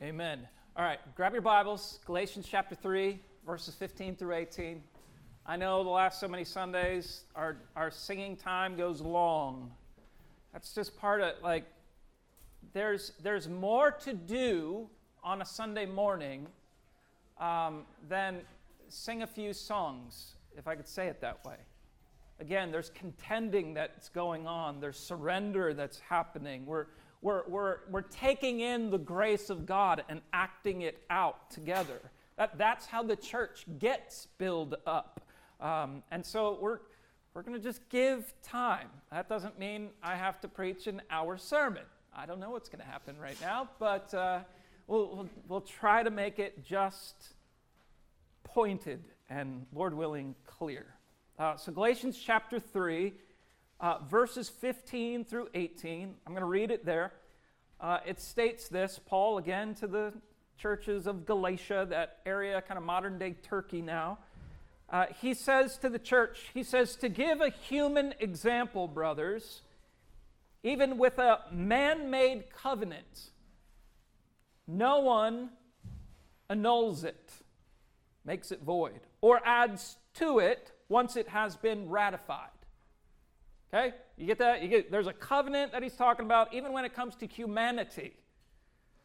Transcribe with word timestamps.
Amen. 0.00 0.46
All 0.76 0.84
right, 0.84 1.00
grab 1.16 1.32
your 1.32 1.42
Bibles, 1.42 1.98
Galatians 2.06 2.46
chapter 2.48 2.76
3, 2.76 3.18
verses 3.44 3.74
15 3.74 4.14
through 4.14 4.32
18. 4.32 4.80
I 5.44 5.56
know 5.56 5.82
the 5.82 5.90
last 5.90 6.20
so 6.20 6.28
many 6.28 6.44
Sundays, 6.44 7.22
our, 7.34 7.56
our 7.74 7.90
singing 7.90 8.36
time 8.36 8.76
goes 8.76 9.00
long. 9.00 9.72
That's 10.52 10.72
just 10.72 10.96
part 10.96 11.20
of, 11.20 11.32
like, 11.42 11.64
there's, 12.72 13.10
there's 13.24 13.48
more 13.48 13.90
to 13.90 14.14
do 14.14 14.88
on 15.24 15.42
a 15.42 15.44
Sunday 15.44 15.84
morning 15.84 16.46
um, 17.40 17.82
than 18.08 18.42
sing 18.86 19.22
a 19.22 19.26
few 19.26 19.52
songs, 19.52 20.36
if 20.56 20.68
I 20.68 20.76
could 20.76 20.86
say 20.86 21.08
it 21.08 21.20
that 21.22 21.44
way. 21.44 21.56
Again, 22.38 22.70
there's 22.70 22.90
contending 22.90 23.74
that's 23.74 24.10
going 24.10 24.46
on, 24.46 24.78
there's 24.78 24.96
surrender 24.96 25.74
that's 25.74 25.98
happening. 25.98 26.66
We're, 26.66 26.86
we're, 27.20 27.42
we're, 27.48 27.78
we're 27.90 28.02
taking 28.02 28.60
in 28.60 28.90
the 28.90 28.98
grace 28.98 29.50
of 29.50 29.66
God 29.66 30.04
and 30.08 30.20
acting 30.32 30.82
it 30.82 31.02
out 31.10 31.50
together. 31.50 32.00
That, 32.36 32.56
that's 32.56 32.86
how 32.86 33.02
the 33.02 33.16
church 33.16 33.66
gets 33.78 34.28
built 34.38 34.74
up. 34.86 35.20
Um, 35.60 36.02
and 36.12 36.24
so 36.24 36.58
we're, 36.60 36.78
we're 37.34 37.42
going 37.42 37.56
to 37.56 37.62
just 37.62 37.88
give 37.88 38.32
time. 38.42 38.88
That 39.10 39.28
doesn't 39.28 39.58
mean 39.58 39.90
I 40.02 40.14
have 40.14 40.40
to 40.42 40.48
preach 40.48 40.86
an 40.86 41.02
hour 41.10 41.36
sermon. 41.36 41.82
I 42.16 42.26
don't 42.26 42.40
know 42.40 42.50
what's 42.50 42.68
going 42.68 42.80
to 42.80 42.90
happen 42.90 43.16
right 43.18 43.40
now, 43.40 43.68
but 43.78 44.12
uh, 44.14 44.40
we'll, 44.86 45.08
we'll, 45.08 45.28
we'll 45.48 45.60
try 45.60 46.02
to 46.02 46.10
make 46.10 46.38
it 46.38 46.64
just 46.64 47.34
pointed 48.44 49.02
and, 49.28 49.66
Lord 49.72 49.94
willing, 49.94 50.34
clear. 50.46 50.86
Uh, 51.38 51.56
so, 51.56 51.70
Galatians 51.70 52.18
chapter 52.18 52.58
3, 52.58 53.12
uh, 53.80 53.98
verses 54.10 54.48
15 54.48 55.24
through 55.24 55.48
18. 55.54 56.14
I'm 56.26 56.32
going 56.32 56.40
to 56.40 56.46
read 56.46 56.70
it 56.70 56.84
there. 56.84 57.12
Uh, 57.80 57.98
it 58.04 58.20
states 58.20 58.68
this 58.68 58.98
Paul, 59.06 59.38
again, 59.38 59.74
to 59.76 59.86
the 59.86 60.12
churches 60.56 61.06
of 61.06 61.24
Galatia, 61.24 61.86
that 61.90 62.18
area, 62.26 62.60
kind 62.60 62.76
of 62.76 62.84
modern 62.84 63.18
day 63.18 63.36
Turkey 63.42 63.80
now. 63.80 64.18
Uh, 64.90 65.06
he 65.20 65.34
says 65.34 65.76
to 65.78 65.88
the 65.88 65.98
church, 65.98 66.50
he 66.54 66.62
says, 66.62 66.96
to 66.96 67.08
give 67.08 67.40
a 67.40 67.50
human 67.50 68.14
example, 68.20 68.88
brothers, 68.88 69.62
even 70.62 70.98
with 70.98 71.18
a 71.18 71.40
man 71.52 72.10
made 72.10 72.50
covenant, 72.50 73.30
no 74.66 75.00
one 75.00 75.50
annuls 76.50 77.04
it, 77.04 77.32
makes 78.24 78.50
it 78.50 78.62
void, 78.62 79.00
or 79.20 79.40
adds 79.44 79.96
to 80.14 80.38
it 80.40 80.72
once 80.88 81.16
it 81.16 81.28
has 81.28 81.54
been 81.54 81.88
ratified. 81.88 82.48
Okay? 83.72 83.94
You 84.16 84.26
get 84.26 84.38
that? 84.38 84.62
You 84.62 84.68
get 84.68 84.90
there's 84.90 85.06
a 85.06 85.12
covenant 85.12 85.72
that 85.72 85.82
he's 85.82 85.94
talking 85.94 86.24
about 86.24 86.52
even 86.54 86.72
when 86.72 86.84
it 86.84 86.94
comes 86.94 87.14
to 87.16 87.26
humanity. 87.26 88.14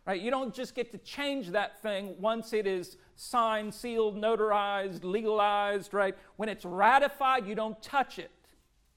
Right? 0.06 0.22
You 0.22 0.32
don't 0.32 0.54
just 0.54 0.76
get 0.76 0.92
to 0.92 0.98
change 0.98 1.52
that 1.52 1.82
thing 1.82 2.16
once 2.20 2.52
it 2.52 2.68
is 2.68 2.98
signed, 3.16 3.74
sealed, 3.74 4.18
notarized, 4.18 5.04
legalized, 5.04 5.94
right? 5.94 6.16
When 6.36 6.50
it's 6.50 6.66
ratified, 6.66 7.48
you 7.48 7.56
don't 7.56 7.82
touch 7.82 8.20
it. 8.20 8.32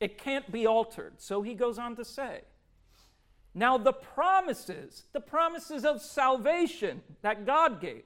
It 0.00 0.18
can't 0.18 0.50
be 0.50 0.66
altered. 0.66 1.14
So 1.18 1.42
he 1.42 1.54
goes 1.54 1.78
on 1.78 1.94
to 1.96 2.04
say, 2.04 2.40
now 3.54 3.78
the 3.78 3.92
promises, 3.92 5.04
the 5.12 5.20
promises 5.20 5.84
of 5.84 6.02
salvation 6.02 7.02
that 7.22 7.46
God 7.46 7.80
gave, 7.80 8.02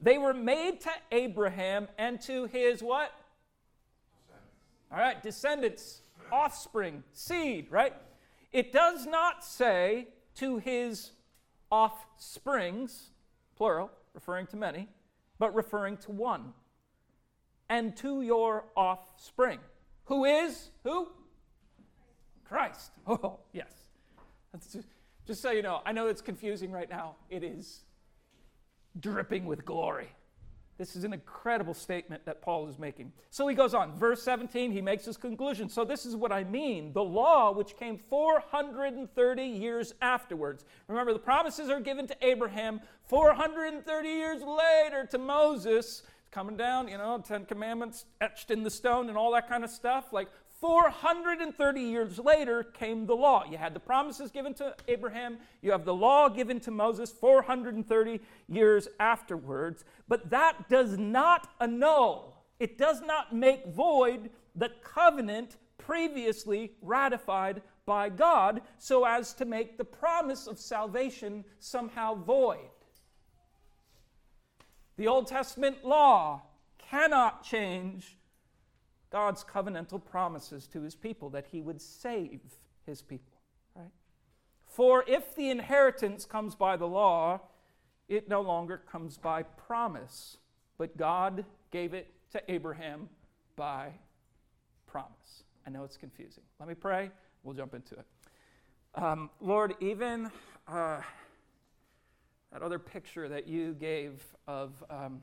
they 0.00 0.16
were 0.16 0.32
made 0.32 0.80
to 0.82 0.90
Abraham 1.10 1.88
and 1.98 2.20
to 2.22 2.46
his 2.46 2.82
what? 2.82 3.12
All 4.90 4.98
right, 4.98 5.20
descendants, 5.22 6.02
offspring, 6.32 7.02
seed, 7.12 7.66
right? 7.70 7.94
It 8.52 8.72
does 8.72 9.06
not 9.06 9.44
say 9.44 10.08
to 10.36 10.58
his 10.58 11.12
offsprings, 11.70 13.10
plural, 13.56 13.90
referring 14.14 14.46
to 14.48 14.56
many, 14.56 14.88
but 15.38 15.54
referring 15.54 15.96
to 15.98 16.12
one. 16.12 16.52
And 17.68 17.96
to 17.98 18.22
your 18.22 18.64
offspring. 18.76 19.58
Who 20.06 20.24
is? 20.24 20.70
Who? 20.84 21.08
Christ. 22.44 22.92
Oh, 23.06 23.40
yes. 23.52 23.72
Just, 24.72 24.86
just 25.26 25.42
so 25.42 25.50
you 25.50 25.62
know, 25.62 25.80
I 25.84 25.92
know 25.92 26.08
it's 26.08 26.22
confusing 26.22 26.70
right 26.70 26.88
now. 26.88 27.16
It 27.30 27.44
is 27.44 27.80
dripping 28.98 29.44
with 29.44 29.64
glory. 29.64 30.08
This 30.78 30.94
is 30.94 31.02
an 31.02 31.12
incredible 31.12 31.74
statement 31.74 32.24
that 32.24 32.40
Paul 32.40 32.68
is 32.68 32.78
making. 32.78 33.12
So 33.30 33.48
he 33.48 33.56
goes 33.56 33.74
on. 33.74 33.98
Verse 33.98 34.22
17, 34.22 34.70
he 34.70 34.80
makes 34.80 35.04
his 35.04 35.16
conclusion. 35.16 35.68
So 35.68 35.84
this 35.84 36.06
is 36.06 36.14
what 36.14 36.30
I 36.30 36.44
mean. 36.44 36.92
The 36.92 37.02
law, 37.02 37.52
which 37.52 37.76
came 37.76 37.98
430 37.98 39.42
years 39.42 39.94
afterwards. 40.00 40.64
Remember, 40.86 41.12
the 41.12 41.18
promises 41.18 41.68
are 41.68 41.80
given 41.80 42.06
to 42.06 42.16
Abraham 42.22 42.80
430 43.08 44.08
years 44.08 44.40
later 44.40 45.04
to 45.10 45.18
Moses. 45.18 46.04
Coming 46.30 46.56
down, 46.56 46.86
you 46.86 46.98
know, 46.98 47.18
Ten 47.26 47.44
Commandments 47.44 48.04
etched 48.20 48.52
in 48.52 48.62
the 48.62 48.70
stone 48.70 49.08
and 49.08 49.18
all 49.18 49.32
that 49.32 49.48
kind 49.48 49.64
of 49.64 49.70
stuff. 49.70 50.12
Like 50.12 50.28
430 50.60 51.80
years 51.80 52.18
later 52.18 52.64
came 52.64 53.06
the 53.06 53.14
law. 53.14 53.44
You 53.48 53.58
had 53.58 53.74
the 53.74 53.80
promises 53.80 54.30
given 54.30 54.54
to 54.54 54.74
Abraham, 54.88 55.38
you 55.62 55.70
have 55.70 55.84
the 55.84 55.94
law 55.94 56.28
given 56.28 56.58
to 56.60 56.70
Moses 56.70 57.12
430 57.12 58.20
years 58.48 58.88
afterwards, 58.98 59.84
but 60.08 60.30
that 60.30 60.68
does 60.68 60.98
not 60.98 61.48
annul, 61.60 62.44
it 62.58 62.76
does 62.76 63.00
not 63.02 63.34
make 63.34 63.66
void 63.68 64.30
the 64.56 64.70
covenant 64.82 65.56
previously 65.78 66.72
ratified 66.82 67.62
by 67.86 68.08
God 68.08 68.60
so 68.78 69.04
as 69.04 69.32
to 69.34 69.44
make 69.44 69.78
the 69.78 69.84
promise 69.84 70.46
of 70.46 70.58
salvation 70.58 71.44
somehow 71.60 72.14
void. 72.14 72.58
The 74.96 75.06
Old 75.06 75.28
Testament 75.28 75.84
law 75.84 76.42
cannot 76.78 77.44
change 77.44 78.17
God's 79.10 79.44
covenantal 79.44 80.04
promises 80.04 80.66
to 80.68 80.82
his 80.82 80.94
people 80.94 81.30
that 81.30 81.46
he 81.50 81.60
would 81.60 81.80
save 81.80 82.40
his 82.84 83.02
people, 83.02 83.40
right? 83.74 83.90
For 84.66 85.04
if 85.08 85.34
the 85.34 85.50
inheritance 85.50 86.24
comes 86.24 86.54
by 86.54 86.76
the 86.76 86.86
law, 86.86 87.40
it 88.08 88.28
no 88.28 88.40
longer 88.40 88.78
comes 88.90 89.16
by 89.16 89.42
promise, 89.42 90.38
but 90.76 90.96
God 90.96 91.44
gave 91.70 91.94
it 91.94 92.12
to 92.32 92.42
Abraham 92.48 93.08
by 93.56 93.92
promise. 94.86 95.44
I 95.66 95.70
know 95.70 95.84
it's 95.84 95.96
confusing. 95.96 96.44
Let 96.58 96.68
me 96.68 96.74
pray. 96.74 97.10
We'll 97.42 97.54
jump 97.54 97.74
into 97.74 97.94
it. 97.94 98.06
Um, 98.94 99.30
Lord, 99.40 99.74
even 99.80 100.30
uh, 100.66 101.00
that 102.52 102.62
other 102.62 102.78
picture 102.78 103.28
that 103.28 103.46
you 103.46 103.74
gave 103.74 104.22
of, 104.46 104.82
um, 104.90 105.20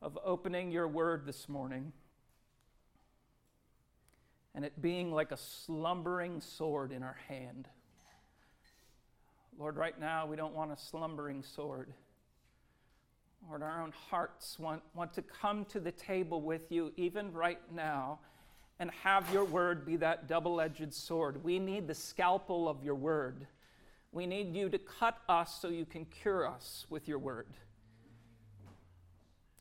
of 0.00 0.18
opening 0.24 0.70
your 0.70 0.86
word 0.86 1.26
this 1.26 1.48
morning 1.48 1.92
and 4.54 4.64
it 4.64 4.80
being 4.80 5.12
like 5.12 5.32
a 5.32 5.36
slumbering 5.36 6.40
sword 6.40 6.92
in 6.92 7.02
our 7.02 7.18
hand. 7.28 7.68
Lord, 9.58 9.76
right 9.76 9.98
now 9.98 10.26
we 10.26 10.36
don't 10.36 10.54
want 10.54 10.72
a 10.72 10.76
slumbering 10.76 11.42
sword. 11.42 11.92
Lord, 13.48 13.62
our 13.62 13.82
own 13.82 13.92
hearts 14.10 14.58
want, 14.58 14.82
want 14.94 15.12
to 15.14 15.22
come 15.22 15.64
to 15.66 15.80
the 15.80 15.92
table 15.92 16.40
with 16.40 16.72
you, 16.72 16.92
even 16.96 17.32
right 17.32 17.60
now, 17.72 18.20
and 18.80 18.90
have 19.02 19.30
your 19.32 19.44
word 19.44 19.84
be 19.84 19.96
that 19.96 20.28
double 20.28 20.60
edged 20.60 20.92
sword. 20.92 21.44
We 21.44 21.58
need 21.58 21.86
the 21.86 21.94
scalpel 21.94 22.68
of 22.68 22.82
your 22.82 22.94
word. 22.94 23.46
We 24.12 24.26
need 24.26 24.54
you 24.54 24.68
to 24.70 24.78
cut 24.78 25.18
us 25.28 25.58
so 25.60 25.68
you 25.68 25.84
can 25.84 26.06
cure 26.06 26.48
us 26.48 26.86
with 26.88 27.06
your 27.06 27.18
word. 27.18 27.48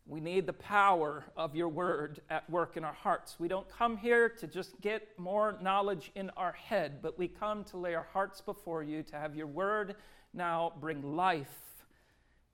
We 0.06 0.19
need 0.19 0.46
the 0.46 0.53
power 0.53 1.24
of 1.38 1.56
your 1.56 1.69
word 1.69 2.19
at 2.30 2.50
work 2.50 2.75
in 2.75 2.84
our 2.84 2.94
hearts. 2.94 3.38
We 3.40 3.47
don't 3.47 3.69
come 3.69 3.96
here 3.96 4.28
to 4.28 4.47
just 4.47 4.80
get 4.81 5.08
more 5.18 5.58
knowledge 5.62 6.12
in 6.16 6.30
our 6.31 6.52
head, 6.52 7.02
but 7.02 7.18
we 7.18 7.30
come 7.30 7.64
to 7.66 7.78
lay 7.78 7.96
our 7.96 8.08
hearts 8.12 8.42
before 8.42 8.84
you 8.84 9.03
to 9.03 9.16
have 9.16 9.36
your 9.36 9.47
word 9.47 9.96
now 10.34 10.74
bring 10.81 11.16
life 11.16 11.47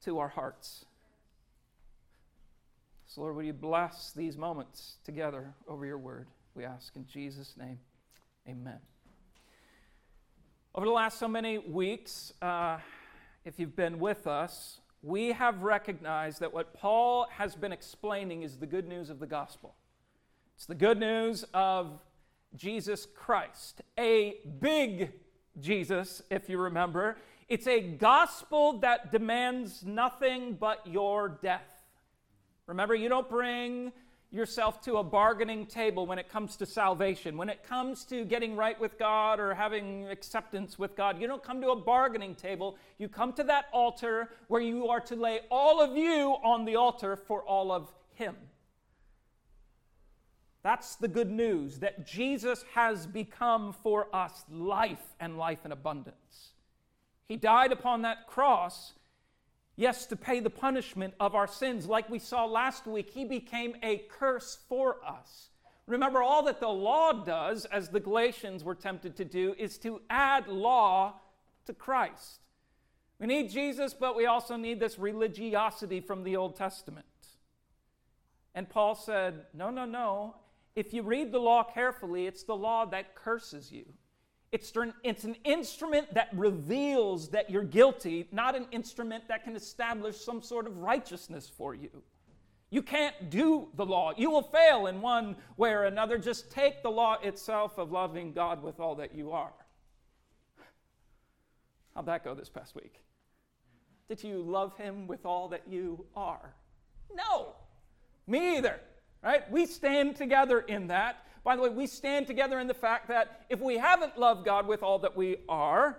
to 0.03 0.19
our 0.19 0.27
hearts. 0.27 0.85
So, 3.07 3.21
Lord, 3.21 3.35
will 3.35 3.43
you 3.43 3.53
bless 3.53 4.11
these 4.11 4.37
moments 4.37 4.97
together 5.03 5.55
over 5.67 5.85
your 5.85 5.97
word? 5.97 6.27
We 6.53 6.65
ask 6.65 6.95
in 6.95 7.07
Jesus' 7.07 7.55
name. 7.57 7.79
Amen. 8.47 8.77
Over 10.75 10.85
the 10.85 10.91
last 10.91 11.17
so 11.17 11.27
many 11.27 11.57
weeks, 11.57 12.31
uh, 12.43 12.77
if 13.43 13.57
you've 13.57 13.75
been 13.75 13.97
with 13.97 14.27
us, 14.27 14.79
we 15.01 15.31
have 15.31 15.63
recognized 15.63 16.41
that 16.41 16.53
what 16.53 16.73
Paul 16.73 17.27
has 17.31 17.55
been 17.55 17.71
explaining 17.71 18.43
is 18.43 18.57
the 18.57 18.67
good 18.67 18.87
news 18.87 19.09
of 19.09 19.19
the 19.19 19.27
gospel. 19.27 19.75
It's 20.55 20.65
the 20.65 20.75
good 20.75 20.99
news 20.99 21.45
of 21.53 21.99
Jesus 22.55 23.07
Christ, 23.15 23.81
a 23.97 24.35
big 24.59 25.11
Jesus, 25.59 26.21
if 26.29 26.49
you 26.49 26.57
remember. 26.57 27.17
It's 27.47 27.67
a 27.67 27.79
gospel 27.79 28.79
that 28.79 29.11
demands 29.11 29.83
nothing 29.85 30.57
but 30.59 30.85
your 30.85 31.29
death. 31.41 31.83
Remember, 32.67 32.93
you 32.93 33.09
don't 33.09 33.29
bring 33.29 33.91
yourself 34.31 34.79
to 34.81 34.97
a 34.97 35.03
bargaining 35.03 35.65
table 35.65 36.05
when 36.05 36.19
it 36.19 36.29
comes 36.29 36.55
to 36.57 36.65
salvation. 36.65 37.35
When 37.35 37.49
it 37.49 37.63
comes 37.63 38.05
to 38.05 38.25
getting 38.25 38.55
right 38.55 38.79
with 38.79 38.99
God 38.99 39.39
or 39.39 39.55
having 39.55 40.07
acceptance 40.07 40.77
with 40.77 40.95
God, 40.95 41.19
you 41.19 41.27
don't 41.27 41.43
come 41.43 41.61
to 41.61 41.71
a 41.71 41.75
bargaining 41.75 42.35
table. 42.35 42.77
You 42.99 43.09
come 43.09 43.33
to 43.33 43.43
that 43.45 43.65
altar 43.73 44.29
where 44.47 44.61
you 44.61 44.87
are 44.87 44.99
to 45.01 45.15
lay 45.15 45.39
all 45.49 45.81
of 45.81 45.97
you 45.97 46.35
on 46.43 46.65
the 46.65 46.75
altar 46.75 47.15
for 47.15 47.41
all 47.43 47.71
of 47.71 47.91
Him. 48.13 48.35
That's 50.61 50.95
the 50.95 51.07
good 51.07 51.31
news 51.31 51.79
that 51.79 52.05
Jesus 52.05 52.65
has 52.73 53.07
become 53.07 53.73
for 53.81 54.13
us 54.13 54.43
life 54.51 55.15
and 55.19 55.37
life 55.37 55.65
in 55.65 55.71
abundance. 55.71 56.49
He 57.27 57.37
died 57.37 57.71
upon 57.71 58.01
that 58.01 58.27
cross 58.27 58.93
Yes, 59.79 60.05
to 60.07 60.17
pay 60.17 60.41
the 60.41 60.49
punishment 60.49 61.13
of 61.21 61.35
our 61.35 61.47
sins. 61.47 61.85
Like 61.85 62.09
we 62.09 62.19
saw 62.19 62.43
last 62.43 62.85
week, 62.85 63.11
he 63.11 63.23
became 63.23 63.77
a 63.81 63.99
curse 64.09 64.57
for 64.67 64.97
us. 65.07 65.51
Remember, 65.87 66.21
all 66.21 66.43
that 66.43 66.59
the 66.59 66.67
law 66.67 67.13
does, 67.13 67.63
as 67.63 67.87
the 67.87 68.01
Galatians 68.01 68.61
were 68.61 68.75
tempted 68.75 69.15
to 69.15 69.23
do, 69.23 69.55
is 69.57 69.77
to 69.77 70.01
add 70.09 70.49
law 70.49 71.21
to 71.65 71.73
Christ. 71.73 72.41
We 73.21 73.27
need 73.27 73.51
Jesus, 73.51 73.93
but 73.93 74.17
we 74.17 74.25
also 74.25 74.57
need 74.57 74.81
this 74.81 74.99
religiosity 74.99 76.01
from 76.01 76.25
the 76.25 76.35
Old 76.35 76.57
Testament. 76.57 77.05
And 78.53 78.69
Paul 78.69 78.95
said, 78.95 79.45
No, 79.53 79.69
no, 79.69 79.85
no. 79.85 80.35
If 80.75 80.93
you 80.93 81.03
read 81.03 81.31
the 81.31 81.39
law 81.39 81.63
carefully, 81.63 82.27
it's 82.27 82.43
the 82.43 82.53
law 82.53 82.83
that 82.87 83.15
curses 83.15 83.71
you. 83.71 83.85
It's 84.51 84.75
an, 84.75 84.93
it's 85.03 85.25
an 85.25 85.35
instrument 85.43 86.13
that 86.15 86.29
reveals 86.33 87.29
that 87.29 87.49
you're 87.49 87.63
guilty, 87.63 88.27
not 88.31 88.55
an 88.55 88.65
instrument 88.71 89.27
that 89.27 89.43
can 89.43 89.55
establish 89.55 90.17
some 90.17 90.41
sort 90.41 90.65
of 90.65 90.77
righteousness 90.77 91.51
for 91.55 91.75
you. 91.75 92.01
You 92.71 92.81
can't 92.81 93.29
do 93.29 93.67
the 93.75 93.85
law. 93.85 94.13
You 94.15 94.29
will 94.29 94.43
fail 94.43 94.87
in 94.87 95.01
one 95.01 95.35
way 95.57 95.71
or 95.71 95.85
another. 95.85 96.17
Just 96.17 96.51
take 96.51 96.83
the 96.83 96.89
law 96.89 97.17
itself 97.21 97.77
of 97.77 97.91
loving 97.91 98.31
God 98.31 98.61
with 98.61 98.79
all 98.79 98.95
that 98.95 99.15
you 99.15 99.31
are. 99.31 99.53
How'd 101.95 102.05
that 102.05 102.23
go 102.23 102.33
this 102.33 102.49
past 102.49 102.75
week? 102.75 103.01
Did 104.07 104.23
you 104.23 104.41
love 104.41 104.75
Him 104.77 105.07
with 105.07 105.25
all 105.25 105.49
that 105.49 105.63
you 105.67 106.05
are? 106.15 106.53
No, 107.13 107.55
me 108.27 108.57
either, 108.57 108.79
right? 109.23 109.49
We 109.51 109.65
stand 109.65 110.15
together 110.15 110.59
in 110.59 110.87
that. 110.87 111.25
By 111.49 111.55
the 111.55 111.63
way, 111.63 111.69
we 111.69 111.87
stand 111.87 112.27
together 112.27 112.59
in 112.59 112.67
the 112.67 112.75
fact 112.75 113.07
that 113.07 113.41
if 113.49 113.59
we 113.59 113.79
haven't 113.79 114.19
loved 114.19 114.45
God 114.45 114.67
with 114.67 114.83
all 114.83 114.99
that 114.99 115.17
we 115.17 115.37
are, 115.49 115.97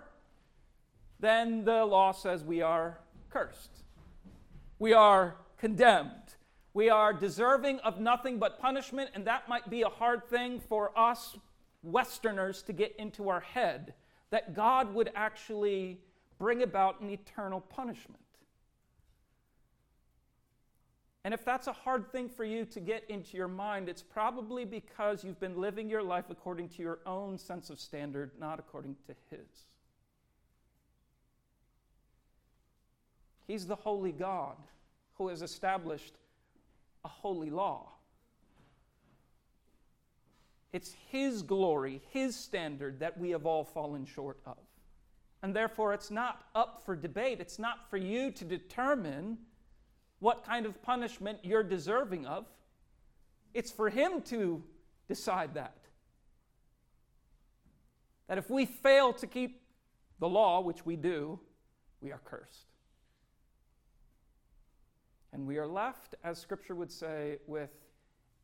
then 1.19 1.65
the 1.65 1.83
law 1.83 2.13
says 2.13 2.41
we 2.41 2.61
are 2.61 2.99
cursed. 3.29 3.83
We 4.79 4.93
are 4.93 5.35
condemned. 5.57 6.35
We 6.73 6.89
are 6.89 7.11
deserving 7.11 7.79
of 7.79 7.99
nothing 7.99 8.39
but 8.39 8.61
punishment, 8.61 9.09
and 9.13 9.27
that 9.27 9.49
might 9.49 9.69
be 9.69 9.81
a 9.81 9.89
hard 9.89 10.25
thing 10.29 10.61
for 10.69 10.97
us 10.97 11.37
Westerners 11.83 12.61
to 12.63 12.71
get 12.71 12.95
into 12.97 13.27
our 13.27 13.41
head 13.41 13.93
that 14.29 14.55
God 14.55 14.93
would 14.93 15.11
actually 15.15 15.99
bring 16.39 16.63
about 16.63 17.01
an 17.01 17.09
eternal 17.09 17.59
punishment. 17.59 18.23
And 21.23 21.33
if 21.33 21.45
that's 21.45 21.67
a 21.67 21.73
hard 21.73 22.11
thing 22.11 22.29
for 22.29 22.43
you 22.43 22.65
to 22.65 22.79
get 22.79 23.03
into 23.07 23.37
your 23.37 23.47
mind, 23.47 23.87
it's 23.87 24.01
probably 24.01 24.65
because 24.65 25.23
you've 25.23 25.39
been 25.39 25.59
living 25.59 25.87
your 25.87 26.01
life 26.01 26.25
according 26.29 26.69
to 26.69 26.81
your 26.81 26.99
own 27.05 27.37
sense 27.37 27.69
of 27.69 27.79
standard, 27.79 28.31
not 28.39 28.57
according 28.57 28.95
to 29.07 29.15
His. 29.29 29.67
He's 33.45 33.67
the 33.67 33.75
holy 33.75 34.11
God 34.11 34.55
who 35.15 35.27
has 35.27 35.43
established 35.43 36.15
a 37.05 37.07
holy 37.07 37.51
law. 37.51 37.89
It's 40.73 40.95
His 41.09 41.43
glory, 41.43 42.01
His 42.09 42.35
standard 42.35 42.99
that 42.99 43.19
we 43.19 43.29
have 43.29 43.45
all 43.45 43.63
fallen 43.63 44.05
short 44.05 44.39
of. 44.47 44.57
And 45.43 45.55
therefore, 45.55 45.93
it's 45.93 46.09
not 46.09 46.45
up 46.55 46.81
for 46.85 46.95
debate. 46.95 47.39
It's 47.41 47.59
not 47.59 47.89
for 47.89 47.97
you 47.97 48.31
to 48.31 48.45
determine 48.45 49.37
what 50.21 50.45
kind 50.45 50.65
of 50.65 50.81
punishment 50.83 51.39
you're 51.43 51.63
deserving 51.63 52.25
of. 52.25 52.45
It's 53.53 53.71
for 53.71 53.89
Him 53.89 54.21
to 54.27 54.63
decide 55.09 55.55
that. 55.55 55.75
That 58.27 58.37
if 58.37 58.49
we 58.49 58.65
fail 58.65 59.11
to 59.13 59.27
keep 59.27 59.61
the 60.19 60.29
law, 60.29 60.61
which 60.61 60.85
we 60.85 60.95
do, 60.95 61.39
we 61.99 62.11
are 62.11 62.21
cursed. 62.23 62.67
And 65.33 65.47
we 65.47 65.57
are 65.57 65.67
left, 65.67 66.15
as 66.23 66.37
Scripture 66.37 66.75
would 66.75 66.91
say, 66.91 67.37
with 67.47 67.71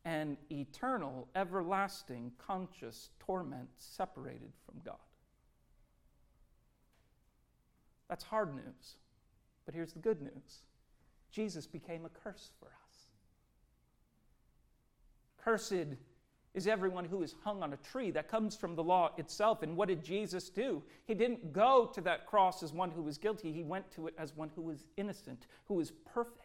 an 0.04 0.36
eternal, 0.50 1.28
everlasting, 1.36 2.32
conscious 2.38 3.10
torment 3.20 3.68
separated 3.76 4.52
from 4.66 4.80
God. 4.84 4.96
That's 8.08 8.24
hard 8.24 8.54
news. 8.54 8.96
But 9.64 9.74
here's 9.74 9.92
the 9.92 9.98
good 10.00 10.20
news 10.22 10.62
Jesus 11.30 11.66
became 11.66 12.04
a 12.04 12.08
curse 12.08 12.50
for 12.58 12.66
us. 12.66 13.06
Cursed 15.38 15.96
is 16.54 16.66
everyone 16.66 17.04
who 17.04 17.22
is 17.22 17.34
hung 17.44 17.62
on 17.62 17.72
a 17.72 17.76
tree. 17.76 18.10
That 18.10 18.28
comes 18.28 18.56
from 18.56 18.74
the 18.74 18.82
law 18.82 19.12
itself. 19.16 19.62
And 19.62 19.76
what 19.76 19.88
did 19.88 20.02
Jesus 20.02 20.48
do? 20.48 20.82
He 21.06 21.14
didn't 21.14 21.52
go 21.52 21.90
to 21.94 22.00
that 22.02 22.26
cross 22.26 22.62
as 22.62 22.72
one 22.72 22.90
who 22.90 23.02
was 23.02 23.18
guilty, 23.18 23.52
he 23.52 23.62
went 23.62 23.90
to 23.92 24.06
it 24.06 24.14
as 24.18 24.36
one 24.36 24.50
who 24.54 24.62
was 24.62 24.84
innocent, 24.96 25.46
who 25.66 25.74
was 25.74 25.92
perfect. 26.12 26.44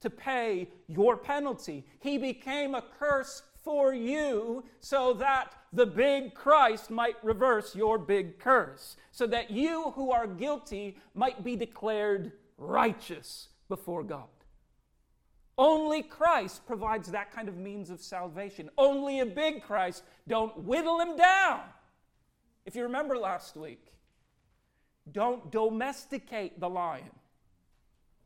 To 0.00 0.10
pay 0.10 0.68
your 0.86 1.16
penalty. 1.16 1.84
He 2.00 2.18
became 2.18 2.74
a 2.74 2.84
curse 2.98 3.42
for 3.62 3.94
you 3.94 4.62
so 4.80 5.14
that 5.14 5.54
the 5.72 5.86
big 5.86 6.34
Christ 6.34 6.90
might 6.90 7.16
reverse 7.24 7.74
your 7.74 7.98
big 7.98 8.38
curse, 8.38 8.96
so 9.10 9.26
that 9.28 9.50
you 9.50 9.92
who 9.92 10.12
are 10.12 10.26
guilty 10.26 10.98
might 11.14 11.42
be 11.42 11.56
declared 11.56 12.32
righteous 12.56 13.48
before 13.68 14.02
God. 14.02 14.28
Only 15.56 16.02
Christ 16.02 16.66
provides 16.66 17.10
that 17.12 17.32
kind 17.32 17.48
of 17.48 17.56
means 17.56 17.90
of 17.90 18.00
salvation. 18.00 18.70
Only 18.76 19.20
a 19.20 19.26
big 19.26 19.62
Christ. 19.62 20.02
Don't 20.26 20.64
whittle 20.64 20.98
him 21.00 21.16
down. 21.16 21.60
If 22.66 22.74
you 22.74 22.82
remember 22.84 23.16
last 23.16 23.56
week, 23.56 23.92
don't 25.10 25.52
domesticate 25.52 26.58
the 26.58 26.68
lion. 26.68 27.10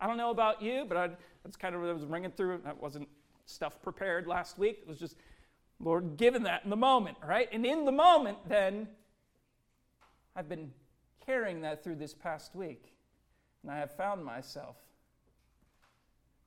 I 0.01 0.07
don't 0.07 0.17
know 0.17 0.31
about 0.31 0.63
you, 0.63 0.87
but 0.89 0.97
I, 0.97 1.11
that's 1.43 1.57
kind 1.57 1.75
of 1.75 1.81
what 1.81 1.91
I 1.91 1.93
was 1.93 2.05
ringing 2.05 2.31
through. 2.31 2.61
That 2.65 2.81
wasn't 2.81 3.09
stuff 3.47 3.83
prepared 3.83 4.27
last 4.27 4.59
week. 4.59 4.79
It 4.83 4.89
was 4.89 4.99
just 4.99 5.17
Lord 5.81 6.17
given 6.17 6.45
that 6.45 6.65
in 6.65 6.71
the 6.71 6.77
moment, 6.77 7.19
right? 7.27 7.49
And 7.53 7.65
in 7.65 7.85
the 7.85 7.93
moment, 7.93 8.39
then, 8.49 8.89
I've 10.35 10.49
been 10.49 10.73
carrying 11.25 11.61
that 11.63 11.85
through 11.85 11.97
this 11.97 12.15
past 12.15 12.55
week. 12.55 12.98
And 13.69 13.77
I 13.77 13.81
have 13.81 13.95
found 13.95 14.25
myself, 14.25 14.77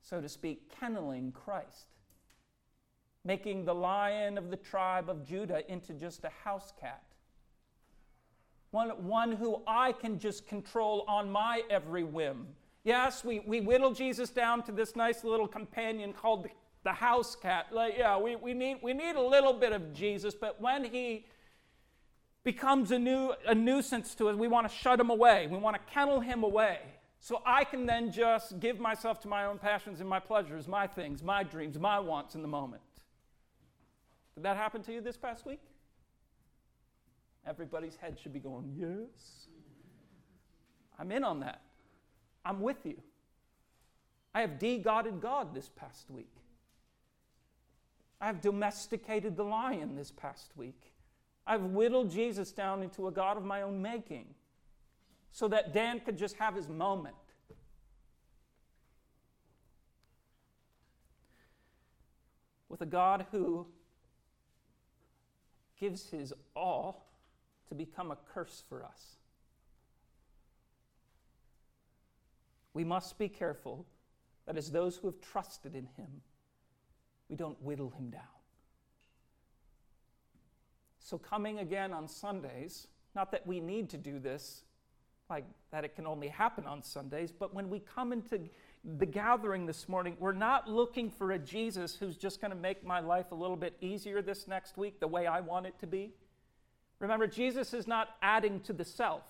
so 0.02 0.20
to 0.20 0.28
speak, 0.28 0.72
kenneling 0.80 1.32
Christ, 1.32 1.94
making 3.24 3.64
the 3.64 3.76
lion 3.76 4.40
of 4.40 4.50
the 4.50 4.58
tribe 4.58 5.08
of 5.08 5.24
Judah 5.24 5.62
into 5.72 5.94
just 5.94 6.24
a 6.24 6.32
house 6.44 6.74
cat. 6.82 7.04
One, 8.72 8.90
one 9.06 9.34
who 9.34 9.62
I 9.68 9.92
can 9.92 10.18
just 10.18 10.48
control 10.48 11.06
on 11.08 11.30
my 11.30 11.62
every 11.70 12.04
whim. 12.04 12.48
Yes, 12.84 13.24
we, 13.24 13.42
we 13.42 13.62
whittle 13.62 13.94
Jesus 13.94 14.32
down 14.32 14.64
to 14.64 14.72
this 14.72 14.96
nice 14.96 15.24
little 15.24 15.48
companion 15.48 16.14
called 16.14 16.46
the, 16.46 16.50
the 16.84 16.94
house 16.94 17.36
cat. 17.36 17.68
Like, 17.72 18.00
yeah, 18.00 18.18
we, 18.18 18.36
we, 18.36 18.56
need, 18.56 18.80
we 18.82 18.94
need 18.94 19.16
a 19.16 19.22
little 19.22 19.54
bit 19.54 19.74
of 19.74 19.94
Jesus, 19.94 20.34
but 20.34 20.60
when 20.60 20.86
he 20.86 21.28
becomes 22.44 22.90
a, 22.90 22.98
new, 22.98 23.36
a 23.46 23.54
nuisance 23.54 24.16
to 24.16 24.30
us, 24.30 24.36
we 24.36 24.48
want 24.48 24.68
to 24.68 24.76
shut 24.76 25.00
him 25.00 25.12
away. 25.12 25.46
We 25.46 25.60
want 25.60 25.76
to 25.76 25.94
kennel 25.94 26.20
him 26.20 26.42
away. 26.42 26.80
So 27.24 27.44
I 27.46 27.64
can 27.66 27.86
then 27.86 28.12
just 28.12 28.60
give 28.60 28.80
myself 28.80 29.20
to 29.22 29.28
my 29.28 29.46
own 29.46 29.60
passions 29.60 30.00
and 30.00 30.10
my 30.10 30.20
pleasures, 30.20 30.68
my 30.68 30.88
things, 30.88 31.22
my 31.22 31.44
dreams, 31.44 31.78
my 31.78 32.00
wants 32.00 32.34
in 32.34 32.42
the 32.42 32.48
moment. 32.48 32.82
Did 34.34 34.44
that 34.44 34.58
happen 34.58 34.82
to 34.82 34.92
you 34.92 35.02
this 35.02 35.18
past 35.18 35.46
week? 35.46 35.62
Everybody's 37.46 37.96
head 37.96 38.18
should 38.20 38.34
be 38.34 38.40
going, 38.40 38.74
Yes. 38.76 39.48
I'm 40.98 41.12
in 41.12 41.24
on 41.24 41.42
that. 41.42 41.62
I'm 42.44 42.60
with 42.60 42.86
you. 42.86 42.98
I 44.34 44.42
have 44.42 44.58
de 44.58 44.80
godded 44.80 45.22
God 45.22 45.54
this 45.54 45.70
past 45.76 46.10
week. 46.10 46.34
I 48.20 48.26
have 48.26 48.42
domesticated 48.42 49.38
the 49.38 49.44
lion 49.44 49.96
this 49.96 50.12
past 50.12 50.52
week. 50.56 50.94
I've 51.46 51.66
whittled 51.66 52.10
Jesus 52.10 52.52
down 52.52 52.82
into 52.82 53.08
a 53.08 53.12
God 53.12 53.38
of 53.38 53.44
my 53.44 53.62
own 53.62 53.80
making 53.80 54.26
so 55.32 55.48
that 55.48 55.74
Dan 55.74 56.00
could 56.00 56.18
just 56.18 56.36
have 56.38 56.56
his 56.56 56.68
moment. 56.68 57.16
With 62.70 62.82
a 62.82 62.86
God 62.86 63.26
who 63.32 63.68
gives 65.80 66.10
his 66.10 66.34
all 66.56 67.08
to 67.68 67.76
become 67.76 68.12
a 68.12 68.18
curse 68.34 68.64
for 68.70 68.84
us. 68.84 69.18
We 72.74 72.84
must 72.84 73.18
be 73.18 73.28
careful 73.28 73.86
that 74.46 74.58
as 74.58 74.72
those 74.72 74.98
who 74.98 75.08
have 75.08 75.20
trusted 75.22 75.76
in 75.76 75.88
him, 75.98 76.22
we 77.30 77.36
don't 77.36 77.62
whittle 77.62 77.90
him 77.90 78.10
down. 78.10 78.22
So, 81.00 81.18
coming 81.18 81.60
again 81.60 81.92
on 81.94 82.08
Sundays, 82.08 82.88
not 83.16 83.32
that 83.32 83.46
we 83.46 83.60
need 83.60 83.90
to 83.90 83.98
do 83.98 84.20
this, 84.20 84.64
like 85.32 85.46
that 85.72 85.86
it 85.86 85.96
can 85.96 86.06
only 86.06 86.28
happen 86.28 86.66
on 86.66 86.84
Sundays, 86.84 87.32
but 87.32 87.54
when 87.54 87.70
we 87.70 87.80
come 87.80 88.12
into 88.12 88.42
the 88.84 89.06
gathering 89.06 89.66
this 89.66 89.88
morning, 89.88 90.18
we're 90.20 90.34
not 90.34 90.70
looking 90.70 91.10
for 91.10 91.32
a 91.32 91.40
Jesus 91.40 91.96
who's 91.96 92.18
just 92.18 92.42
going 92.42 92.52
to 92.52 92.58
make 92.58 92.86
my 92.86 93.00
life 93.00 93.32
a 93.32 93.36
little 93.36 93.56
bit 93.56 93.78
easier 93.80 94.22
this 94.22 94.46
next 94.46 94.78
week 94.78 95.00
the 95.00 95.08
way 95.08 95.26
I 95.28 95.40
want 95.40 95.66
it 95.66 95.80
to 95.80 95.88
be. 95.88 96.12
Remember, 97.00 97.28
Jesus 97.28 97.74
is 97.74 97.88
not 97.88 98.10
adding 98.22 98.60
to 98.62 98.74
the 98.74 98.86
self, 98.86 99.24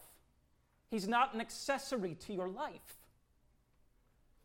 He's 0.90 1.08
not 1.08 1.34
an 1.34 1.40
accessory 1.40 2.16
to 2.26 2.34
your 2.34 2.50
life. 2.50 2.98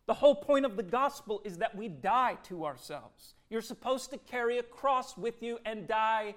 The 0.06 0.14
whole 0.14 0.36
point 0.36 0.64
of 0.64 0.76
the 0.76 0.84
gospel 0.84 1.40
is 1.44 1.58
that 1.58 1.74
we 1.74 1.88
die 1.88 2.36
to 2.44 2.64
ourselves. 2.64 3.34
You're 3.50 3.62
supposed 3.62 4.10
to 4.10 4.18
carry 4.18 4.58
a 4.58 4.62
cross 4.62 5.16
with 5.16 5.42
you 5.42 5.58
and 5.64 5.88
die 5.88 6.36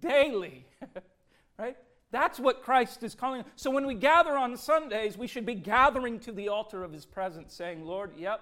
daily, 0.00 0.66
right? 1.58 1.76
That's 2.14 2.38
what 2.38 2.62
Christ 2.62 3.02
is 3.02 3.12
calling. 3.16 3.44
So 3.56 3.72
when 3.72 3.88
we 3.88 3.94
gather 3.94 4.38
on 4.38 4.56
Sundays, 4.56 5.18
we 5.18 5.26
should 5.26 5.44
be 5.44 5.56
gathering 5.56 6.20
to 6.20 6.30
the 6.30 6.48
altar 6.48 6.84
of 6.84 6.92
his 6.92 7.04
presence, 7.04 7.52
saying, 7.52 7.84
Lord, 7.84 8.12
yep, 8.16 8.40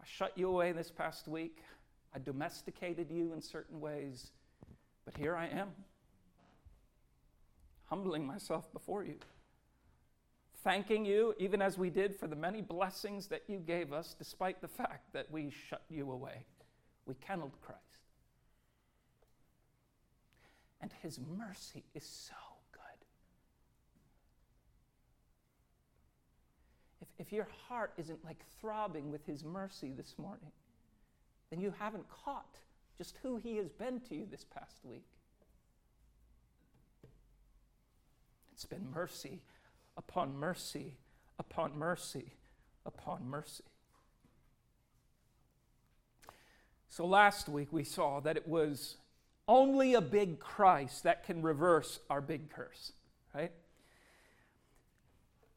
I 0.00 0.04
shut 0.04 0.32
you 0.36 0.48
away 0.48 0.72
this 0.72 0.90
past 0.90 1.28
week. 1.28 1.58
I 2.12 2.18
domesticated 2.18 3.12
you 3.12 3.32
in 3.32 3.40
certain 3.40 3.80
ways, 3.80 4.32
but 5.04 5.16
here 5.16 5.36
I 5.36 5.46
am, 5.46 5.68
humbling 7.84 8.26
myself 8.26 8.72
before 8.72 9.04
you, 9.04 9.18
thanking 10.64 11.04
you, 11.04 11.34
even 11.38 11.62
as 11.62 11.78
we 11.78 11.90
did 11.90 12.16
for 12.16 12.26
the 12.26 12.34
many 12.34 12.60
blessings 12.60 13.28
that 13.28 13.42
you 13.46 13.58
gave 13.58 13.92
us, 13.92 14.16
despite 14.18 14.60
the 14.60 14.66
fact 14.66 15.12
that 15.12 15.30
we 15.30 15.52
shut 15.68 15.84
you 15.88 16.10
away. 16.10 16.44
We 17.06 17.14
kenneled 17.14 17.52
Christ. 17.62 17.82
And 20.80 20.92
his 21.02 21.18
mercy 21.18 21.82
is 21.92 22.04
so 22.04 22.34
good. 22.70 23.04
If, 27.18 27.32
your 27.32 27.48
heart 27.68 27.92
isn't 27.96 28.24
like 28.24 28.38
throbbing 28.60 29.10
with 29.10 29.26
his 29.26 29.44
mercy 29.44 29.92
this 29.96 30.14
morning, 30.18 30.52
then 31.50 31.60
you 31.60 31.74
haven't 31.78 32.08
caught 32.08 32.58
just 32.96 33.16
who 33.22 33.36
he 33.36 33.56
has 33.56 33.68
been 33.68 34.00
to 34.08 34.14
you 34.14 34.26
this 34.30 34.44
past 34.44 34.78
week. 34.84 35.06
It's 38.52 38.64
been 38.64 38.90
mercy 38.92 39.40
upon 39.96 40.36
mercy 40.36 40.94
upon 41.38 41.78
mercy 41.78 42.32
upon 42.84 43.28
mercy. 43.28 43.64
So 46.88 47.06
last 47.06 47.48
week 47.48 47.68
we 47.70 47.84
saw 47.84 48.20
that 48.20 48.36
it 48.36 48.48
was 48.48 48.96
only 49.46 49.94
a 49.94 50.00
big 50.00 50.40
Christ 50.40 51.04
that 51.04 51.24
can 51.24 51.42
reverse 51.42 52.00
our 52.10 52.20
big 52.20 52.50
curse, 52.50 52.92
right? 53.34 53.52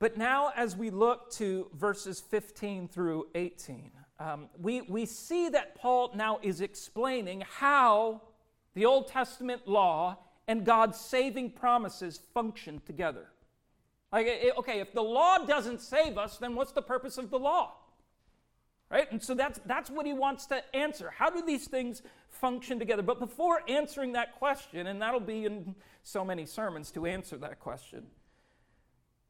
But 0.02 0.18
now, 0.18 0.52
as 0.56 0.76
we 0.76 0.90
look 0.90 1.30
to 1.34 1.70
verses 1.76 2.20
15 2.20 2.88
through 2.88 3.28
18, 3.36 3.92
um, 4.20 4.50
we, 4.60 4.82
we 4.82 5.06
see 5.06 5.48
that 5.50 5.76
Paul 5.76 6.14
now 6.16 6.40
is 6.42 6.60
explaining 6.60 7.44
how 7.48 8.24
the 8.74 8.84
Old 8.84 9.10
Testament 9.10 9.68
law 9.68 10.18
and 10.48 10.66
God's 10.66 11.00
saving 11.00 11.52
promises 11.52 12.20
function 12.34 12.82
together. 12.84 13.28
Like, 14.12 14.26
okay, 14.58 14.80
if 14.80 14.92
the 14.92 15.04
law 15.04 15.38
doesn't 15.38 15.82
save 15.82 16.18
us, 16.18 16.40
then 16.40 16.56
what's 16.56 16.72
the 16.72 16.82
purpose 16.82 17.20
of 17.20 17.30
the 17.30 17.38
law? 17.38 17.74
Right? 18.90 19.10
And 19.12 19.22
so 19.22 19.36
that's, 19.36 19.60
that's 19.68 19.92
what 19.92 20.08
he 20.08 20.14
wants 20.14 20.48
to 20.48 20.64
answer. 20.76 21.14
How 21.16 21.30
do 21.30 21.46
these 21.46 21.68
things 21.68 22.02
function 22.28 22.80
together? 22.80 23.04
But 23.04 23.20
before 23.20 23.62
answering 23.68 24.14
that 24.14 24.34
question, 24.40 24.88
and 24.88 25.00
that'll 25.00 25.20
be 25.20 25.46
in 25.46 25.76
so 26.02 26.26
many 26.26 26.48
sermons 26.48 26.90
to 26.94 27.06
answer 27.06 27.38
that 27.38 27.60
question, 27.60 28.08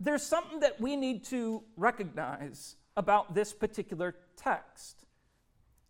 there's 0.03 0.23
something 0.23 0.61
that 0.61 0.81
we 0.81 0.95
need 0.95 1.23
to 1.25 1.63
recognize 1.77 2.75
about 2.97 3.33
this 3.33 3.53
particular 3.53 4.15
text. 4.35 5.05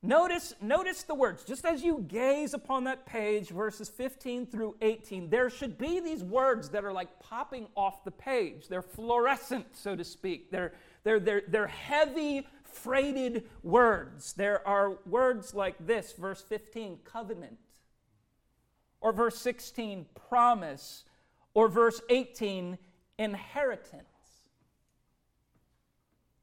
Notice, 0.03 0.56
notice 0.62 1.03
the 1.03 1.13
words. 1.13 1.44
Just 1.44 1.63
as 1.63 1.84
you 1.84 2.03
gaze 2.08 2.56
upon 2.56 2.86
that 2.86 3.06
page, 3.06 3.50
verses 3.50 3.88
15 3.88 4.48
through 4.48 4.75
18, 4.82 5.30
there 5.30 5.50
should 5.50 5.77
be 5.77 6.00
these 6.00 6.24
words 6.24 6.70
that 6.70 6.84
are 6.84 6.91
like 6.91 7.20
popping 7.20 7.68
off 7.75 8.03
the 8.03 8.12
page. 8.12 8.68
They're 8.68 8.82
fluorescent, 8.82 9.68
so 9.74 9.96
to 9.96 10.03
speak. 10.03 10.50
They're, 10.50 10.74
they're, 11.03 11.20
they're, 11.20 11.44
they're 11.48 11.68
heavy 11.68 12.48
freighted 12.63 13.48
words. 13.62 14.34
There 14.34 14.68
are 14.68 14.98
words 15.06 15.53
like 15.53 15.75
this, 15.86 16.13
verse 16.13 16.41
15, 16.41 17.00
covenant, 17.03 17.60
or 19.01 19.13
verse 19.13 19.38
16, 19.39 20.08
promise, 20.30 21.03
or 21.53 21.68
verse 21.68 22.01
18, 22.10 22.77
inheritance. 23.18 24.06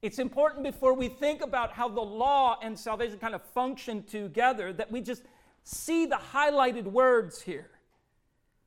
It's 0.01 0.19
important 0.19 0.63
before 0.63 0.95
we 0.95 1.09
think 1.09 1.43
about 1.43 1.73
how 1.73 1.89
the 1.89 2.01
law 2.01 2.59
and 2.63 2.79
salvation 2.79 3.19
kind 3.19 3.35
of 3.35 3.43
function 3.43 4.05
together 4.05 4.73
that 4.73 4.93
we 4.93 5.01
just 5.01 5.23
see 5.65 6.07
the 6.07 6.21
highlighted 6.33 6.85
words 6.85 7.43
here. 7.43 7.71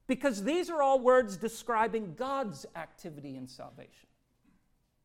Because 0.07 0.43
these 0.43 0.69
are 0.69 0.81
all 0.81 0.99
words 0.99 1.37
describing 1.37 2.15
God's 2.15 2.65
activity 2.75 3.37
in 3.37 3.47
salvation. 3.47 4.07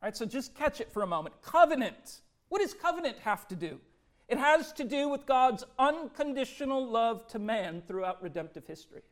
All 0.01 0.07
right, 0.07 0.17
so 0.17 0.25
just 0.25 0.53
catch 0.53 0.81
it 0.81 0.91
for 0.91 1.01
a 1.01 1.07
moment. 1.07 1.41
Covenant 1.41 2.21
what 2.49 2.61
does 2.61 2.73
covenant 2.73 3.17
have 3.19 3.47
to 3.49 3.55
do? 3.55 3.79
It 4.27 4.37
has 4.37 4.73
to 4.73 4.83
do 4.83 5.09
with 5.09 5.25
God's 5.25 5.63
unconditional 5.79 6.85
love 6.85 7.27
to 7.27 7.39
man 7.39 7.81
throughout 7.87 8.21
redemptive 8.21 8.65
history. 8.65 9.03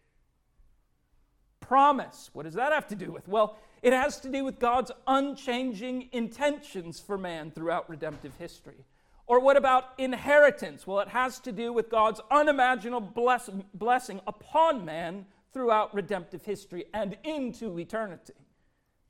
Promise, 1.62 2.30
what 2.34 2.44
does 2.44 2.54
that 2.56 2.72
have 2.72 2.88
to 2.88 2.96
do 2.96 3.12
with? 3.12 3.28
Well, 3.28 3.58
it 3.86 3.94
has 3.94 4.20
to 4.22 4.30
do 4.30 4.44
with 4.44 4.58
God's 4.58 4.92
unchanging 5.06 6.10
intentions 6.12 7.00
for 7.00 7.20
man 7.20 7.52
throughout 7.52 7.88
redemptive 7.88 8.34
history. 8.40 8.84
Or 9.28 9.40
what 9.40 9.58
about 9.58 9.90
inheritance? 10.00 10.88
Well, 10.88 11.02
it 11.02 11.10
has 11.10 11.38
to 11.42 11.52
do 11.52 11.72
with 11.72 11.88
God's 11.88 12.20
unimaginable 12.32 13.12
bless- 13.14 13.52
blessing 13.76 14.22
upon 14.26 14.86
man 14.86 15.28
throughout 15.54 15.94
redemptive 15.94 16.44
history 16.44 16.86
and 16.96 17.16
into 17.24 17.78
eternity. 17.78 18.34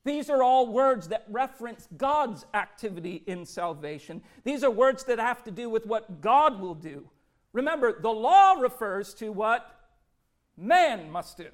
These 0.04 0.28
are 0.28 0.42
all 0.42 0.70
words 0.70 1.08
that 1.08 1.24
reference 1.30 1.88
God's 1.96 2.44
activity 2.52 3.22
in 3.26 3.46
salvation. 3.46 4.20
These 4.44 4.62
are 4.62 4.70
words 4.70 5.04
that 5.04 5.18
have 5.18 5.42
to 5.44 5.50
do 5.50 5.70
with 5.70 5.86
what 5.86 6.20
God 6.20 6.60
will 6.60 6.74
do. 6.74 7.08
Remember, 7.54 7.98
the 7.98 8.12
law 8.12 8.52
refers 8.52 9.14
to 9.14 9.30
what 9.32 9.74
man 10.54 11.10
must 11.10 11.38
do. 11.38 11.48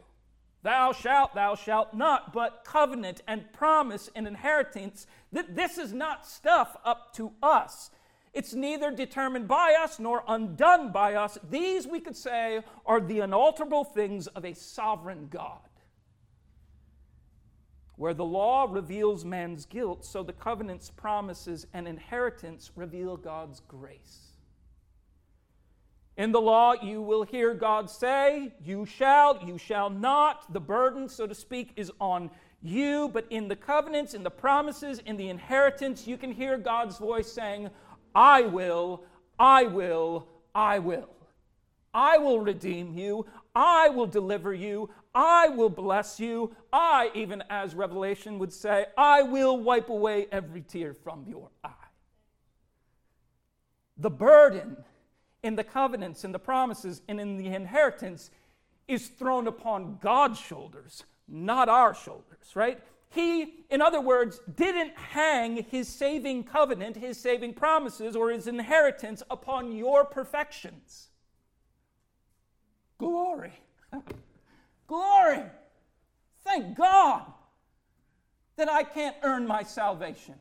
Thou 0.62 0.92
shalt, 0.92 1.34
thou 1.34 1.56
shalt 1.56 1.92
not, 1.92 2.32
but 2.32 2.62
covenant 2.64 3.22
and 3.26 3.52
promise 3.52 4.08
and 4.14 4.26
inheritance, 4.28 5.06
that 5.32 5.56
this 5.56 5.76
is 5.76 5.92
not 5.92 6.26
stuff 6.26 6.76
up 6.84 7.12
to 7.14 7.32
us. 7.42 7.90
It's 8.32 8.54
neither 8.54 8.90
determined 8.90 9.48
by 9.48 9.76
us 9.78 9.98
nor 9.98 10.22
undone 10.26 10.92
by 10.92 11.14
us. 11.14 11.36
These, 11.50 11.86
we 11.86 12.00
could 12.00 12.16
say, 12.16 12.60
are 12.86 13.00
the 13.00 13.20
unalterable 13.20 13.84
things 13.84 14.26
of 14.28 14.44
a 14.44 14.54
sovereign 14.54 15.26
God. 15.30 15.58
Where 17.96 18.14
the 18.14 18.24
law 18.24 18.66
reveals 18.70 19.24
man's 19.24 19.66
guilt, 19.66 20.04
so 20.04 20.22
the 20.22 20.32
covenant's 20.32 20.90
promises 20.90 21.66
and 21.74 21.86
inheritance 21.86 22.70
reveal 22.74 23.16
God's 23.16 23.60
grace. 23.68 24.31
In 26.22 26.30
the 26.30 26.40
law, 26.40 26.74
you 26.80 27.02
will 27.02 27.24
hear 27.24 27.52
God 27.52 27.90
say, 27.90 28.52
You 28.64 28.86
shall, 28.86 29.44
you 29.44 29.58
shall 29.58 29.90
not. 29.90 30.52
The 30.52 30.60
burden, 30.60 31.08
so 31.08 31.26
to 31.26 31.34
speak, 31.34 31.72
is 31.74 31.90
on 32.00 32.30
you. 32.62 33.10
But 33.12 33.26
in 33.30 33.48
the 33.48 33.56
covenants, 33.56 34.14
in 34.14 34.22
the 34.22 34.30
promises, 34.30 35.00
in 35.00 35.16
the 35.16 35.28
inheritance, 35.30 36.06
you 36.06 36.16
can 36.16 36.30
hear 36.30 36.58
God's 36.58 36.96
voice 36.96 37.32
saying, 37.32 37.70
I 38.14 38.42
will, 38.42 39.02
I 39.36 39.64
will, 39.64 40.28
I 40.54 40.78
will. 40.78 41.08
I 41.92 42.18
will 42.18 42.38
redeem 42.38 42.96
you. 42.96 43.26
I 43.56 43.88
will 43.88 44.06
deliver 44.06 44.54
you. 44.54 44.90
I 45.12 45.48
will 45.48 45.70
bless 45.70 46.20
you. 46.20 46.54
I, 46.72 47.10
even 47.14 47.42
as 47.50 47.74
Revelation 47.74 48.38
would 48.38 48.52
say, 48.52 48.86
I 48.96 49.22
will 49.22 49.58
wipe 49.58 49.88
away 49.88 50.28
every 50.30 50.60
tear 50.60 50.94
from 50.94 51.24
your 51.26 51.50
eye. 51.64 51.70
The 53.98 54.10
burden 54.10 54.76
in 55.42 55.56
the 55.56 55.64
covenants 55.64 56.24
and 56.24 56.34
the 56.34 56.38
promises 56.38 57.02
and 57.08 57.20
in 57.20 57.36
the 57.36 57.48
inheritance 57.48 58.30
is 58.88 59.08
thrown 59.08 59.46
upon 59.46 59.98
God's 60.00 60.38
shoulders, 60.38 61.04
not 61.28 61.68
our 61.68 61.94
shoulders, 61.94 62.54
right? 62.54 62.80
He, 63.10 63.64
in 63.70 63.82
other 63.82 64.00
words, 64.00 64.40
didn't 64.56 64.96
hang 64.96 65.64
his 65.64 65.88
saving 65.88 66.44
covenant, 66.44 66.96
his 66.96 67.20
saving 67.20 67.54
promises, 67.54 68.16
or 68.16 68.30
his 68.30 68.46
inheritance 68.46 69.22
upon 69.30 69.72
your 69.72 70.04
perfections. 70.04 71.08
Glory. 72.96 73.52
Glory. 74.86 75.42
Thank 76.44 76.76
God 76.76 77.24
that 78.56 78.70
I 78.70 78.82
can't 78.82 79.16
earn 79.22 79.46
my 79.46 79.62
salvation. 79.62 80.36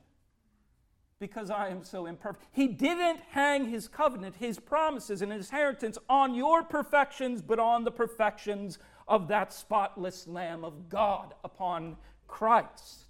Because 1.21 1.51
I 1.51 1.69
am 1.69 1.83
so 1.83 2.07
imperfect. 2.07 2.43
He 2.51 2.67
didn't 2.67 3.19
hang 3.29 3.69
his 3.69 3.87
covenant, 3.87 4.35
his 4.37 4.59
promises, 4.59 5.21
and 5.21 5.31
his 5.31 5.49
inheritance 5.49 5.99
on 6.09 6.33
your 6.33 6.63
perfections, 6.63 7.43
but 7.43 7.59
on 7.59 7.83
the 7.83 7.91
perfections 7.91 8.79
of 9.07 9.27
that 9.27 9.53
spotless 9.53 10.27
Lamb 10.27 10.65
of 10.65 10.89
God 10.89 11.35
upon 11.43 11.95
Christ. 12.27 13.05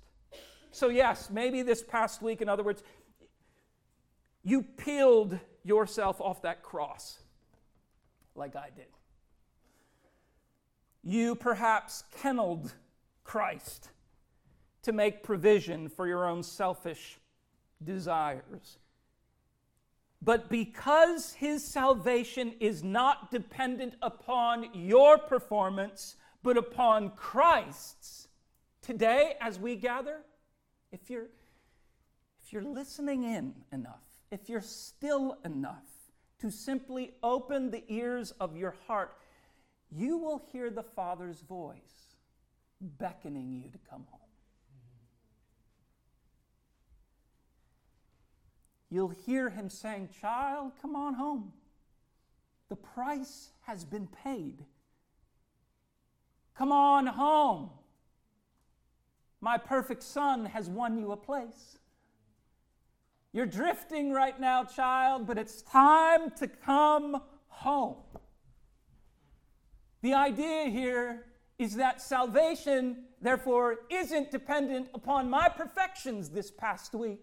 So, 0.72 0.90
yes, 0.90 1.30
maybe 1.32 1.62
this 1.62 1.82
past 1.82 2.22
week, 2.22 2.42
in 2.42 2.50
other 2.50 2.64
words, 2.64 2.84
you 4.44 4.62
peeled 4.62 5.40
yourself 5.64 6.20
off 6.20 6.42
that 6.42 6.64
cross 6.64 7.20
like 8.36 8.58
I 8.58 8.72
did. 8.76 8.88
You 11.02 11.36
perhaps 11.36 12.04
kenneled 12.22 12.74
Christ 13.24 13.90
to 14.82 14.92
make 14.92 15.24
provision 15.24 15.88
for 15.88 16.08
your 16.08 16.28
own 16.28 16.44
selfish 16.44 17.21
desires. 17.84 18.78
But 20.22 20.50
because 20.50 21.34
his 21.34 21.64
salvation 21.64 22.54
is 22.60 22.84
not 22.84 23.32
dependent 23.32 23.96
upon 24.02 24.68
your 24.74 25.18
performance, 25.18 26.16
but 26.44 26.58
upon 26.58 27.12
Christ's, 27.12 28.28
today 28.82 29.36
as 29.42 29.60
we 29.60 29.76
gather, 29.76 30.18
if 30.92 31.10
you're, 31.10 31.30
if 32.44 32.54
you're 32.54 32.64
listening 32.64 33.24
in 33.24 33.54
enough, 33.72 34.04
if 34.30 34.48
you're 34.48 34.62
still 34.62 35.38
enough 35.44 35.88
to 36.40 36.52
simply 36.52 37.14
open 37.24 37.72
the 37.72 37.84
ears 37.88 38.32
of 38.40 38.56
your 38.56 38.76
heart, 38.88 39.16
you 39.92 40.18
will 40.18 40.42
hear 40.52 40.70
the 40.70 40.84
Father's 40.84 41.42
voice 41.42 42.16
beckoning 42.80 43.52
you 43.52 43.70
to 43.70 43.78
come 43.90 44.06
home. 44.10 44.31
You'll 48.92 49.14
hear 49.26 49.50
him 49.50 49.70
saying, 49.70 50.10
Child, 50.20 50.74
come 50.82 50.98
on 50.98 51.14
home. 51.14 51.54
The 52.68 52.76
price 52.76 53.52
has 53.62 53.86
been 53.86 54.08
paid. 54.08 54.66
Come 56.56 56.74
on 56.74 57.08
home. 57.08 57.70
My 59.40 59.58
perfect 59.58 60.04
son 60.04 60.46
has 60.46 60.70
won 60.70 60.98
you 60.98 61.14
a 61.14 61.18
place. 61.18 61.78
You're 63.32 63.46
drifting 63.46 64.12
right 64.12 64.38
now, 64.38 64.66
child, 64.66 65.26
but 65.26 65.38
it's 65.38 65.62
time 65.62 66.30
to 66.32 66.50
come 66.50 67.22
home. 67.48 67.96
The 70.02 70.14
idea 70.16 70.66
here 70.66 71.28
is 71.58 71.76
that 71.76 72.02
salvation, 72.02 73.06
therefore, 73.22 73.78
isn't 73.90 74.32
dependent 74.32 74.90
upon 74.94 75.30
my 75.30 75.48
perfections 75.48 76.30
this 76.30 76.52
past 76.52 76.94
week. 76.94 77.22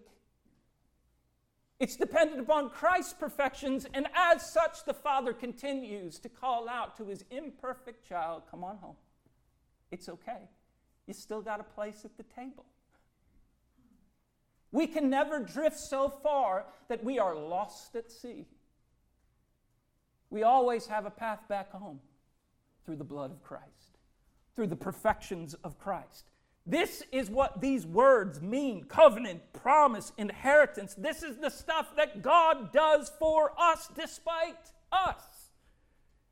It's 1.79 1.95
dependent 1.95 2.41
upon 2.41 2.71
Christ's 2.71 3.13
perfections, 3.13 3.85
and 3.93 4.07
as 4.13 4.51
such, 4.51 4.83
the 4.83 4.93
Father 4.93 5.31
continues 5.31 6.19
to 6.19 6.29
call 6.29 6.67
out 6.67 6.97
to 6.97 7.05
his 7.05 7.23
imperfect 7.31 8.07
child, 8.07 8.43
Come 8.51 8.63
on 8.65 8.77
home. 8.77 8.97
It's 9.91 10.09
okay. 10.09 10.49
You 11.07 11.13
still 11.13 11.41
got 11.41 11.59
a 11.59 11.63
place 11.63 12.03
at 12.03 12.17
the 12.17 12.23
table. 12.23 12.65
We 14.71 14.87
can 14.87 15.09
never 15.09 15.39
drift 15.39 15.79
so 15.79 16.09
far 16.09 16.65
that 16.89 17.03
we 17.03 17.17
are 17.17 17.33
lost 17.33 17.95
at 17.95 18.11
sea. 18.11 18.45
We 20.29 20.43
always 20.43 20.85
have 20.87 21.05
a 21.05 21.09
path 21.09 21.47
back 21.47 21.71
home 21.71 21.99
through 22.85 22.97
the 22.97 23.03
blood 23.03 23.31
of 23.31 23.41
Christ, 23.41 23.97
through 24.55 24.67
the 24.67 24.75
perfections 24.75 25.55
of 25.63 25.79
Christ. 25.79 26.29
This 26.69 27.01
is 27.11 27.31
what 27.31 27.61
these 27.61 27.87
words 27.87 28.41
mean 28.43 28.83
covenant, 28.83 29.41
promise, 29.53 30.11
inheritance. 30.19 30.93
This 30.93 31.23
is 31.23 31.37
the 31.37 31.49
stuff 31.49 31.95
that 31.95 32.21
God 32.21 32.71
does 32.71 33.11
for 33.17 33.53
us 33.59 33.89
despite 33.95 34.71
us. 34.91 35.49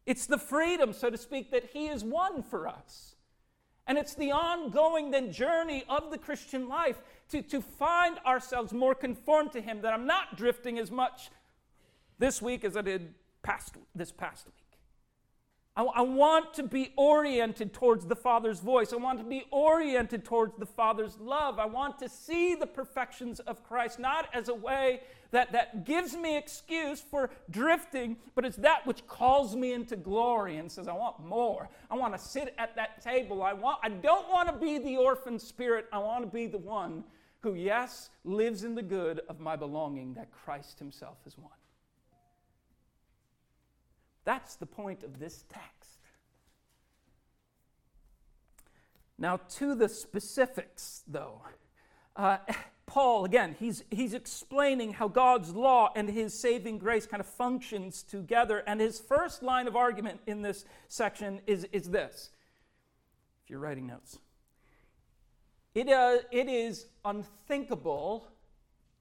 It's 0.06 0.28
the 0.28 0.38
freedom, 0.38 0.94
so 0.94 1.10
to 1.10 1.18
speak, 1.18 1.50
that 1.50 1.72
He 1.74 1.88
has 1.88 2.04
won 2.04 2.44
for 2.44 2.68
us. 2.68 3.16
And 3.88 3.98
it's 3.98 4.14
the 4.14 4.32
ongoing 4.32 5.10
then 5.10 5.32
journey 5.32 5.84
of 5.90 6.12
the 6.12 6.20
Christian 6.20 6.70
life 6.70 7.02
to, 7.30 7.42
to 7.42 7.60
find 7.60 8.20
ourselves 8.20 8.74
more 8.74 8.94
conformed 8.94 9.54
to 9.54 9.62
Him, 9.62 9.82
that 9.82 9.92
I'm 9.92 10.06
not 10.06 10.38
drifting 10.38 10.78
as 10.78 10.92
much 10.92 11.32
this 12.20 12.44
week 12.44 12.64
as 12.64 12.78
I 12.78 12.82
did 12.82 13.16
past, 13.42 13.74
this 13.96 14.12
past 14.12 14.46
week. 14.46 14.67
I, 15.78 15.84
I 15.84 16.02
want 16.02 16.56
to 16.56 16.64
be 16.64 16.92
oriented 16.96 17.72
towards 17.72 18.06
the 18.06 18.16
Father's 18.16 18.60
voice. 18.60 18.92
I 18.92 18.96
want 18.96 19.20
to 19.20 19.24
be 19.24 19.46
oriented 19.52 20.26
towards 20.26 20.58
the 20.58 20.66
Father's 20.66 21.20
love. 21.20 21.60
I 21.60 21.68
want 21.68 22.00
to 22.00 22.10
see 22.10 22.56
the 22.56 22.66
perfections 22.66 23.40
of 23.42 23.64
Christ, 23.64 24.00
not 24.00 24.28
as 24.34 24.50
a 24.50 24.56
way 24.56 25.02
that, 25.30 25.52
that 25.52 25.86
gives 25.86 26.16
me 26.16 26.36
excuse 26.36 27.00
for 27.00 27.30
drifting, 27.52 28.18
but 28.34 28.44
it's 28.44 28.58
that 28.58 28.88
which 28.88 29.06
calls 29.06 29.56
me 29.56 29.74
into 29.74 29.96
glory 29.96 30.58
and 30.58 30.72
says, 30.72 30.88
I 30.88 30.94
want 30.94 31.24
more. 31.24 31.70
I 31.92 31.96
want 31.96 32.14
to 32.14 32.20
sit 32.20 32.56
at 32.58 32.76
that 32.76 33.02
table. 33.04 33.44
I, 33.44 33.54
want, 33.54 33.78
I 33.84 33.90
don't 33.90 34.28
want 34.30 34.50
to 34.50 34.56
be 34.56 34.80
the 34.80 34.98
orphan 34.98 35.38
spirit. 35.38 35.86
I 35.94 36.00
want 36.00 36.24
to 36.24 36.32
be 36.32 36.48
the 36.48 36.58
one 36.58 37.04
who, 37.42 37.54
yes, 37.54 38.10
lives 38.26 38.64
in 38.64 38.74
the 38.74 38.82
good 38.82 39.22
of 39.30 39.40
my 39.40 39.56
belonging 39.56 40.16
that 40.16 40.32
Christ 40.32 40.80
Himself 40.80 41.18
has 41.26 41.38
won. 41.38 41.52
That's 44.28 44.56
the 44.58 44.66
point 44.66 45.04
of 45.04 45.20
this 45.20 45.46
text. 45.48 46.02
Now, 49.18 49.40
to 49.52 49.74
the 49.74 49.88
specifics, 49.88 51.02
though. 51.08 51.44
Uh, 52.14 52.40
Paul, 52.86 53.24
again, 53.24 53.56
he's, 53.58 53.86
he's 53.90 54.14
explaining 54.14 54.92
how 54.92 55.08
God's 55.08 55.56
law 55.56 55.92
and 55.96 56.10
his 56.10 56.38
saving 56.38 56.78
grace 56.78 57.06
kind 57.06 57.22
of 57.22 57.26
functions 57.26 58.04
together. 58.04 58.66
And 58.68 58.82
his 58.82 59.00
first 59.00 59.44
line 59.44 59.66
of 59.66 59.78
argument 59.78 60.20
in 60.28 60.42
this 60.42 60.66
section 60.90 61.40
is, 61.48 61.64
is 61.72 61.90
this 61.90 62.32
if 63.46 63.50
you're 63.50 63.60
writing 63.60 63.88
notes. 63.88 64.20
It, 65.74 65.88
uh, 65.88 66.18
it 66.34 66.50
is 66.50 66.88
unthinkable 67.06 68.28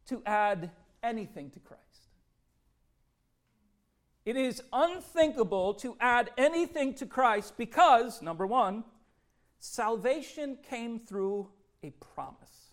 to 0.06 0.22
add 0.24 0.70
anything 1.02 1.50
to 1.50 1.58
Christ. 1.58 1.85
It 4.26 4.36
is 4.36 4.60
unthinkable 4.72 5.72
to 5.74 5.96
add 6.00 6.30
anything 6.36 6.94
to 6.94 7.06
Christ 7.06 7.54
because, 7.56 8.20
number 8.20 8.44
one, 8.44 8.82
salvation 9.60 10.58
came 10.68 10.98
through 10.98 11.48
a 11.84 11.90
promise. 11.90 12.72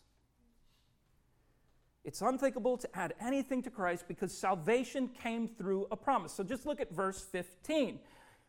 It's 2.03 2.21
unthinkable 2.23 2.77
to 2.77 2.89
add 2.97 3.13
anything 3.21 3.61
to 3.63 3.69
Christ 3.69 4.05
because 4.07 4.35
salvation 4.35 5.09
came 5.21 5.47
through 5.47 5.87
a 5.91 5.95
promise. 5.95 6.33
So 6.33 6.43
just 6.43 6.65
look 6.65 6.81
at 6.81 6.91
verse 6.91 7.21
15. 7.31 7.99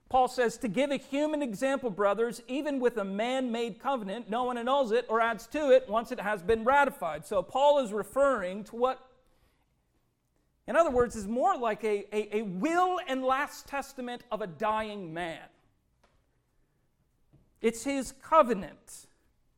Paul 0.09 0.27
says, 0.27 0.57
To 0.57 0.69
give 0.69 0.91
a 0.91 0.97
human 0.97 1.43
example, 1.43 1.91
brothers, 1.91 2.41
even 2.49 2.81
with 2.81 2.97
a 2.97 3.05
man 3.05 3.53
made 3.53 3.79
covenant, 3.79 4.31
no 4.31 4.45
one 4.45 4.57
annuls 4.57 4.93
it 4.93 5.05
or 5.11 5.21
adds 5.21 5.47
to 5.49 5.71
it 5.71 5.89
once 5.91 6.11
it 6.11 6.21
has 6.21 6.43
been 6.43 6.65
ratified. 6.65 7.27
So 7.27 7.43
Paul 7.43 7.81
is 7.81 7.93
referring 7.93 8.65
to 8.65 8.77
what 8.77 9.07
in 10.67 10.77
other 10.77 10.91
words, 10.91 11.15
is 11.15 11.27
more 11.27 11.57
like 11.57 11.85
a, 11.85 12.07
a, 12.15 12.39
a, 12.39 12.43
will 12.43 12.99
and 13.07 13.23
last 13.23 13.67
testament 13.67 14.23
of 14.31 14.41
a 14.41 14.47
dying 14.47 15.13
man. 15.13 15.43
It's 17.61 17.85
his 17.85 18.13
covenant 18.23 19.07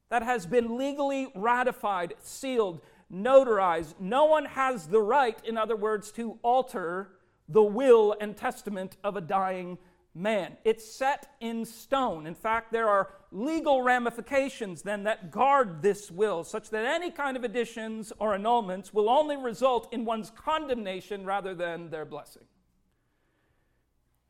that 0.09 0.23
has 0.23 0.47
been 0.47 0.77
legally 0.77 1.29
ratified, 1.35 2.15
sealed, 2.23 2.81
notarized. 3.13 3.95
No 4.01 4.25
one 4.25 4.45
has 4.47 4.89
the 4.89 5.01
right, 5.01 5.39
in 5.45 5.57
other 5.57 5.77
words, 5.77 6.11
to 6.13 6.39
alter 6.43 7.11
the 7.49 7.63
will 7.63 8.17
and 8.21 8.37
testament 8.37 8.97
of 9.05 9.17
a 9.17 9.21
dying 9.21 9.79
man. 10.17 10.57
It's 10.65 10.91
set 10.91 11.37
in 11.41 11.65
stone. 11.65 12.27
In 12.27 12.35
fact, 12.35 12.73
there 12.73 12.89
are 12.89 13.11
legal 13.31 13.83
ramifications 13.83 14.83
then 14.83 15.05
that 15.05 15.31
guard 15.31 15.83
this 15.83 16.11
will, 16.11 16.43
such 16.43 16.71
that 16.71 16.87
any 16.87 17.11
kind 17.11 17.37
of 17.37 17.45
additions 17.45 18.13
or 18.19 18.37
annulments 18.37 18.95
will 18.95 19.11
only 19.11 19.37
result 19.37 19.93
in 19.93 20.05
one's 20.05 20.31
condemnation 20.31 21.27
rather 21.27 21.55
than 21.55 21.91
their 21.91 22.07
blessing. 22.07 22.45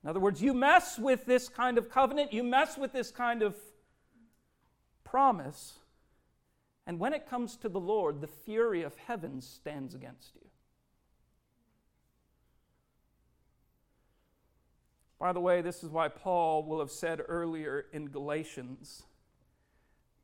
In 0.03 0.11
other 0.11 0.21
words, 0.21 0.43
you 0.43 0.53
mess 0.53 0.99
with 0.99 1.25
this 1.25 1.49
kind 1.49 1.79
of 1.79 1.89
covenant, 1.89 2.33
you 2.33 2.43
mess 2.43 2.77
with 2.77 2.93
this 2.93 3.11
kind 3.11 3.43
of 3.43 3.57
promise, 5.05 5.75
and 6.87 6.99
when 6.99 7.13
it 7.13 7.29
comes 7.29 7.57
to 7.59 7.69
the 7.69 7.81
Lord, 7.81 8.21
the 8.21 8.27
fury 8.27 8.83
of 8.83 8.97
heaven 8.97 9.41
stands 9.41 9.95
against 9.95 10.35
you. 10.35 10.46
By 15.19 15.33
the 15.33 15.41
way, 15.41 15.63
this 15.63 15.83
is 15.83 15.91
why 15.91 16.09
Paul 16.09 16.65
will 16.65 16.81
have 16.81 16.91
said 16.91 17.23
earlier 17.27 17.87
in 17.93 18.07
Galatians 18.07 19.05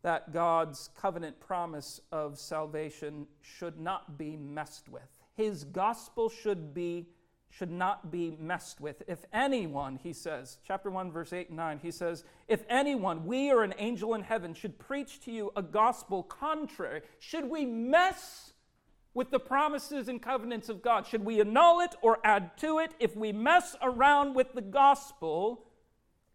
that 0.03 0.33
God's 0.33 0.91
covenant 1.01 1.41
promise 1.41 2.01
of 2.11 2.39
salvation 2.39 3.27
should 3.41 3.79
not 3.79 4.19
be 4.19 4.37
messed 4.37 4.89
with. 4.89 5.09
His 5.35 5.65
gospel 5.65 6.29
should 6.29 6.75
be 6.75 7.07
should 7.53 7.71
not 7.71 8.11
be 8.11 8.35
messed 8.41 8.81
with. 8.81 9.03
If 9.07 9.27
anyone, 9.31 9.99
he 10.03 10.15
says, 10.15 10.57
chapter 10.67 10.91
1 10.91 11.13
verse 11.13 11.35
8 11.35 11.49
and 11.49 11.59
9, 11.59 11.81
he 11.83 11.91
says, 11.91 12.25
if 12.49 12.65
anyone, 12.67 13.27
we 13.27 13.53
or 13.53 13.63
an 13.63 13.75
angel 13.77 14.15
in 14.15 14.23
heaven 14.23 14.55
should 14.55 14.79
preach 14.79 15.21
to 15.27 15.31
you 15.31 15.53
a 15.55 15.63
gospel 15.63 16.23
contrary, 16.23 17.03
should 17.19 17.45
we 17.45 17.67
mess 17.67 18.52
with 19.15 19.31
the 19.31 19.41
promises 19.41 20.09
and 20.09 20.21
covenants 20.21 20.69
of 20.69 20.83
God? 20.83 21.07
Should 21.07 21.25
we 21.25 21.41
annul 21.41 21.81
it 21.81 21.95
or 22.03 22.19
add 22.25 22.57
to 22.59 22.79
it? 22.79 22.93
If 22.99 23.17
we 23.17 23.33
mess 23.33 23.77
around 23.83 24.35
with 24.35 24.55
the 24.55 24.63
gospel, 24.63 25.67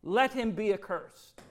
let 0.03 0.33
him 0.33 0.51
be 0.51 0.73
accursed. 0.73 1.41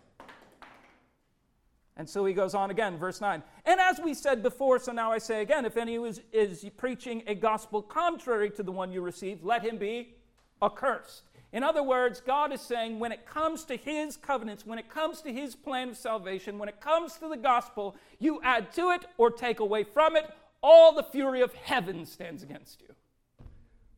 And 1.96 2.08
so 2.08 2.24
he 2.26 2.34
goes 2.34 2.54
on 2.54 2.70
again, 2.70 2.98
verse 2.98 3.20
9. 3.20 3.42
And 3.64 3.80
as 3.80 3.98
we 3.98 4.12
said 4.12 4.42
before, 4.42 4.78
so 4.78 4.92
now 4.92 5.10
I 5.10 5.18
say 5.18 5.40
again 5.40 5.64
if 5.64 5.76
any 5.76 5.94
is, 5.94 6.20
is 6.32 6.64
preaching 6.76 7.22
a 7.26 7.34
gospel 7.34 7.80
contrary 7.80 8.50
to 8.50 8.62
the 8.62 8.72
one 8.72 8.92
you 8.92 9.00
received, 9.00 9.42
let 9.42 9.62
him 9.62 9.78
be 9.78 10.14
accursed. 10.62 11.22
In 11.52 11.62
other 11.62 11.82
words, 11.82 12.20
God 12.20 12.52
is 12.52 12.60
saying 12.60 12.98
when 12.98 13.12
it 13.12 13.24
comes 13.24 13.64
to 13.64 13.76
his 13.76 14.18
covenants, 14.18 14.66
when 14.66 14.78
it 14.78 14.90
comes 14.90 15.22
to 15.22 15.32
his 15.32 15.54
plan 15.56 15.90
of 15.90 15.96
salvation, 15.96 16.58
when 16.58 16.68
it 16.68 16.80
comes 16.80 17.14
to 17.14 17.28
the 17.28 17.36
gospel, 17.36 17.96
you 18.18 18.40
add 18.42 18.72
to 18.72 18.90
it 18.90 19.06
or 19.16 19.30
take 19.30 19.60
away 19.60 19.84
from 19.84 20.16
it, 20.16 20.30
all 20.68 20.92
the 20.92 21.04
fury 21.04 21.42
of 21.42 21.54
heaven 21.54 22.04
stands 22.04 22.42
against 22.42 22.82
you. 22.82 22.92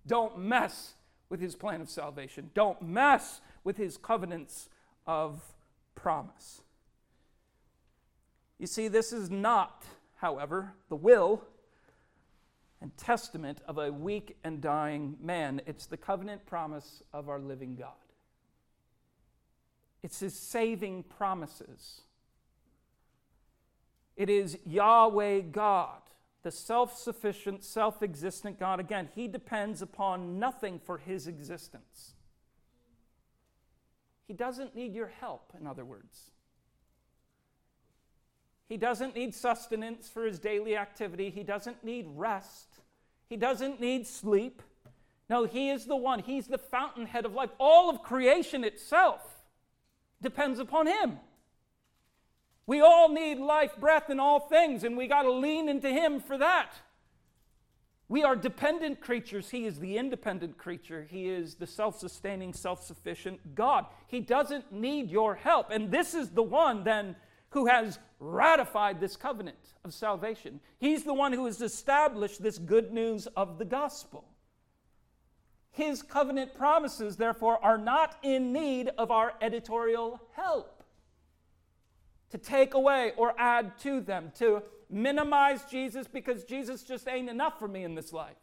Don't 0.07 0.39
mess 0.39 0.93
with 1.31 1.41
his 1.41 1.57
plan 1.57 1.81
of 1.81 1.89
salvation. 1.89 2.51
Don't 2.53 2.83
mess 2.83 3.41
with 3.65 3.79
his 3.79 3.97
covenants 3.97 4.69
of 5.07 5.41
promise. 5.95 6.61
You 8.59 8.67
see, 8.67 8.89
this 8.89 9.15
is 9.15 9.31
not, 9.31 9.87
however, 10.17 10.75
the 10.91 10.97
will 10.97 11.43
and 12.83 12.95
testament 12.99 13.63
of 13.67 13.79
a 13.79 13.91
weak 13.91 14.37
and 14.45 14.61
dying 14.61 15.17
man. 15.23 15.63
It's 15.67 15.87
the 15.87 15.97
covenant 15.97 16.45
promise 16.45 17.03
of 17.15 17.31
our 17.31 17.41
living 17.41 17.77
God. 17.77 17.93
It's 20.03 20.21
his 20.21 20.39
saving 20.39 21.05
promises. 21.05 22.03
It 24.19 24.29
is 24.29 24.59
Yahweh 24.67 25.41
God, 25.41 26.03
the 26.43 26.51
self 26.51 26.97
sufficient, 26.97 27.65
self 27.65 28.03
existent 28.03 28.59
God. 28.59 28.81
Again, 28.81 29.09
he 29.15 29.29
depends 29.29 29.83
upon 29.83 30.39
nothing 30.39 30.79
for 30.79 30.99
his 30.99 31.27
existence. 31.27 32.15
He 34.27 34.35
doesn't 34.35 34.75
need 34.75 34.95
your 34.95 35.09
help, 35.21 35.53
in 35.59 35.67
other 35.67 35.85
words. 35.85 36.31
He 38.69 38.77
doesn't 38.77 39.15
need 39.15 39.35
sustenance 39.35 40.09
for 40.09 40.27
his 40.27 40.39
daily 40.39 40.77
activity. 40.77 41.31
He 41.31 41.43
doesn't 41.43 41.83
need 41.83 42.07
rest. 42.15 42.81
He 43.29 43.37
doesn't 43.37 43.81
need 43.81 44.07
sleep. 44.07 44.63
No, 45.31 45.45
he 45.45 45.71
is 45.71 45.87
the 45.87 45.97
one. 45.97 46.21
He's 46.21 46.47
the 46.47 46.59
fountainhead 46.59 47.25
of 47.25 47.33
life. 47.33 47.51
All 47.59 47.89
of 47.89 48.03
creation 48.03 48.65
itself 48.65 49.23
depends 50.21 50.59
upon 50.59 50.87
him. 50.87 51.19
We 52.69 52.83
all 52.83 53.09
need 53.09 53.39
life, 53.39 53.79
breath, 53.81 54.11
and 54.11 54.21
all 54.21 54.41
things, 54.41 54.85
and 54.85 54.95
we 54.95 55.07
got 55.07 55.23
to 55.23 55.33
lean 55.33 55.71
into 55.71 55.89
him 55.89 56.21
for 56.21 56.37
that. 56.37 56.71
We 58.11 58.25
are 58.25 58.37
dependent 58.37 59.01
creatures. 59.01 59.49
He 59.49 59.65
is 59.65 59.79
the 59.79 59.97
independent 59.97 60.59
creature. 60.59 61.07
He 61.11 61.31
is 61.31 61.55
the 61.55 61.67
self 61.67 61.99
sustaining, 61.99 62.53
self 62.53 62.85
sufficient 62.85 63.55
God. 63.55 63.87
He 64.07 64.21
doesn't 64.21 64.71
need 64.71 65.11
your 65.11 65.35
help. 65.35 65.71
And 65.71 65.91
this 65.91 66.13
is 66.13 66.29
the 66.29 66.43
one 66.43 66.85
then 66.85 67.17
who 67.51 67.65
has 67.69 67.99
ratified 68.21 69.01
this 69.01 69.17
covenant 69.17 69.73
of 69.83 69.95
salvation. 69.95 70.61
He's 70.79 71.05
the 71.05 71.15
one 71.15 71.33
who 71.33 71.47
has 71.47 71.63
established 71.63 72.43
this 72.43 72.59
good 72.59 72.93
news 72.93 73.27
of 73.29 73.57
the 73.57 73.65
gospel. 73.65 74.27
His 75.71 76.03
covenant 76.03 76.55
promises, 76.55 77.17
therefore, 77.17 77.65
are 77.65 77.79
not 77.79 78.19
in 78.23 78.53
need 78.53 78.91
of 78.99 79.11
our 79.11 79.33
editorial 79.41 80.21
help 80.35 80.78
to 82.31 82.39
take 82.39 82.75
away 82.75 83.13
or 83.17 83.35
add 83.39 83.79
to 83.79 84.01
them, 84.01 84.33
to 84.39 84.63
minimize 84.91 85.65
Jesus 85.65 86.07
because 86.07 86.45
Jesus 86.45 86.83
just 86.83 87.09
ain't 87.09 87.29
enough 87.29 87.59
for 87.59 87.69
me 87.69 87.85
in 87.85 87.95
this 87.95 88.13
life. 88.13 88.37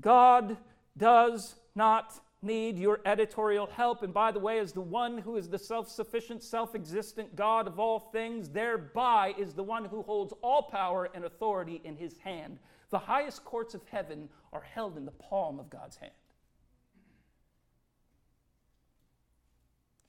God 0.00 0.56
does 0.96 1.56
not 1.74 2.20
need 2.42 2.78
your 2.78 3.00
editorial 3.06 3.66
help. 3.66 4.02
And 4.02 4.12
by 4.12 4.30
the 4.30 4.38
way, 4.38 4.58
as 4.58 4.72
the 4.72 4.80
one 4.80 5.18
who 5.18 5.36
is 5.36 5.48
the 5.48 5.58
self 5.58 5.88
sufficient, 5.88 6.42
self 6.42 6.74
existent 6.74 7.34
God 7.34 7.66
of 7.66 7.78
all 7.78 7.98
things, 7.98 8.50
thereby 8.50 9.34
is 9.38 9.54
the 9.54 9.62
one 9.62 9.84
who 9.84 10.02
holds 10.02 10.34
all 10.42 10.62
power 10.62 11.08
and 11.14 11.24
authority 11.24 11.80
in 11.84 11.96
his 11.96 12.18
hand. 12.18 12.58
The 12.90 12.98
highest 12.98 13.44
courts 13.44 13.74
of 13.74 13.82
heaven 13.90 14.28
are 14.52 14.60
held 14.62 14.96
in 14.96 15.04
the 15.04 15.10
palm 15.12 15.58
of 15.58 15.70
God's 15.70 15.96
hand. 15.96 16.12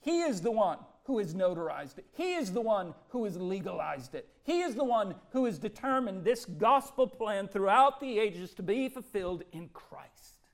He 0.06 0.20
is 0.20 0.40
the 0.40 0.52
one 0.52 0.78
who 1.02 1.18
has 1.18 1.34
notarized 1.34 1.98
it. 1.98 2.06
He 2.12 2.34
is 2.34 2.52
the 2.52 2.60
one 2.60 2.94
who 3.08 3.24
has 3.24 3.36
legalized 3.36 4.14
it. 4.14 4.28
He 4.44 4.60
is 4.60 4.76
the 4.76 4.84
one 4.84 5.16
who 5.30 5.46
has 5.46 5.58
determined 5.58 6.24
this 6.24 6.44
gospel 6.44 7.08
plan 7.08 7.48
throughout 7.48 7.98
the 7.98 8.20
ages 8.20 8.54
to 8.54 8.62
be 8.62 8.88
fulfilled 8.88 9.42
in 9.50 9.68
Christ. 9.70 10.46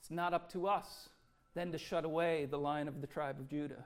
It's 0.00 0.10
not 0.10 0.32
up 0.32 0.50
to 0.52 0.66
us 0.66 1.10
then 1.54 1.72
to 1.72 1.78
shut 1.78 2.06
away 2.06 2.46
the 2.46 2.58
lion 2.58 2.88
of 2.88 3.02
the 3.02 3.06
tribe 3.06 3.38
of 3.38 3.50
Judah. 3.50 3.84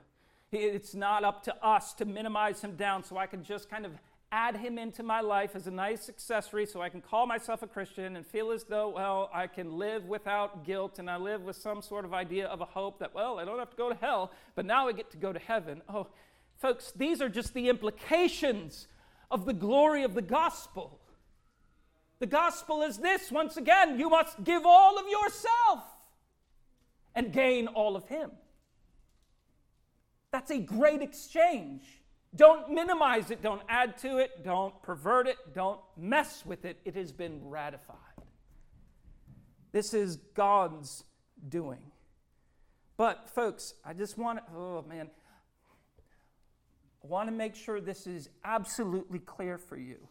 It's 0.53 0.95
not 0.95 1.25
up 1.25 1.43
to 1.43 1.55
us 1.61 1.93
to 1.95 2.05
minimize 2.05 2.61
him 2.61 2.77
down 2.77 3.03
so 3.03 3.17
I 3.17 3.27
can 3.27 3.43
just 3.43 3.69
kind 3.69 3.85
of 3.85 3.91
add 4.31 4.57
him 4.57 4.77
into 4.77 5.03
my 5.03 5.21
life 5.21 5.55
as 5.55 5.67
a 5.67 5.71
nice 5.71 6.09
accessory 6.09 6.65
so 6.65 6.81
I 6.81 6.89
can 6.89 7.01
call 7.01 7.25
myself 7.25 7.61
a 7.61 7.67
Christian 7.67 8.17
and 8.17 8.25
feel 8.25 8.51
as 8.51 8.65
though, 8.65 8.89
well, 8.89 9.29
I 9.33 9.47
can 9.47 9.77
live 9.77 10.05
without 10.05 10.65
guilt 10.65 10.99
and 10.99 11.09
I 11.09 11.15
live 11.15 11.43
with 11.43 11.55
some 11.55 11.81
sort 11.81 12.03
of 12.03 12.13
idea 12.13 12.47
of 12.47 12.59
a 12.59 12.65
hope 12.65 12.99
that, 12.99 13.15
well, 13.15 13.39
I 13.39 13.45
don't 13.45 13.59
have 13.59 13.69
to 13.69 13.77
go 13.77 13.89
to 13.89 13.95
hell, 13.95 14.31
but 14.55 14.65
now 14.65 14.87
I 14.87 14.91
get 14.91 15.11
to 15.11 15.17
go 15.17 15.31
to 15.31 15.39
heaven. 15.39 15.81
Oh, 15.87 16.07
folks, 16.57 16.91
these 16.95 17.21
are 17.21 17.29
just 17.29 17.53
the 17.53 17.69
implications 17.69 18.87
of 19.31 19.45
the 19.45 19.53
glory 19.53 20.03
of 20.03 20.13
the 20.13 20.21
gospel. 20.21 20.99
The 22.19 22.25
gospel 22.25 22.81
is 22.81 22.97
this 22.97 23.31
once 23.31 23.57
again, 23.57 23.99
you 23.99 24.09
must 24.09 24.43
give 24.43 24.63
all 24.65 24.97
of 24.97 25.07
yourself 25.07 25.83
and 27.15 27.31
gain 27.31 27.67
all 27.67 27.95
of 27.95 28.07
Him. 28.07 28.31
That's 30.31 30.51
a 30.51 30.59
great 30.59 31.01
exchange. 31.01 31.83
Don't 32.35 32.71
minimize 32.71 33.31
it, 33.31 33.41
don't 33.41 33.61
add 33.69 33.97
to 33.99 34.17
it, 34.17 34.43
don't 34.43 34.79
pervert 34.83 35.27
it, 35.27 35.37
don't 35.53 35.79
mess 35.95 36.45
with 36.45 36.65
it. 36.65 36.79
It 36.85 36.95
has 36.95 37.11
been 37.11 37.39
ratified. 37.43 37.97
This 39.71 39.93
is 39.93 40.17
God's 40.33 41.03
doing. 41.49 41.79
But, 42.97 43.29
folks, 43.29 43.75
I 43.85 43.93
just 43.93 44.17
want 44.17 44.39
to, 44.39 44.43
oh 44.55 44.85
man, 44.87 45.09
I 47.03 47.07
want 47.07 47.29
to 47.29 47.35
make 47.35 47.55
sure 47.55 47.79
this 47.79 48.07
is 48.07 48.29
absolutely 48.43 49.19
clear 49.19 49.57
for 49.57 49.77
you. 49.77 50.07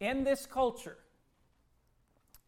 In 0.00 0.24
this 0.24 0.44
culture, 0.44 0.98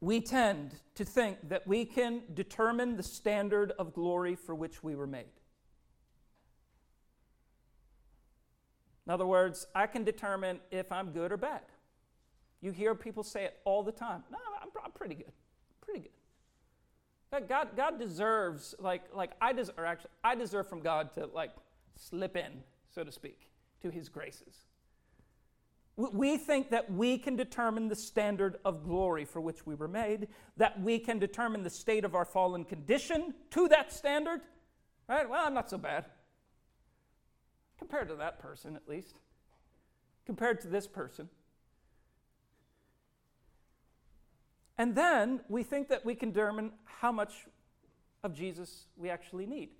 we 0.00 0.20
tend 0.20 0.74
to 0.96 1.04
think 1.04 1.48
that 1.48 1.66
we 1.66 1.84
can 1.84 2.22
determine 2.34 2.96
the 2.96 3.02
standard 3.02 3.72
of 3.78 3.94
glory 3.94 4.34
for 4.37 4.54
which 4.54 4.82
we 4.82 4.94
were 4.94 5.06
made. 5.06 5.26
In 9.09 9.14
other 9.14 9.27
words, 9.27 9.66
I 9.75 9.87
can 9.87 10.05
determine 10.05 10.61
if 10.71 10.92
I'm 10.92 11.12
good 11.12 11.33
or 11.33 11.38
bad. 11.38 11.62
You 12.61 12.73
hear 12.73 12.94
people 12.94 13.23
say 13.23 13.44
it 13.44 13.59
all 13.64 13.83
the 13.83 13.90
time. 13.90 14.23
No, 14.31 14.37
I'm, 14.61 14.68
I'm 14.85 14.92
pretty 14.92 15.14
good. 15.14 15.33
Pretty 15.81 16.01
good. 16.01 17.49
God, 17.49 17.68
God 17.75 17.99
deserves, 17.99 18.75
like, 18.79 19.03
like 19.14 19.31
I 19.40 19.55
deserve, 19.55 19.79
actually, 19.79 20.11
I 20.23 20.35
deserve 20.35 20.68
from 20.68 20.81
God 20.81 21.14
to 21.14 21.25
like 21.25 21.53
slip 21.97 22.37
in, 22.37 22.62
so 22.94 23.03
to 23.03 23.11
speak, 23.11 23.49
to 23.81 23.88
His 23.88 24.11
graces. 24.11 24.66
We 25.97 26.37
think 26.37 26.71
that 26.71 26.92
we 26.92 27.16
can 27.16 27.35
determine 27.35 27.88
the 27.88 27.97
standard 27.97 28.59
of 28.64 28.85
glory 28.85 29.25
for 29.25 29.40
which 29.40 29.66
we 29.66 29.75
were 29.75 29.88
made, 29.88 30.29
that 30.59 30.81
we 30.83 30.99
can 30.99 31.18
determine 31.18 31.62
the 31.62 31.71
state 31.71 32.05
of 32.05 32.14
our 32.14 32.27
fallen 32.27 32.64
condition 32.64 33.35
to 33.53 33.68
that 33.68 33.90
standard. 33.90 34.42
Right? 35.09 35.29
Well, 35.29 35.44
I'm 35.44 35.55
not 35.55 35.71
so 35.71 35.79
bad. 35.79 36.05
Compared 37.79 38.09
to 38.09 38.17
that 38.17 38.41
person, 38.41 38.77
at 38.77 38.88
least. 38.88 39.21
Compared 40.27 40.61
to 40.62 40.69
this 40.69 40.87
person. 40.87 41.29
And 44.77 44.95
then 44.95 45.41
we 45.49 45.62
think 45.62 45.88
that 45.88 46.05
we 46.05 46.14
can 46.14 46.31
determine 46.31 46.73
how 46.85 47.11
much 47.11 47.47
of 48.23 48.35
Jesus 48.35 48.87
we 48.97 49.11
actually 49.11 49.47
need. 49.47 49.71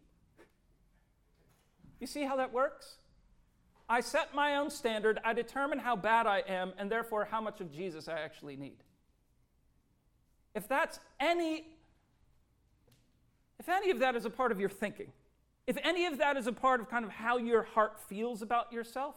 You 2.01 2.07
see 2.07 2.25
how 2.25 2.37
that 2.37 2.53
works? 2.53 2.97
I 3.89 4.01
set 4.01 4.35
my 4.35 4.57
own 4.57 4.71
standard, 4.71 5.19
I 5.25 5.33
determine 5.33 5.79
how 5.79 5.97
bad 5.97 6.27
I 6.27 6.43
am, 6.47 6.73
and 6.79 6.91
therefore 6.91 7.27
how 7.31 7.41
much 7.41 7.61
of 7.61 7.73
Jesus 7.73 8.07
I 8.07 8.21
actually 8.21 8.57
need. 8.57 8.77
If 10.55 10.69
that's 10.69 11.01
any 11.19 11.67
if 13.59 13.69
any 13.69 13.91
of 13.91 13.99
that 14.01 14.15
is 14.15 14.25
a 14.25 14.31
part 14.31 14.53
of 14.53 14.61
your 14.61 14.69
thinking, 14.69 15.11
if 15.69 15.77
any 15.85 16.07
of 16.07 16.17
that 16.17 16.39
is 16.39 16.47
a 16.47 16.53
part 16.53 16.81
of 16.81 16.89
kind 16.89 17.05
of 17.05 17.11
how 17.11 17.37
your 17.37 17.63
heart 17.63 18.01
feels 18.09 18.41
about 18.41 18.73
yourself, 18.73 19.17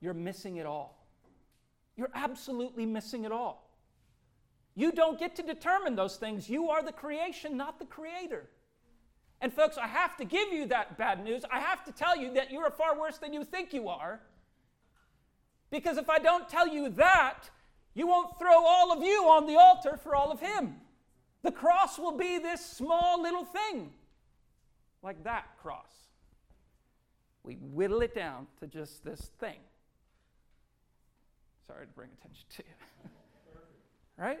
you're 0.00 0.14
missing 0.14 0.58
it 0.58 0.64
all. 0.64 1.04
You're 1.96 2.12
absolutely 2.14 2.86
missing 2.86 3.24
it 3.24 3.32
all. 3.32 3.68
You 4.76 4.92
don't 4.92 5.18
get 5.18 5.34
to 5.34 5.42
determine 5.42 5.96
those 5.96 6.14
things. 6.18 6.48
You 6.48 6.70
are 6.70 6.84
the 6.84 6.92
creation, 6.92 7.56
not 7.56 7.80
the 7.80 7.84
creator. 7.84 8.48
And, 9.40 9.52
folks, 9.52 9.76
I 9.76 9.88
have 9.88 10.16
to 10.18 10.24
give 10.24 10.52
you 10.52 10.66
that 10.66 10.96
bad 10.96 11.24
news. 11.24 11.42
I 11.50 11.58
have 11.58 11.84
to 11.86 11.92
tell 11.92 12.16
you 12.16 12.34
that 12.34 12.52
you 12.52 12.60
are 12.60 12.70
far 12.70 12.96
worse 12.96 13.18
than 13.18 13.32
you 13.32 13.42
think 13.42 13.72
you 13.72 13.88
are. 13.88 14.20
Because 15.72 15.98
if 15.98 16.08
I 16.08 16.20
don't 16.20 16.48
tell 16.48 16.68
you 16.68 16.90
that, 16.90 17.50
you 17.92 18.06
won't 18.06 18.38
throw 18.38 18.64
all 18.64 18.92
of 18.92 19.02
you 19.02 19.24
on 19.24 19.48
the 19.48 19.56
altar 19.56 19.96
for 20.00 20.14
all 20.14 20.30
of 20.30 20.38
Him. 20.38 20.76
The 21.42 21.50
cross 21.50 21.98
will 21.98 22.16
be 22.16 22.38
this 22.38 22.64
small 22.64 23.20
little 23.20 23.44
thing, 23.44 23.90
like 25.02 25.24
that 25.24 25.46
cross. 25.60 25.90
We 27.42 27.54
whittle 27.54 28.00
it 28.00 28.14
down 28.14 28.46
to 28.60 28.66
just 28.66 29.04
this 29.04 29.30
thing. 29.38 29.58
Sorry 31.66 31.86
to 31.86 31.92
bring 31.92 32.10
attention 32.18 32.44
to 32.56 32.62
you. 32.62 33.10
right? 34.18 34.40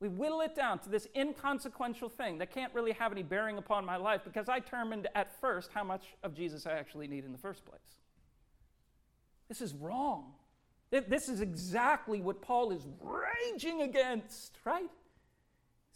We 0.00 0.08
whittle 0.08 0.40
it 0.40 0.56
down 0.56 0.80
to 0.80 0.88
this 0.88 1.06
inconsequential 1.14 2.08
thing 2.08 2.38
that 2.38 2.52
can't 2.52 2.74
really 2.74 2.92
have 2.92 3.12
any 3.12 3.22
bearing 3.22 3.56
upon 3.56 3.84
my 3.84 3.96
life 3.96 4.22
because 4.24 4.48
I 4.48 4.58
determined 4.58 5.06
at 5.14 5.40
first 5.40 5.70
how 5.72 5.84
much 5.84 6.06
of 6.24 6.34
Jesus 6.34 6.66
I 6.66 6.72
actually 6.72 7.06
need 7.06 7.24
in 7.24 7.30
the 7.30 7.38
first 7.38 7.64
place. 7.64 7.80
This 9.48 9.60
is 9.60 9.74
wrong. 9.74 10.32
This 10.90 11.28
is 11.28 11.40
exactly 11.40 12.20
what 12.20 12.42
Paul 12.42 12.72
is 12.72 12.86
raging 13.00 13.82
against, 13.82 14.58
right? 14.64 14.90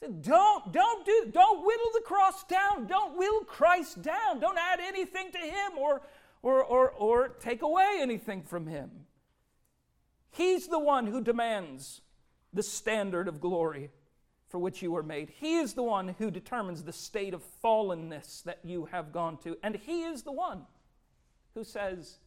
Don't, 0.00 0.72
don't 0.72 1.06
do, 1.06 1.30
don't 1.32 1.66
whittle 1.66 1.90
the 1.94 2.02
cross 2.04 2.44
down. 2.44 2.86
Don't 2.86 3.16
whittle 3.16 3.44
Christ 3.44 4.02
down. 4.02 4.40
Don't 4.40 4.58
add 4.58 4.78
anything 4.80 5.32
to 5.32 5.38
him 5.38 5.78
or, 5.78 6.02
or, 6.42 6.62
or, 6.62 6.90
or 6.90 7.28
take 7.28 7.62
away 7.62 7.96
anything 8.00 8.42
from 8.42 8.66
him. 8.66 8.90
He's 10.30 10.68
the 10.68 10.78
one 10.78 11.06
who 11.06 11.22
demands 11.22 12.02
the 12.52 12.62
standard 12.62 13.26
of 13.26 13.40
glory 13.40 13.90
for 14.48 14.58
which 14.58 14.82
you 14.82 14.92
were 14.92 15.02
made. 15.02 15.30
He 15.30 15.56
is 15.56 15.74
the 15.74 15.82
one 15.82 16.08
who 16.18 16.30
determines 16.30 16.82
the 16.82 16.92
state 16.92 17.34
of 17.34 17.42
fallenness 17.64 18.42
that 18.44 18.60
you 18.62 18.86
have 18.86 19.12
gone 19.12 19.38
to. 19.38 19.56
And 19.62 19.76
He 19.76 20.04
is 20.04 20.22
the 20.22 20.32
one 20.32 20.62
who 21.54 21.64
says, 21.64 22.18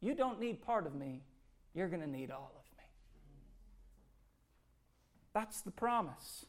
You 0.00 0.14
don't 0.14 0.40
need 0.40 0.60
part 0.60 0.86
of 0.86 0.94
me, 0.94 1.22
you're 1.74 1.88
going 1.88 2.02
to 2.02 2.10
need 2.10 2.30
all 2.30 2.52
of 2.54 2.76
me. 2.76 2.84
That's 5.32 5.62
the 5.62 5.70
promise 5.70 6.46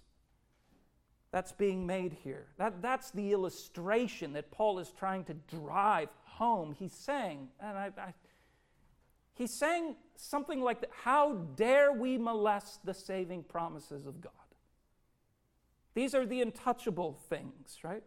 that's 1.34 1.52
being 1.52 1.88
made 1.88 2.15
here. 2.24 2.46
That, 2.58 2.82
that's 2.84 3.10
the 3.10 3.32
illustration 3.32 4.34
that 4.34 4.52
Paul 4.52 4.78
is 4.78 4.93
trying 4.98 5.24
to 5.26 5.34
drive 5.34 6.10
home. 6.26 6.76
He's 6.78 6.93
saying, 6.93 7.50
and 7.60 7.76
I, 7.76 7.89
I 7.98 8.13
He's 9.34 9.52
saying 9.52 9.96
something 10.15 10.62
like 10.62 10.82
that 10.82 10.91
How 11.04 11.34
dare 11.56 11.91
we 11.91 12.19
molest 12.19 12.86
the 12.86 12.93
saving 12.93 13.43
promises 13.43 14.06
of 14.06 14.22
God? 14.22 14.32
These 15.96 16.13
are 16.13 16.26
the 16.26 16.41
untouchable 16.41 17.19
things, 17.30 17.80
right? 17.84 18.04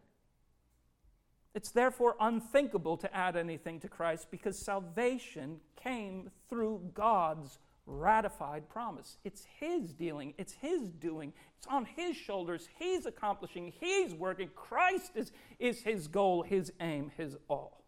It's 1.52 1.72
therefore 1.72 2.14
unthinkable 2.20 2.96
to 2.98 3.12
add 3.12 3.36
anything 3.36 3.80
to 3.80 3.88
Christ 3.88 4.30
because 4.30 4.56
salvation 4.56 5.58
came 5.74 6.30
through 6.48 6.92
God's 6.94 7.58
ratified 7.86 8.68
promise. 8.68 9.16
It's 9.24 9.46
His 9.58 9.92
dealing, 9.92 10.34
it's 10.38 10.52
His 10.54 10.90
doing, 10.90 11.32
it's 11.56 11.66
on 11.66 11.84
His 11.84 12.16
shoulders. 12.16 12.68
He's 12.78 13.06
accomplishing, 13.06 13.72
He's 13.80 14.12
working. 14.12 14.50
Christ 14.54 15.12
is, 15.14 15.32
is 15.58 15.82
His 15.82 16.08
goal, 16.08 16.42
His 16.42 16.72
aim, 16.80 17.12
His 17.16 17.36
all. 17.48 17.84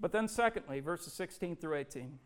But 0.00 0.12
then, 0.12 0.28
secondly, 0.28 0.80
verses 0.80 1.12
16 1.12 1.56
through 1.56 1.76
18. 1.76 2.18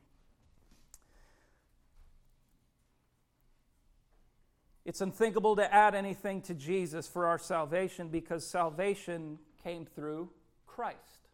It's 4.85 5.01
unthinkable 5.01 5.57
to 5.57 5.75
add 5.75 5.95
anything 5.95 6.43
to 6.43 6.55
Jesus 6.55 7.09
for 7.09 7.27
our 7.27 7.39
salvation 7.39 8.09
because 8.09 8.47
salvation 8.47 9.39
came 9.63 9.87
through 9.87 10.31
Christ. 10.67 11.29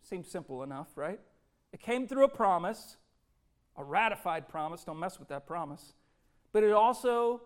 Seems 0.00 0.30
simple 0.30 0.62
enough, 0.62 0.88
right? 0.96 1.18
It 1.72 1.80
came 1.80 2.06
through 2.06 2.24
a 2.24 2.28
promise, 2.28 2.96
a 3.76 3.84
ratified 3.84 4.48
promise. 4.48 4.84
Don't 4.84 4.98
mess 4.98 5.18
with 5.18 5.28
that 5.28 5.46
promise. 5.46 5.92
But 6.52 6.62
it 6.62 6.72
also 6.72 7.42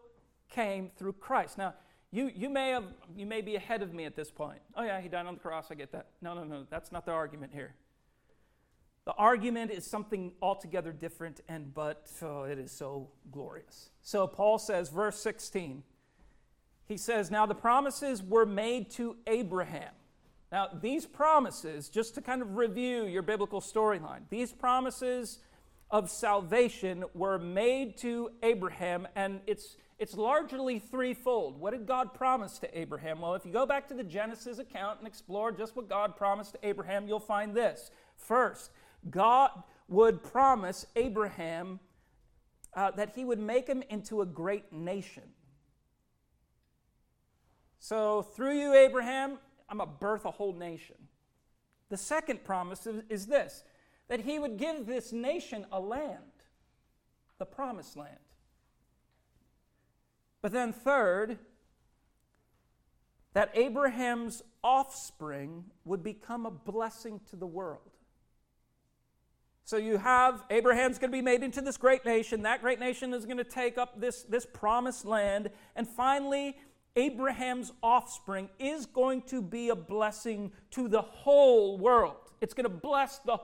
came 0.51 0.91
through 0.97 1.15
Christ. 1.15 1.59
Now, 1.59 1.75
you, 2.11 2.31
you, 2.35 2.49
may 2.49 2.71
have, 2.71 2.85
you 3.17 3.27
may 3.27 3.41
be 3.41 3.57
ahead 3.57 3.83
of 3.83 3.93
me 3.93 4.05
at 4.05 4.17
this 4.17 4.31
point. 4.31 4.61
Oh, 4.75 4.83
yeah, 4.83 5.01
he 5.01 5.09
died 5.09 5.27
on 5.27 5.35
the 5.35 5.41
cross. 5.41 5.67
I 5.71 5.75
get 5.75 5.93
that. 5.93 6.07
No, 6.23 6.35
no, 6.35 6.45
no. 6.45 6.67
That's 6.71 6.91
not 6.91 7.05
the 7.05 7.13
argument 7.13 7.53
here. 7.53 7.75
The 9.05 9.15
argument 9.15 9.71
is 9.71 9.87
something 9.87 10.33
altogether 10.43 10.93
different, 10.93 11.41
and 11.49 11.73
but 11.73 12.11
oh, 12.21 12.43
it 12.43 12.59
is 12.59 12.71
so 12.71 13.09
glorious. 13.33 13.89
So 14.03 14.27
Paul 14.27 14.59
says, 14.59 14.91
verse 14.91 15.19
16, 15.21 15.83
he 16.85 16.99
says, 16.99 17.31
Now 17.31 17.47
the 17.47 17.55
promises 17.55 18.23
were 18.23 18.45
made 18.45 18.91
to 18.93 19.17
Abraham. 19.27 19.93
Now, 20.53 20.69
these 20.81 21.07
promises, 21.07 21.89
just 21.89 22.15
to 22.17 22.21
kind 22.21 22.43
of 22.43 22.57
review 22.57 23.07
your 23.07 23.23
biblical 23.23 23.63
storyline, 23.63 24.21
these 24.29 24.53
promises 24.53 25.39
of 25.91 26.11
salvation 26.11 27.05
were 27.15 27.39
made 27.39 27.97
to 27.99 28.31
Abraham, 28.43 29.09
and 29.17 29.41
it's 29.47 29.77
it's 29.99 30.15
largely 30.17 30.79
threefold. 30.79 31.59
What 31.59 31.73
did 31.73 31.85
God 31.85 32.15
promise 32.15 32.61
to 32.61 32.79
Abraham? 32.79 33.21
Well, 33.21 33.35
if 33.35 33.45
you 33.45 33.53
go 33.53 33.67
back 33.67 33.89
to 33.89 33.95
the 33.95 34.05
Genesis 34.05 34.61
account 34.61 35.01
and 35.01 35.09
explore 35.09 35.51
just 35.51 35.75
what 35.75 35.89
God 35.89 36.17
promised 36.17 36.53
to 36.53 36.59
Abraham, 36.63 37.09
you'll 37.09 37.19
find 37.19 37.53
this. 37.53 37.91
First, 38.17 38.71
God 39.11 39.51
would 39.89 40.23
promise 40.23 40.87
Abraham 40.95 41.81
uh, 42.75 42.93
that 42.93 43.11
he 43.17 43.25
would 43.25 43.41
make 43.41 43.67
him 43.67 43.83
into 43.89 44.21
a 44.21 44.27
great 44.27 44.73
nation. 44.73 45.25
So, 47.81 48.23
through 48.23 48.59
you, 48.59 48.75
Abraham, 48.75 49.39
I'm 49.69 49.79
going 49.79 49.89
to 49.89 49.95
birth 49.97 50.25
a 50.25 50.31
whole 50.31 50.53
nation. 50.53 50.97
The 51.89 51.97
second 51.97 52.45
promise 52.45 52.87
is, 52.87 53.03
is 53.09 53.27
this 53.27 53.65
that 54.09 54.21
he 54.21 54.39
would 54.39 54.57
give 54.57 54.87
this 54.87 55.13
nation 55.13 55.67
a 55.71 55.79
land, 55.79 56.19
the 57.39 57.47
promised 57.47 57.97
land. 57.97 58.19
But 60.41 60.53
then, 60.53 60.73
third, 60.73 61.39
that 63.35 63.51
Abraham's 63.55 64.43
offspring 64.65 65.65
would 65.85 66.03
become 66.03 66.47
a 66.47 66.51
blessing 66.51 67.21
to 67.31 67.37
the 67.37 67.47
world. 67.47 67.81
So 69.65 69.77
you 69.77 69.99
have 69.99 70.45
Abraham's 70.49 70.99
going 70.99 71.11
to 71.11 71.17
be 71.17 71.21
made 71.21 71.43
into 71.43 71.61
this 71.61 71.77
great 71.77 72.05
nation. 72.07 72.43
That 72.43 72.63
great 72.63 72.81
nation 72.81 73.13
is 73.13 73.27
going 73.27 73.37
to 73.37 73.45
take 73.45 73.77
up 73.77 74.01
this, 74.01 74.23
this 74.23 74.47
promised 74.47 75.05
land. 75.05 75.51
And 75.77 75.87
finally, 75.87 76.57
Abraham's 76.97 77.73
offspring 77.83 78.49
is 78.59 78.87
going 78.87 79.23
to 79.23 79.43
be 79.43 79.69
a 79.69 79.77
blessing 79.77 80.53
to 80.71 80.89
the 80.89 81.03
whole 81.03 81.77
world. 81.77 82.17
It's 82.41 82.55
going 82.55 82.65
to 82.65 82.71
bless 82.71 83.19
the 83.19 83.39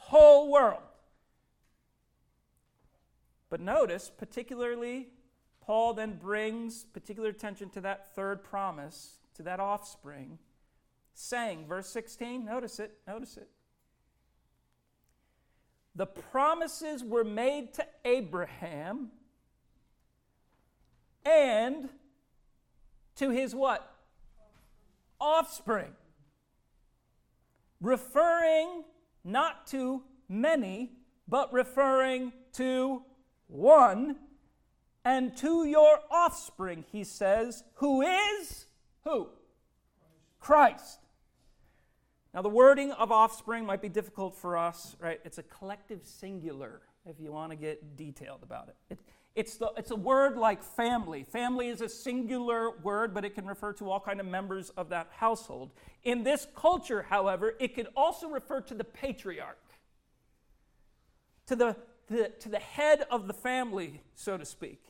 whole 0.00 0.50
world. 0.50 0.82
But 3.48 3.60
notice, 3.60 4.10
particularly 4.16 5.08
Paul 5.60 5.94
then 5.94 6.16
brings 6.16 6.84
particular 6.84 7.28
attention 7.28 7.70
to 7.70 7.80
that 7.82 8.14
third 8.14 8.42
promise, 8.42 9.18
to 9.34 9.42
that 9.42 9.60
offspring, 9.60 10.38
saying, 11.14 11.66
verse 11.68 11.88
16, 11.88 12.44
notice 12.44 12.80
it, 12.80 12.98
notice 13.06 13.36
it. 13.36 13.48
The 15.94 16.06
promises 16.06 17.04
were 17.04 17.24
made 17.24 17.74
to 17.74 17.86
Abraham 18.04 19.10
and 21.24 21.88
to 23.16 23.30
his 23.30 23.54
what? 23.54 23.94
Offspring. 25.20 25.92
Referring 27.80 28.84
not 29.24 29.66
to 29.68 30.02
many, 30.28 30.92
but 31.28 31.52
referring 31.52 32.32
to 32.54 33.02
one 33.46 34.16
and 35.04 35.36
to 35.38 35.64
your 35.64 36.00
offspring, 36.10 36.84
he 36.92 37.04
says, 37.04 37.64
who 37.74 38.02
is 38.02 38.66
who? 39.04 39.28
Christ. 40.38 41.00
Now, 42.32 42.42
the 42.42 42.48
wording 42.48 42.92
of 42.92 43.10
offspring 43.10 43.66
might 43.66 43.82
be 43.82 43.88
difficult 43.88 44.36
for 44.36 44.56
us, 44.56 44.96
right? 45.00 45.20
It's 45.24 45.38
a 45.38 45.42
collective 45.42 46.04
singular, 46.04 46.80
if 47.04 47.18
you 47.18 47.32
want 47.32 47.50
to 47.50 47.56
get 47.56 47.96
detailed 47.96 48.42
about 48.42 48.68
it. 48.68 48.76
it 48.90 48.98
it's, 49.34 49.56
the, 49.56 49.72
it's 49.76 49.90
a 49.90 49.96
word 49.96 50.36
like 50.36 50.62
family. 50.62 51.24
Family 51.24 51.68
is 51.68 51.80
a 51.80 51.88
singular 51.88 52.70
word, 52.78 53.14
but 53.14 53.24
it 53.24 53.34
can 53.34 53.46
refer 53.46 53.72
to 53.74 53.90
all 53.90 54.00
kind 54.00 54.20
of 54.20 54.26
members 54.26 54.70
of 54.70 54.88
that 54.88 55.08
household. 55.16 55.70
In 56.02 56.24
this 56.24 56.46
culture, 56.56 57.06
however, 57.08 57.54
it 57.60 57.74
could 57.74 57.88
also 57.96 58.28
refer 58.28 58.60
to 58.62 58.74
the 58.74 58.84
patriarch, 58.84 59.62
to 61.46 61.54
the, 61.54 61.76
the, 62.08 62.32
to 62.40 62.48
the 62.48 62.58
head 62.58 63.04
of 63.10 63.28
the 63.28 63.32
family, 63.32 64.02
so 64.14 64.36
to 64.36 64.44
speak. 64.44 64.82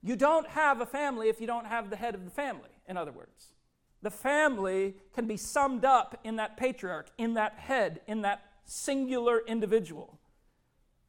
You 0.00 0.16
don't 0.16 0.46
have 0.48 0.80
a 0.80 0.86
family 0.86 1.28
if 1.28 1.40
you 1.40 1.46
don't 1.46 1.66
have 1.66 1.90
the 1.90 1.96
head 1.96 2.14
of 2.14 2.24
the 2.24 2.30
family, 2.30 2.70
in 2.86 2.96
other 2.96 3.12
words. 3.12 3.54
The 4.02 4.10
family 4.10 4.94
can 5.14 5.26
be 5.26 5.38
summed 5.38 5.84
up 5.84 6.20
in 6.24 6.36
that 6.36 6.56
patriarch, 6.56 7.08
in 7.16 7.34
that 7.34 7.54
head, 7.54 8.02
in 8.06 8.20
that 8.22 8.44
singular 8.66 9.40
individual. 9.46 10.18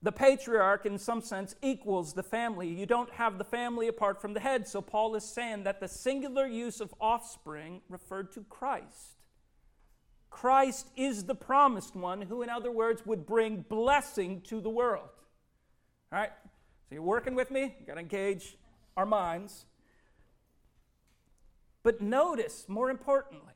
The 0.05 0.11
patriarch, 0.11 0.85
in 0.85 0.99
some 0.99 1.19
sense, 1.19 1.55
equals 1.63 2.13
the 2.13 2.21
family. 2.21 2.67
You 2.67 2.85
don't 2.85 3.09
have 3.13 3.39
the 3.39 3.43
family 3.43 3.87
apart 3.87 4.21
from 4.21 4.35
the 4.35 4.39
head. 4.39 4.67
So 4.67 4.79
Paul 4.79 5.15
is 5.15 5.23
saying 5.23 5.63
that 5.63 5.79
the 5.79 5.87
singular 5.87 6.45
use 6.45 6.79
of 6.79 6.93
offspring 7.01 7.81
referred 7.89 8.31
to 8.33 8.41
Christ. 8.47 9.17
Christ 10.29 10.89
is 10.95 11.23
the 11.23 11.33
promised 11.33 11.95
one 11.95 12.21
who, 12.21 12.43
in 12.43 12.51
other 12.51 12.69
words, 12.69 13.03
would 13.03 13.25
bring 13.25 13.65
blessing 13.67 14.41
to 14.41 14.61
the 14.61 14.69
world. 14.69 15.09
All 16.13 16.19
right? 16.19 16.31
So 16.87 16.93
you're 16.93 17.01
working 17.01 17.33
with 17.33 17.49
me? 17.49 17.73
You've 17.79 17.87
got 17.87 17.95
to 17.95 18.01
engage 18.01 18.57
our 18.95 19.07
minds. 19.07 19.65
But 21.81 21.99
notice, 21.99 22.65
more 22.67 22.91
importantly, 22.91 23.53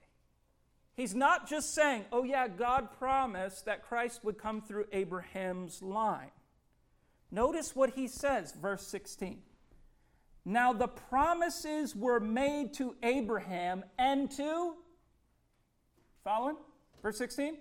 he's 0.95 1.13
not 1.13 1.47
just 1.47 1.75
saying, 1.75 2.05
oh, 2.11 2.23
yeah, 2.23 2.47
God 2.47 2.89
promised 2.97 3.65
that 3.65 3.87
Christ 3.87 4.23
would 4.23 4.39
come 4.39 4.63
through 4.63 4.85
Abraham's 4.91 5.83
line. 5.83 6.31
Notice 7.31 7.75
what 7.75 7.91
he 7.91 8.07
says, 8.07 8.53
verse 8.53 8.87
16. 8.87 9.39
Now 10.45 10.73
the 10.73 10.87
promises 10.87 11.95
were 11.95 12.19
made 12.19 12.73
to 12.75 12.95
Abraham 13.03 13.83
and 13.97 14.31
to, 14.31 14.73
following? 16.23 16.55
Verse 17.03 17.17
16? 17.17 17.57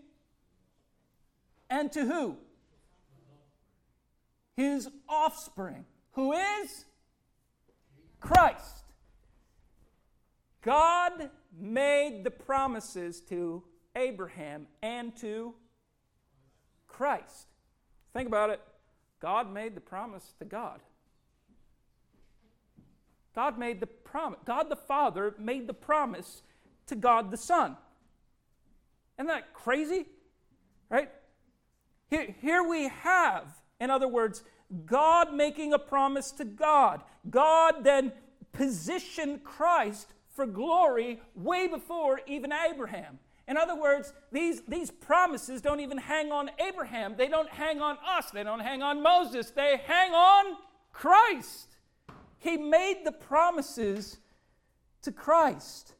And 1.69 1.93
to 1.93 2.07
who? 2.07 2.37
His 4.57 4.89
offspring, 5.09 5.85
who 6.13 6.33
is 6.33 6.87
Christ. 8.21 8.85
God 10.63 11.31
made 11.59 12.25
the 12.25 12.31
promises 12.31 13.21
to 13.23 13.63
Abraham 13.95 14.67
and 14.83 15.15
to 15.17 15.55
Christ. 16.87 17.47
Think 18.13 18.29
about 18.29 18.51
it. 18.51 18.61
God 19.21 19.53
made 19.53 19.75
the 19.75 19.81
promise 19.81 20.35
to 20.39 20.45
God. 20.45 20.81
God 23.35 23.59
made 23.59 23.81
the 23.81 23.87
promise. 23.87 24.39
God 24.45 24.69
the 24.69 24.77
Father 24.77 25.35
made 25.39 25.67
the 25.67 25.75
promise 25.75 26.43
to 26.87 26.97
God 26.97 27.31
the 27.31 27.37
Son. 27.37 27.77
Isn't 29.19 29.29
that 29.29 29.53
crazy? 29.55 30.07
Right? 30.91 31.11
Here, 32.11 32.35
here 32.41 32.63
we 32.63 32.89
have, 32.89 33.45
in 33.81 33.91
other 33.91 34.09
words, 34.09 34.43
God 34.87 35.35
making 35.35 35.73
a 35.73 35.79
promise 35.79 36.31
to 36.33 36.45
God. 36.45 37.03
God 37.29 37.85
then 37.85 38.13
positioned 38.53 39.45
Christ 39.45 40.15
for 40.35 40.47
glory 40.47 41.21
way 41.35 41.69
before 41.69 42.21
even 42.27 42.53
Abraham. 42.53 43.19
In 43.49 43.57
other 43.57 43.75
words, 43.75 44.13
these, 44.31 44.61
these 44.69 44.91
promises 44.91 45.63
don't 45.63 45.81
even 45.81 45.97
hang 45.97 46.31
on 46.31 46.51
Abraham. 46.59 47.15
They 47.17 47.29
don't 47.29 47.49
hang 47.49 47.81
on 47.81 47.97
us. 48.07 48.31
They 48.31 48.45
don't 48.45 48.61
hang 48.61 48.83
on 48.83 49.03
Moses. 49.03 49.51
They 49.51 49.81
hang 49.87 50.13
on 50.13 50.57
Christ. 50.93 51.77
He 52.37 52.59
made 52.59 53.01
the 53.05 53.13
promises 53.13 54.19
to 55.03 55.11
Christ. 55.11 55.95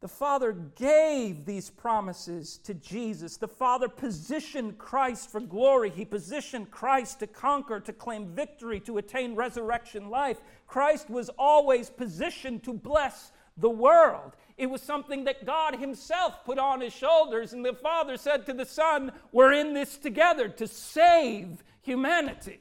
The 0.00 0.08
Father 0.08 0.52
gave 0.52 1.44
these 1.44 1.70
promises 1.70 2.58
to 2.64 2.74
Jesus. 2.74 3.36
The 3.36 3.46
Father 3.46 3.88
positioned 3.88 4.78
Christ 4.78 5.30
for 5.30 5.38
glory. 5.38 5.90
He 5.90 6.04
positioned 6.04 6.70
Christ 6.72 7.20
to 7.20 7.28
conquer, 7.28 7.78
to 7.78 7.92
claim 7.92 8.34
victory, 8.34 8.80
to 8.80 8.98
attain 8.98 9.36
resurrection 9.36 10.08
life. 10.08 10.40
Christ 10.66 11.08
was 11.10 11.28
always 11.38 11.90
positioned 11.90 12.64
to 12.64 12.72
bless 12.72 13.32
the 13.56 13.70
world. 13.70 14.36
It 14.56 14.66
was 14.66 14.82
something 14.82 15.24
that 15.24 15.46
God 15.46 15.76
Himself 15.76 16.44
put 16.44 16.58
on 16.58 16.80
His 16.80 16.92
shoulders, 16.92 17.52
and 17.52 17.64
the 17.64 17.74
Father 17.74 18.16
said 18.16 18.46
to 18.46 18.52
the 18.52 18.66
Son, 18.66 19.12
We're 19.32 19.52
in 19.52 19.74
this 19.74 19.96
together 19.96 20.48
to 20.48 20.66
save 20.66 21.64
humanity. 21.80 22.60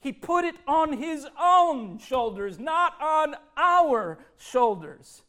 He 0.00 0.12
put 0.12 0.44
it 0.44 0.56
on 0.66 0.92
His 0.92 1.26
own 1.40 1.98
shoulders, 1.98 2.58
not 2.58 2.94
on 3.00 3.34
our 3.56 4.18
shoulders. 4.38 5.22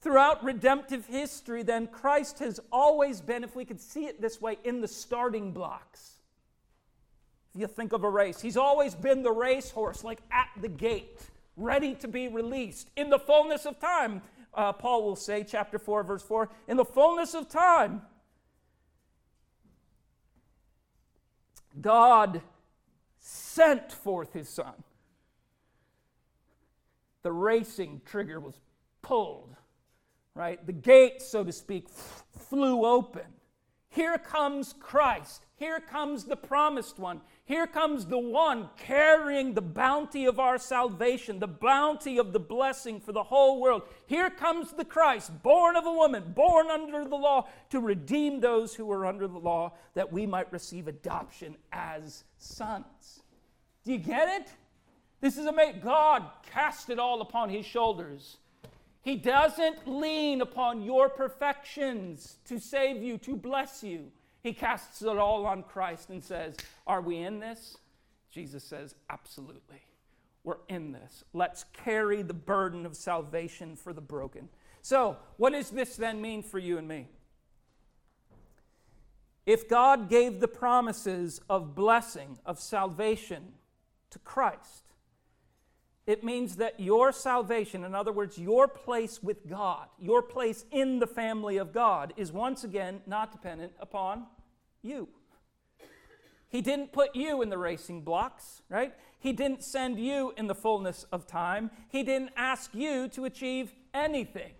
Throughout 0.00 0.44
redemptive 0.44 1.06
history, 1.06 1.62
then, 1.62 1.86
Christ 1.86 2.38
has 2.40 2.60
always 2.70 3.20
been, 3.20 3.42
if 3.42 3.56
we 3.56 3.64
could 3.64 3.80
see 3.80 4.04
it 4.06 4.20
this 4.20 4.40
way, 4.40 4.58
in 4.62 4.80
the 4.80 4.88
starting 4.88 5.52
blocks. 5.52 6.12
If 7.54 7.62
you 7.62 7.66
think 7.66 7.92
of 7.92 8.04
a 8.04 8.10
race, 8.10 8.40
He's 8.40 8.56
always 8.56 8.94
been 8.94 9.22
the 9.22 9.32
racehorse, 9.32 10.04
like 10.04 10.20
at 10.30 10.48
the 10.60 10.68
gate 10.68 11.20
ready 11.56 11.94
to 11.96 12.08
be 12.08 12.28
released. 12.28 12.90
In 12.96 13.10
the 13.10 13.18
fullness 13.18 13.66
of 13.66 13.78
time, 13.78 14.22
uh, 14.52 14.72
Paul 14.72 15.04
will 15.04 15.16
say, 15.16 15.44
chapter 15.44 15.78
4, 15.78 16.02
verse 16.04 16.22
4, 16.22 16.48
in 16.68 16.76
the 16.76 16.84
fullness 16.84 17.34
of 17.34 17.48
time, 17.48 18.02
God 21.80 22.40
sent 23.18 23.90
forth 23.90 24.32
his 24.32 24.48
son. 24.48 24.74
The 27.22 27.32
racing 27.32 28.02
trigger 28.04 28.38
was 28.38 28.60
pulled, 29.02 29.56
right? 30.34 30.64
The 30.64 30.72
gate, 30.72 31.22
so 31.22 31.42
to 31.42 31.52
speak, 31.52 31.88
flew 31.88 32.84
open. 32.84 33.22
Here 33.88 34.18
comes 34.18 34.74
Christ. 34.78 35.46
Here 35.56 35.80
comes 35.80 36.24
the 36.24 36.36
promised 36.36 36.98
one. 36.98 37.20
Here 37.46 37.66
comes 37.66 38.06
the 38.06 38.18
one 38.18 38.70
carrying 38.78 39.52
the 39.52 39.60
bounty 39.60 40.24
of 40.24 40.40
our 40.40 40.56
salvation, 40.56 41.40
the 41.40 41.46
bounty 41.46 42.16
of 42.16 42.32
the 42.32 42.40
blessing 42.40 43.00
for 43.00 43.12
the 43.12 43.22
whole 43.22 43.60
world. 43.60 43.82
Here 44.06 44.30
comes 44.30 44.72
the 44.72 44.84
Christ, 44.84 45.30
born 45.42 45.76
of 45.76 45.84
a 45.84 45.92
woman, 45.92 46.32
born 46.34 46.68
under 46.68 47.04
the 47.04 47.16
law, 47.16 47.46
to 47.68 47.80
redeem 47.80 48.40
those 48.40 48.74
who 48.74 48.90
are 48.90 49.04
under 49.04 49.28
the 49.28 49.38
law, 49.38 49.74
that 49.92 50.10
we 50.10 50.26
might 50.26 50.50
receive 50.52 50.88
adoption 50.88 51.54
as 51.70 52.24
sons. 52.38 53.20
Do 53.84 53.92
you 53.92 53.98
get 53.98 54.40
it? 54.40 54.48
This 55.20 55.36
is 55.36 55.44
amazing. 55.44 55.82
God 55.84 56.24
cast 56.50 56.88
it 56.88 56.98
all 56.98 57.20
upon 57.20 57.50
his 57.50 57.66
shoulders. 57.66 58.38
He 59.02 59.16
doesn't 59.16 59.86
lean 59.86 60.40
upon 60.40 60.80
your 60.82 61.10
perfections 61.10 62.38
to 62.46 62.58
save 62.58 63.02
you, 63.02 63.18
to 63.18 63.36
bless 63.36 63.82
you. 63.82 64.10
He 64.44 64.52
casts 64.52 65.00
it 65.00 65.16
all 65.16 65.46
on 65.46 65.62
Christ 65.62 66.10
and 66.10 66.22
says, 66.22 66.54
Are 66.86 67.00
we 67.00 67.16
in 67.16 67.40
this? 67.40 67.78
Jesus 68.30 68.62
says, 68.62 68.94
Absolutely. 69.08 69.82
We're 70.44 70.58
in 70.68 70.92
this. 70.92 71.24
Let's 71.32 71.64
carry 71.72 72.20
the 72.20 72.34
burden 72.34 72.84
of 72.84 72.94
salvation 72.94 73.74
for 73.74 73.94
the 73.94 74.02
broken. 74.02 74.50
So, 74.82 75.16
what 75.38 75.54
does 75.54 75.70
this 75.70 75.96
then 75.96 76.20
mean 76.20 76.42
for 76.42 76.58
you 76.58 76.76
and 76.76 76.86
me? 76.86 77.08
If 79.46 79.66
God 79.66 80.10
gave 80.10 80.40
the 80.40 80.48
promises 80.48 81.40
of 81.48 81.74
blessing, 81.74 82.38
of 82.44 82.60
salvation 82.60 83.54
to 84.10 84.18
Christ, 84.18 84.84
it 86.06 86.22
means 86.22 86.56
that 86.56 86.78
your 86.78 87.12
salvation, 87.12 87.84
in 87.84 87.94
other 87.94 88.12
words, 88.12 88.36
your 88.36 88.68
place 88.68 89.22
with 89.22 89.48
God, 89.48 89.88
your 89.98 90.20
place 90.20 90.66
in 90.70 90.98
the 90.98 91.06
family 91.06 91.56
of 91.56 91.72
God, 91.72 92.12
is 92.16 92.30
once 92.30 92.62
again 92.62 93.00
not 93.06 93.32
dependent 93.32 93.72
upon 93.80 94.26
you. 94.82 95.08
He 96.48 96.60
didn't 96.60 96.92
put 96.92 97.16
you 97.16 97.42
in 97.42 97.48
the 97.48 97.58
racing 97.58 98.02
blocks, 98.02 98.62
right? 98.68 98.94
He 99.18 99.32
didn't 99.32 99.64
send 99.64 99.98
you 99.98 100.34
in 100.36 100.46
the 100.46 100.54
fullness 100.54 101.06
of 101.10 101.26
time. 101.26 101.70
He 101.88 102.02
didn't 102.02 102.30
ask 102.36 102.74
you 102.74 103.08
to 103.08 103.24
achieve 103.24 103.72
anything. 103.94 104.52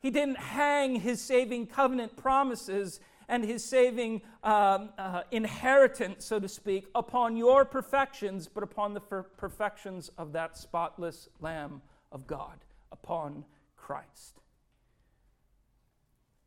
He 0.00 0.10
didn't 0.10 0.38
hang 0.38 0.96
his 0.96 1.20
saving 1.20 1.66
covenant 1.66 2.16
promises 2.16 3.00
and 3.28 3.44
his 3.44 3.64
saving 3.64 4.22
um, 4.42 4.90
uh, 4.98 5.22
inheritance, 5.30 6.24
so 6.24 6.38
to 6.38 6.48
speak, 6.48 6.86
upon 6.94 7.36
your 7.36 7.64
perfections, 7.64 8.48
but 8.48 8.62
upon 8.62 8.94
the 8.94 9.00
perfections 9.00 10.10
of 10.18 10.32
that 10.32 10.56
spotless 10.56 11.28
Lamb 11.40 11.82
of 12.12 12.26
God, 12.26 12.64
upon 12.92 13.44
Christ. 13.76 14.40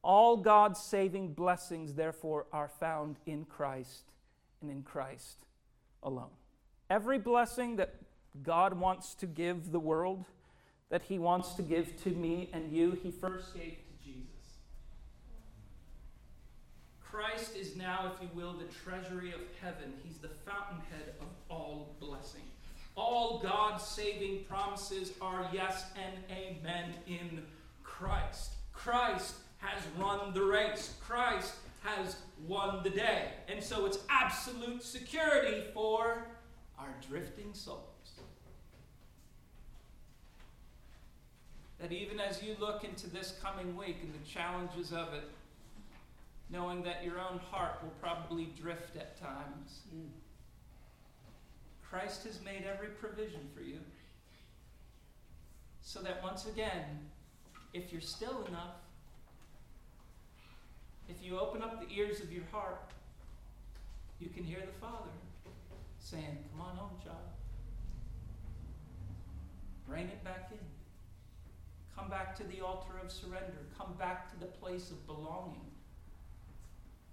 All 0.03 0.37
God's 0.37 0.79
saving 0.79 1.33
blessings, 1.33 1.95
therefore, 1.95 2.45
are 2.53 2.69
found 2.69 3.17
in 3.25 3.45
Christ 3.45 4.05
and 4.61 4.71
in 4.71 4.83
Christ 4.83 5.45
alone. 6.01 6.31
Every 6.89 7.19
blessing 7.19 7.75
that 7.75 7.95
God 8.43 8.79
wants 8.79 9.15
to 9.15 9.25
give 9.25 9.71
the 9.71 9.79
world, 9.79 10.23
that 10.89 11.01
He 11.03 11.19
wants 11.19 11.55
to 11.55 11.61
give 11.61 12.01
to 12.03 12.09
me 12.11 12.49
and 12.53 12.71
you, 12.71 12.97
He 13.03 13.11
first 13.11 13.53
gave 13.53 13.77
Christ 17.17 17.56
is 17.56 17.75
now, 17.75 18.12
if 18.13 18.21
you 18.21 18.30
will, 18.36 18.53
the 18.53 18.65
treasury 18.65 19.34
of 19.34 19.39
heaven. 19.60 19.91
He's 20.03 20.19
the 20.19 20.30
fountainhead 20.45 21.15
of 21.20 21.26
all 21.49 21.95
blessing. 21.99 22.43
All 22.95 23.39
God's 23.39 23.84
saving 23.84 24.43
promises 24.43 25.13
are 25.20 25.49
yes 25.51 25.86
and 25.95 26.15
amen 26.30 26.93
in 27.07 27.41
Christ. 27.82 28.51
Christ 28.72 29.34
has 29.57 29.82
run 29.97 30.32
the 30.32 30.43
race. 30.43 30.93
Christ 31.01 31.55
has 31.82 32.18
won 32.45 32.84
the 32.84 32.91
day. 32.91 33.30
And 33.47 33.63
so 33.63 33.88
it's 33.88 33.97
absolute 34.11 34.84
security 34.84 35.63
for 35.74 36.24
our 36.78 36.93
drifting 37.09 37.51
souls. 37.53 37.82
That 41.80 41.91
even 41.91 42.20
as 42.20 42.43
you 42.43 42.55
look 42.59 42.84
into 42.84 43.09
this 43.09 43.39
coming 43.41 43.76
week 43.76 43.97
and 44.03 44.13
the 44.13 44.30
challenges 44.30 44.91
of 44.91 45.15
it, 45.15 45.24
knowing 46.50 46.84
that 46.84 47.04
your 47.04 47.20
own 47.20 47.39
heart 47.39 47.80
will 47.84 47.93
probably 48.02 48.50
drift 48.60 48.95
at 48.95 49.20
times. 49.20 49.82
Mm. 49.93 50.10
Christ 51.89 52.24
has 52.26 52.39
made 52.43 52.66
every 52.72 52.89
provision 52.89 53.41
for 53.56 53.62
you. 53.62 53.80
So 55.82 56.02
that 56.02 56.22
once 56.22 56.48
again, 56.48 56.84
if 57.74 57.91
you're 57.91 58.02
still 58.02 58.45
enough, 58.48 58.76
if 61.08 61.16
you 61.22 61.39
open 61.39 61.62
up 61.62 61.82
the 61.82 61.95
ears 61.95 62.20
of 62.20 62.32
your 62.32 62.43
heart, 62.52 62.91
you 64.20 64.30
can 64.30 64.43
hear 64.43 64.60
the 64.60 64.80
Father 64.80 65.12
saying, 66.00 66.38
Come 66.52 66.62
on 66.62 66.76
home, 66.76 66.98
child. 67.04 67.18
Bring 69.88 70.06
it 70.06 70.24
back 70.24 70.50
in. 70.52 70.58
Come 71.95 72.10
back 72.10 72.36
to 72.38 72.43
the 72.43 72.62
altar 72.62 73.00
of 73.02 73.12
surrender. 73.12 73.66
Come 73.78 73.93
back 73.98 74.30
to 74.32 74.39
the 74.39 74.45
place 74.45 74.91
of 74.91 75.06
belonging. 75.08 75.66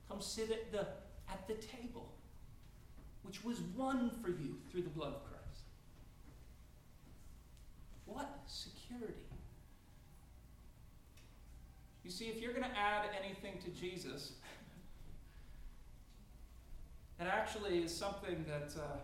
Come 0.09 0.21
sit 0.21 0.51
at 0.51 0.73
the, 0.73 0.87
at 1.31 1.47
the 1.49 1.55
table, 1.55 2.13
which 3.23 3.45
was 3.45 3.61
won 3.77 4.11
for 4.23 4.29
you 4.29 4.57
through 4.71 4.83
the 4.83 4.91
blood 4.91 5.15
of 5.15 5.25
Christ. 5.25 5.63
What 8.05 8.41
security. 8.47 9.15
You 12.05 12.11
see, 12.11 12.27
if 12.27 12.41
you're 12.41 12.53
going 12.53 12.65
to 12.65 12.79
add 12.79 13.09
anything 13.19 13.59
to 13.65 13.71
Jesus, 13.71 14.33
it 17.21 17.25
actually 17.25 17.79
is 17.79 17.97
something 17.97 18.45
that 18.47 18.79
uh, 18.79 18.99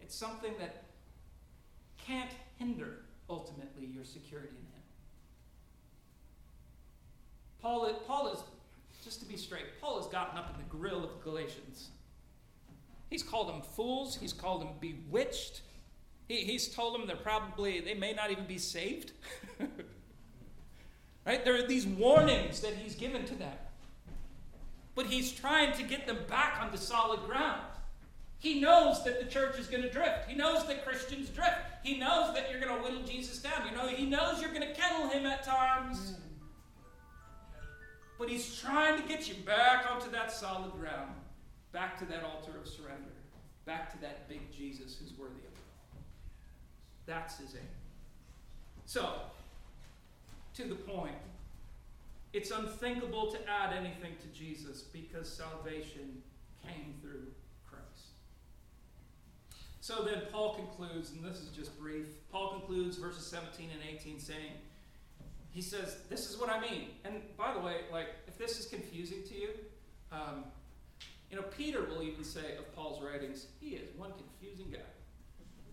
it's 0.00 0.14
something 0.14 0.52
that 0.60 0.84
can't 1.98 2.30
hinder 2.56 3.00
ultimately 3.28 3.86
your 3.86 4.04
security 4.04 4.69
Paul, 7.62 7.92
Paul 8.06 8.28
is, 8.28 8.38
just 9.04 9.20
to 9.20 9.26
be 9.26 9.36
straight, 9.36 9.80
Paul 9.80 9.96
has 9.98 10.06
gotten 10.06 10.38
up 10.38 10.50
in 10.50 10.56
the 10.56 10.68
grill 10.68 11.04
of 11.04 11.10
the 11.10 11.24
Galatians. 11.24 11.88
He's 13.10 13.22
called 13.22 13.48
them 13.48 13.62
fools. 13.62 14.16
He's 14.16 14.32
called 14.32 14.62
them 14.62 14.70
bewitched. 14.80 15.62
He, 16.28 16.44
he's 16.44 16.68
told 16.68 16.94
them 16.94 17.06
they're 17.06 17.16
probably, 17.16 17.80
they 17.80 17.94
may 17.94 18.12
not 18.12 18.30
even 18.30 18.46
be 18.46 18.58
saved. 18.58 19.12
right? 21.26 21.44
There 21.44 21.56
are 21.56 21.66
these 21.66 21.86
warnings 21.86 22.60
that 22.60 22.74
he's 22.74 22.94
given 22.94 23.24
to 23.26 23.34
them. 23.34 23.56
But 24.94 25.06
he's 25.06 25.32
trying 25.32 25.72
to 25.76 25.82
get 25.82 26.06
them 26.06 26.18
back 26.28 26.60
onto 26.60 26.76
solid 26.76 27.20
ground. 27.24 27.62
He 28.38 28.60
knows 28.60 29.04
that 29.04 29.18
the 29.18 29.26
church 29.26 29.58
is 29.58 29.66
going 29.66 29.82
to 29.82 29.90
drift. 29.90 30.28
He 30.28 30.34
knows 30.34 30.66
that 30.66 30.84
Christians 30.84 31.28
drift. 31.28 31.58
He 31.82 31.98
knows 31.98 32.34
that 32.34 32.50
you're 32.50 32.60
going 32.60 32.74
to 32.74 32.82
whittle 32.82 33.02
Jesus 33.02 33.38
down. 33.38 33.68
You 33.68 33.76
know, 33.76 33.86
he 33.86 34.06
knows 34.06 34.40
you're 34.40 34.52
going 34.52 34.66
to 34.66 34.72
kettle 34.72 35.08
him 35.08 35.26
at 35.26 35.42
times. 35.42 36.09
But 38.20 38.28
he's 38.28 38.60
trying 38.60 39.00
to 39.00 39.08
get 39.08 39.28
you 39.28 39.34
back 39.46 39.90
onto 39.90 40.10
that 40.10 40.30
solid 40.30 40.72
ground, 40.72 41.14
back 41.72 41.98
to 42.00 42.04
that 42.04 42.22
altar 42.22 42.52
of 42.60 42.68
surrender, 42.68 43.16
back 43.64 43.90
to 43.92 44.00
that 44.02 44.28
big 44.28 44.52
Jesus 44.52 44.98
who's 45.00 45.18
worthy 45.18 45.38
of 45.38 45.54
you. 45.54 46.02
that's 47.06 47.38
his 47.38 47.54
aim. 47.54 47.62
So, 48.84 49.08
to 50.52 50.64
the 50.64 50.74
point, 50.74 51.14
it's 52.34 52.50
unthinkable 52.50 53.30
to 53.32 53.38
add 53.48 53.72
anything 53.72 54.12
to 54.20 54.38
Jesus 54.38 54.82
because 54.82 55.26
salvation 55.26 56.22
came 56.62 56.96
through 57.00 57.26
Christ. 57.66 58.08
So 59.80 60.02
then 60.04 60.24
Paul 60.30 60.56
concludes, 60.56 61.12
and 61.12 61.24
this 61.24 61.40
is 61.40 61.48
just 61.56 61.78
brief. 61.80 62.08
Paul 62.30 62.50
concludes 62.50 62.98
verses 62.98 63.24
17 63.24 63.70
and 63.72 63.98
18 63.98 64.20
saying, 64.20 64.52
he 65.50 65.62
says, 65.62 65.98
This 66.08 66.30
is 66.30 66.38
what 66.38 66.50
I 66.50 66.60
mean. 66.60 66.88
And 67.04 67.14
by 67.36 67.52
the 67.52 67.60
way, 67.60 67.82
like, 67.92 68.08
if 68.26 68.38
this 68.38 68.58
is 68.58 68.66
confusing 68.66 69.22
to 69.28 69.34
you, 69.34 69.48
um, 70.12 70.44
you 71.30 71.36
know, 71.36 71.42
Peter 71.56 71.84
will 71.84 72.02
even 72.02 72.24
say 72.24 72.56
of 72.58 72.74
Paul's 72.74 73.02
writings, 73.02 73.46
he 73.60 73.70
is 73.70 73.88
one 73.96 74.12
confusing 74.12 74.70
guy. 74.70 74.78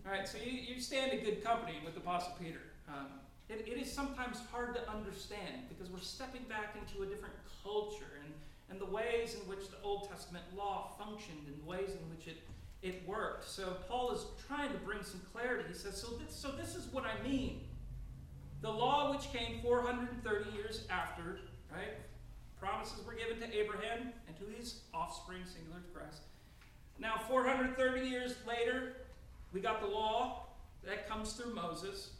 All 0.06 0.12
right, 0.12 0.26
so 0.26 0.38
you, 0.38 0.52
you 0.52 0.80
stand 0.80 1.12
in 1.12 1.24
good 1.24 1.42
company 1.42 1.78
with 1.84 1.96
Apostle 1.96 2.32
Peter. 2.40 2.60
Um, 2.88 3.06
it, 3.48 3.66
it 3.66 3.80
is 3.80 3.92
sometimes 3.92 4.38
hard 4.52 4.74
to 4.76 4.90
understand 4.90 5.68
because 5.68 5.90
we're 5.90 5.98
stepping 5.98 6.42
back 6.48 6.76
into 6.80 7.02
a 7.02 7.06
different 7.06 7.34
culture 7.62 8.20
and, 8.24 8.32
and 8.70 8.80
the 8.80 8.90
ways 8.90 9.34
in 9.34 9.40
which 9.48 9.68
the 9.68 9.76
Old 9.82 10.08
Testament 10.08 10.44
law 10.56 10.92
functioned 10.98 11.40
and 11.46 11.60
the 11.60 11.68
ways 11.68 11.90
in 11.90 12.10
which 12.10 12.28
it, 12.28 12.38
it 12.82 13.06
worked. 13.06 13.48
So 13.48 13.76
Paul 13.88 14.12
is 14.12 14.24
trying 14.46 14.70
to 14.72 14.78
bring 14.78 15.02
some 15.02 15.20
clarity. 15.32 15.64
He 15.68 15.74
says, 15.74 16.00
so 16.00 16.08
this, 16.16 16.34
so 16.34 16.52
this 16.52 16.74
is 16.76 16.86
what 16.92 17.04
I 17.04 17.26
mean. 17.26 17.62
The 18.60 18.70
law 18.70 19.12
which 19.12 19.32
came 19.32 19.60
430 19.60 20.50
years 20.50 20.84
after, 20.90 21.40
right? 21.72 21.94
Promises 22.58 23.04
were 23.06 23.14
given 23.14 23.38
to 23.40 23.56
Abraham 23.56 24.12
and 24.26 24.36
to 24.38 24.44
his 24.56 24.80
offspring, 24.92 25.42
singular 25.44 25.80
to 25.80 25.98
Christ. 25.98 26.22
Now, 26.98 27.14
430 27.28 28.08
years 28.08 28.34
later, 28.46 28.96
we 29.52 29.60
got 29.60 29.80
the 29.80 29.86
law 29.86 30.46
that 30.84 31.08
comes 31.08 31.34
through 31.34 31.54
Moses. 31.54 32.10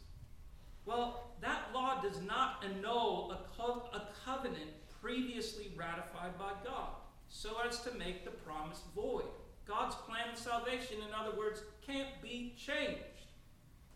Well, 0.85 1.33
that 1.41 1.71
law 1.73 2.01
does 2.01 2.21
not 2.21 2.63
annul 2.63 3.31
a, 3.31 3.61
co- 3.61 3.89
a 3.93 4.03
covenant 4.25 4.71
previously 5.01 5.71
ratified 5.75 6.37
by 6.37 6.51
God 6.63 6.89
so 7.27 7.57
as 7.67 7.81
to 7.81 7.93
make 7.93 8.23
the 8.23 8.31
promise 8.31 8.81
void. 8.95 9.25
God's 9.67 9.95
plan 9.95 10.29
of 10.31 10.37
salvation, 10.37 10.97
in 10.97 11.13
other 11.13 11.37
words, 11.37 11.61
can't 11.85 12.21
be 12.23 12.55
changed. 12.57 13.03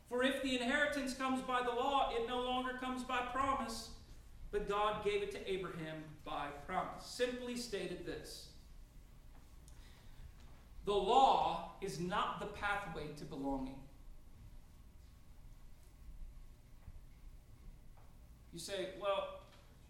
For 0.10 0.24
if 0.24 0.42
the 0.44 0.56
inheritance 0.56 1.14
comes 1.14 1.42
by 1.42 1.62
the 1.64 1.72
law, 1.72 2.12
it 2.14 2.28
no 2.28 2.42
longer 2.42 2.74
comes 2.80 3.04
by 3.04 3.20
promise, 3.32 3.90
but 4.52 4.70
God 4.70 5.04
gave 5.04 5.24
it 5.24 5.32
to 5.32 5.52
Abraham 5.52 6.04
by 6.24 6.48
promise. 6.68 7.06
Simply 7.06 7.56
stated 7.56 8.06
this 8.06 8.50
the 10.86 10.94
law 10.94 11.72
is 11.82 12.00
not 12.00 12.40
the 12.40 12.48
pathway 12.48 13.08
to 13.18 13.26
belonging. 13.26 13.76
You 18.52 18.60
say, 18.60 18.90
well, 19.02 19.40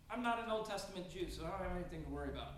I'm 0.10 0.22
not 0.22 0.44
an 0.44 0.50
Old 0.50 0.70
Testament 0.70 1.10
Jew, 1.12 1.30
so 1.30 1.44
I 1.44 1.50
don't 1.50 1.68
have 1.68 1.76
anything 1.76 2.04
to 2.04 2.10
worry 2.10 2.30
about. 2.30 2.54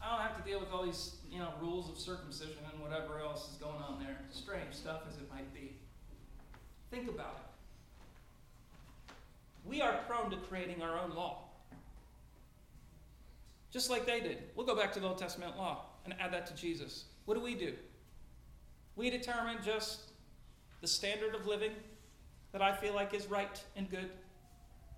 I 0.00 0.10
don't 0.10 0.26
have 0.26 0.44
to 0.44 0.48
deal 0.48 0.60
with 0.60 0.70
all 0.70 0.84
these, 0.84 1.16
you 1.30 1.38
know, 1.38 1.52
rules 1.60 1.88
of 1.88 1.96
circumcision 1.96 2.58
and 2.72 2.82
whatever 2.82 3.20
else 3.20 3.50
is 3.50 3.56
going 3.56 3.80
on 3.82 3.98
there. 3.98 4.18
Strange 4.30 4.74
stuff 4.74 5.02
as 5.08 5.16
it 5.16 5.28
might 5.30 5.52
be. 5.54 5.76
Think 6.92 7.08
about 7.08 7.40
it. 9.08 9.14
We 9.64 9.80
are 9.80 9.94
prone 10.06 10.30
to 10.30 10.36
creating 10.36 10.82
our 10.82 10.98
own 10.98 11.14
law. 11.14 11.38
Just 13.70 13.88
like 13.88 14.04
they 14.04 14.20
did. 14.20 14.42
We'll 14.54 14.66
go 14.66 14.76
back 14.76 14.92
to 14.92 15.00
the 15.00 15.08
Old 15.08 15.16
Testament 15.16 15.56
law 15.56 15.86
and 16.04 16.14
add 16.20 16.34
that 16.34 16.46
to 16.48 16.54
Jesus. 16.54 17.06
What 17.24 17.34
do 17.34 17.40
we 17.40 17.54
do? 17.54 17.72
We 18.94 19.08
determine 19.08 19.56
just 19.64 20.00
the 20.82 20.86
standard 20.86 21.34
of 21.34 21.46
living 21.46 21.70
that 22.52 22.60
I 22.60 22.76
feel 22.76 22.94
like 22.94 23.14
is 23.14 23.26
right 23.26 23.62
and 23.74 23.88
good. 23.88 24.10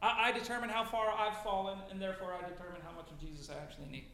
I, 0.02 0.30
I, 0.30 0.32
determine 0.32 0.70
how 0.70 0.84
far 0.84 1.12
I've 1.16 1.40
fallen, 1.44 1.78
and 1.92 2.02
therefore 2.02 2.32
I 2.34 2.40
determine 2.48 2.80
how 2.84 2.96
much 2.96 3.08
of 3.12 3.20
Jesus 3.20 3.48
I 3.48 3.62
actually 3.62 3.86
need. 3.92 4.06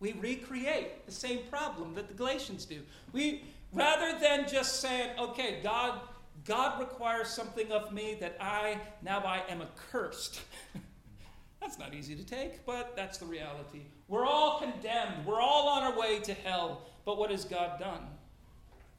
We 0.00 0.12
recreate 0.12 1.06
the 1.06 1.12
same 1.12 1.38
problem 1.48 1.94
that 1.94 2.08
the 2.08 2.14
Galatians 2.14 2.66
do. 2.66 2.82
We 3.12 3.44
rather 3.72 4.18
than 4.18 4.46
just 4.46 4.80
saying, 4.80 5.18
okay, 5.18 5.60
God, 5.62 6.00
God 6.46 6.78
requires 6.80 7.28
something 7.28 7.72
of 7.72 7.92
me 7.92 8.16
that 8.20 8.36
I 8.40 8.80
now 9.02 9.18
I 9.20 9.42
am 9.48 9.62
accursed. 9.62 10.40
that's 11.60 11.78
not 11.78 11.92
easy 11.92 12.14
to 12.14 12.24
take, 12.24 12.64
but 12.64 12.94
that's 12.94 13.18
the 13.18 13.26
reality. 13.26 13.82
We're 14.08 14.26
all 14.26 14.60
condemned. 14.60 15.26
We're 15.26 15.40
all 15.40 15.68
on 15.68 15.82
our 15.82 15.98
way 15.98 16.20
to 16.20 16.34
hell. 16.34 16.82
But 17.04 17.18
what 17.18 17.30
has 17.30 17.44
God 17.44 17.80
done? 17.80 18.02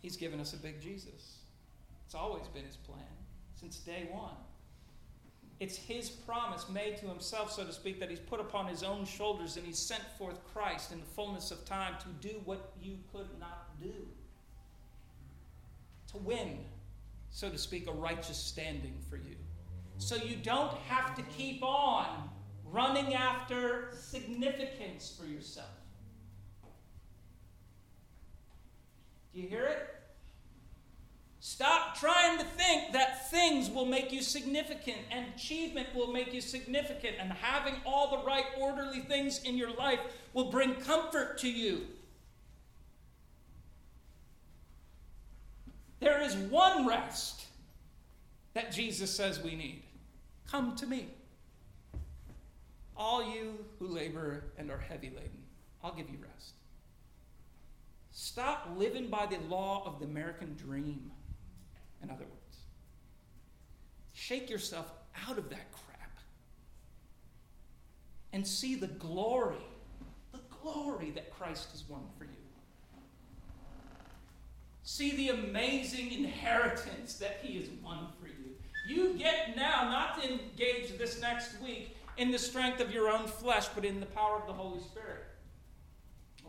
He's 0.02 0.18
given 0.18 0.40
us 0.40 0.54
a 0.54 0.58
big 0.58 0.82
Jesus. 0.82 1.38
It's 2.06 2.16
always 2.16 2.48
been 2.48 2.66
his 2.66 2.78
plan 2.78 3.00
since 3.56 3.78
day 3.80 4.08
one. 4.12 4.36
It's 5.60 5.76
his 5.76 6.10
promise 6.10 6.70
made 6.70 6.98
to 6.98 7.08
himself, 7.08 7.52
so 7.52 7.66
to 7.66 7.74
speak, 7.74 8.00
that 8.00 8.10
he's 8.10 8.20
put 8.20 8.40
upon 8.40 8.68
his 8.68 8.84
own 8.84 9.06
shoulders 9.06 9.58
and 9.58 9.66
he's 9.66 9.80
sent 9.80 10.04
forth 10.18 10.40
Christ 10.54 10.92
in 10.92 11.00
the 11.00 11.06
fullness 11.06 11.50
of 11.50 11.66
time 11.66 11.96
to 12.00 12.28
do 12.28 12.36
what 12.46 12.74
you 12.80 12.98
could 13.12 13.28
not 13.40 13.70
do. 13.82 14.08
To 16.12 16.18
win, 16.18 16.60
so 17.38 17.52
to 17.52 17.58
speak, 17.60 17.88
a 17.88 17.92
righteous 17.92 18.36
standing 18.36 18.96
for 19.12 19.18
you. 19.18 19.36
So 20.00 20.16
you 20.16 20.38
don't 20.38 20.74
have 20.88 21.16
to 21.18 21.22
keep 21.38 21.62
on 21.62 22.32
running 22.66 23.14
after 23.14 23.90
significance 23.94 25.16
for 25.16 25.28
yourself. 25.28 25.70
Do 29.36 29.40
you 29.40 29.48
hear 29.48 29.66
it? 29.66 29.88
Stop 31.40 31.96
trying 32.00 32.40
to 32.40 32.44
think 32.44 32.94
that 32.94 33.30
things 33.30 33.70
will 33.70 33.86
make 33.86 34.12
you 34.12 34.24
significant 34.24 34.98
and 35.12 35.28
achievement 35.36 35.90
will 35.94 36.12
make 36.12 36.34
you 36.34 36.42
significant 36.42 37.18
and 37.20 37.32
having 37.32 37.76
all 37.86 38.18
the 38.18 38.26
right 38.26 38.46
orderly 38.60 39.02
things 39.02 39.44
in 39.44 39.56
your 39.56 39.76
life 39.76 40.00
will 40.34 40.50
bring 40.50 40.74
comfort 40.74 41.38
to 41.38 41.52
you. 41.52 41.86
There 46.08 46.22
is 46.22 46.38
one 46.38 46.88
rest 46.88 47.48
that 48.54 48.72
Jesus 48.72 49.14
says 49.14 49.44
we 49.44 49.56
need. 49.56 49.84
Come 50.50 50.74
to 50.78 50.88
me. 50.88 51.10
All 52.96 53.30
you 53.30 53.66
who 53.78 53.88
labor 53.88 54.46
and 54.58 54.72
are 54.72 54.78
heavy 54.78 55.10
laden, 55.10 55.44
I'll 55.84 55.94
give 55.94 56.10
you 56.10 56.18
rest. 56.34 56.54
Stop 58.12 58.70
living 58.78 59.10
by 59.10 59.26
the 59.26 59.38
law 59.50 59.84
of 59.86 60.00
the 60.00 60.06
American 60.06 60.56
dream, 60.56 61.12
in 62.02 62.10
other 62.10 62.24
words. 62.24 62.58
Shake 64.14 64.50
yourself 64.50 64.90
out 65.28 65.38
of 65.38 65.50
that 65.50 65.74
crap 65.74 66.20
and 68.32 68.48
see 68.48 68.76
the 68.76 68.88
glory, 68.88 69.58
the 70.32 70.40
glory 70.64 71.12
that 71.12 71.38
Christ 71.38 71.72
has 71.72 71.84
won 71.90 72.04
for 72.18 72.24
you. 72.24 72.47
See 74.88 75.18
the 75.18 75.30
amazing 75.32 76.14
inheritance 76.14 77.16
that 77.16 77.40
He 77.42 77.60
has 77.60 77.68
won 77.84 78.08
for 78.18 78.28
you. 78.28 78.56
You 78.88 79.16
get 79.20 79.58
now 79.58 79.84
not 79.84 80.22
to 80.22 80.32
engage 80.32 80.98
this 80.98 81.20
next 81.20 81.62
week 81.62 81.98
in 82.16 82.32
the 82.32 82.40
strength 82.40 82.80
of 82.80 82.94
your 82.94 83.10
own 83.10 83.28
flesh, 83.28 83.68
but 83.76 83.84
in 83.84 84.00
the 84.00 84.06
power 84.06 84.38
of 84.38 84.48
the 84.48 84.54
Holy 84.54 84.80
Spirit. 84.80 85.26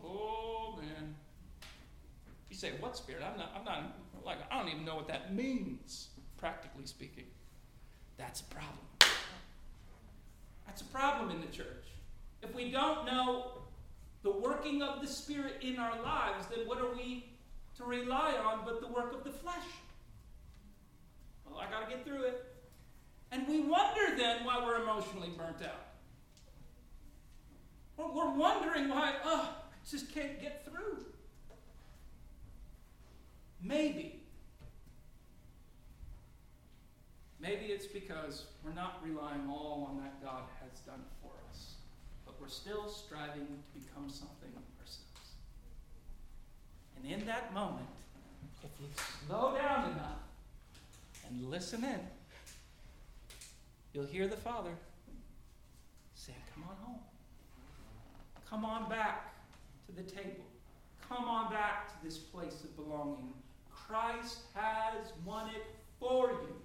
Oh, 0.01 0.79
man. 0.79 1.15
You 2.49 2.55
say, 2.55 2.71
what 2.79 2.95
spirit? 2.95 3.23
I'm 3.29 3.37
not, 3.37 3.51
I'm 3.59 3.65
not, 3.65 3.97
like, 4.25 4.37
I 4.49 4.57
don't 4.57 4.69
even 4.69 4.85
know 4.85 4.95
what 4.95 5.09
that 5.09 5.35
means, 5.35 6.07
practically 6.37 6.85
speaking. 6.85 7.25
That's 8.15 8.39
a 8.39 8.45
problem. 8.45 8.85
That's 10.65 10.81
a 10.81 10.85
problem 10.85 11.29
in 11.29 11.41
the 11.41 11.47
church. 11.47 11.87
If 12.41 12.55
we 12.55 12.71
don't 12.71 13.05
know 13.05 13.51
the 14.23 14.31
working 14.31 14.81
of 14.81 15.01
the 15.01 15.07
Spirit 15.07 15.55
in 15.61 15.77
our 15.77 16.01
lives, 16.01 16.45
then 16.47 16.65
what 16.67 16.77
are 16.77 16.95
we 16.95 17.28
to 17.79 17.85
rely 17.85 18.33
on 18.33 18.59
but 18.65 18.81
the 18.81 18.87
work 18.87 19.13
of 19.13 19.23
the 19.23 19.31
flesh? 19.31 19.65
Well, 21.45 21.59
I 21.59 21.71
got 21.71 21.89
to 21.89 21.95
get 21.95 22.05
through 22.05 22.23
it. 22.25 22.45
And 23.31 23.47
we 23.47 23.61
wonder 23.61 24.15
then 24.17 24.43
why 24.43 24.63
we're 24.63 24.81
emotionally 24.81 25.29
burnt 25.37 25.61
out. 25.63 25.85
We're 27.97 28.33
wondering 28.33 28.89
why, 28.89 29.13
oh, 29.23 29.49
I 29.55 29.89
just 29.89 30.13
can't 30.13 30.41
get 30.41 30.65
through. 30.65 31.05
Maybe. 33.61 34.21
Maybe 37.41 37.65
it's 37.65 37.85
because 37.85 38.45
we're 38.63 38.73
not 38.73 39.01
relying 39.03 39.47
all 39.49 39.87
on 39.89 40.01
that 40.03 40.21
God 40.23 40.43
has 40.61 40.79
done 40.81 41.03
for 41.21 41.31
us, 41.49 41.75
but 42.25 42.39
we're 42.41 42.47
still 42.47 42.89
striving 42.89 43.47
to 43.47 43.79
become 43.79 44.09
something 44.09 44.49
ourselves. 44.79 45.08
And 47.01 47.11
in 47.11 47.25
that 47.25 47.53
moment, 47.53 47.87
if 48.63 48.69
you 48.79 48.87
slow 49.27 49.55
down 49.55 49.91
enough 49.91 50.19
and 51.27 51.49
listen 51.49 51.83
in, 51.83 51.99
you'll 53.93 54.05
hear 54.05 54.27
the 54.27 54.37
Father 54.37 54.71
say, 56.13 56.33
Come 56.53 56.63
on 56.69 56.75
home. 56.83 56.99
Come 58.49 58.65
on 58.65 58.89
back 58.89 59.33
to 59.85 59.91
the 59.91 60.03
table. 60.03 60.45
Come 61.07 61.25
on 61.25 61.51
back 61.51 61.87
to 61.89 62.05
this 62.05 62.17
place 62.17 62.63
of 62.63 62.75
belonging. 62.75 63.33
Christ 63.71 64.39
has 64.53 65.13
won 65.25 65.49
it 65.49 65.65
for 65.99 66.29
you. 66.29 66.55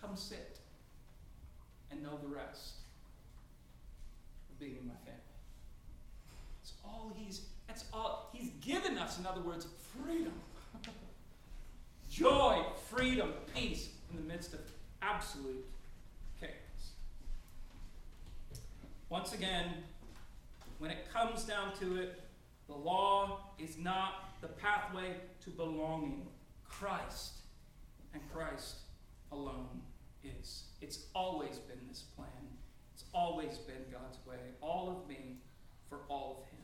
Come 0.00 0.16
sit 0.16 0.60
and 1.90 2.02
know 2.02 2.18
the 2.22 2.28
rest 2.28 2.74
of 4.50 4.58
being 4.58 4.76
in 4.80 4.86
my 4.86 4.94
family. 5.04 5.20
That's 6.60 6.74
all 6.84 7.12
he's 7.14 7.42
that's 7.66 7.84
all 7.92 8.30
he's 8.32 8.50
given 8.60 8.98
us, 8.98 9.18
in 9.18 9.26
other 9.26 9.40
words, 9.40 9.66
freedom. 10.02 10.32
Joy, 12.10 12.64
freedom, 12.88 13.32
peace 13.54 13.90
in 14.10 14.16
the 14.16 14.22
midst 14.22 14.54
of 14.54 14.60
absolute 15.02 15.64
chaos. 16.40 16.92
Once 19.08 19.32
again, 19.34 19.66
when 20.78 20.90
it 20.90 21.12
comes 21.12 21.44
down 21.44 21.74
to 21.80 21.96
it, 21.96 22.20
the 22.68 22.74
law 22.74 23.40
is 23.58 23.78
not 23.78 24.40
the 24.40 24.48
pathway 24.48 25.16
to 25.44 25.50
belonging. 25.50 26.26
Christ 26.68 27.32
and 28.12 28.22
Christ 28.32 28.76
alone 29.32 29.82
is. 30.24 30.64
It's 30.80 31.06
always 31.14 31.58
been 31.58 31.78
this 31.88 32.00
plan. 32.00 32.28
It's 32.94 33.04
always 33.14 33.58
been 33.58 33.84
God's 33.92 34.18
way. 34.26 34.36
All 34.60 34.90
of 34.90 35.08
me 35.08 35.36
for 35.88 36.00
all 36.08 36.42
of 36.42 36.50
Him. 36.50 36.55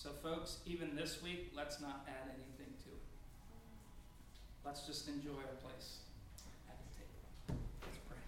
So, 0.00 0.10
folks, 0.22 0.58
even 0.64 0.94
this 0.94 1.20
week, 1.24 1.50
let's 1.56 1.80
not 1.80 2.06
add 2.06 2.28
anything 2.28 2.72
to 2.84 2.88
it. 2.88 3.02
Let's 4.64 4.86
just 4.86 5.08
enjoy 5.08 5.30
our 5.30 5.56
place 5.60 5.98
at 6.68 6.76
the 6.78 6.84
table. 7.00 7.18
Let's 7.82 7.98
pray. 8.08 8.18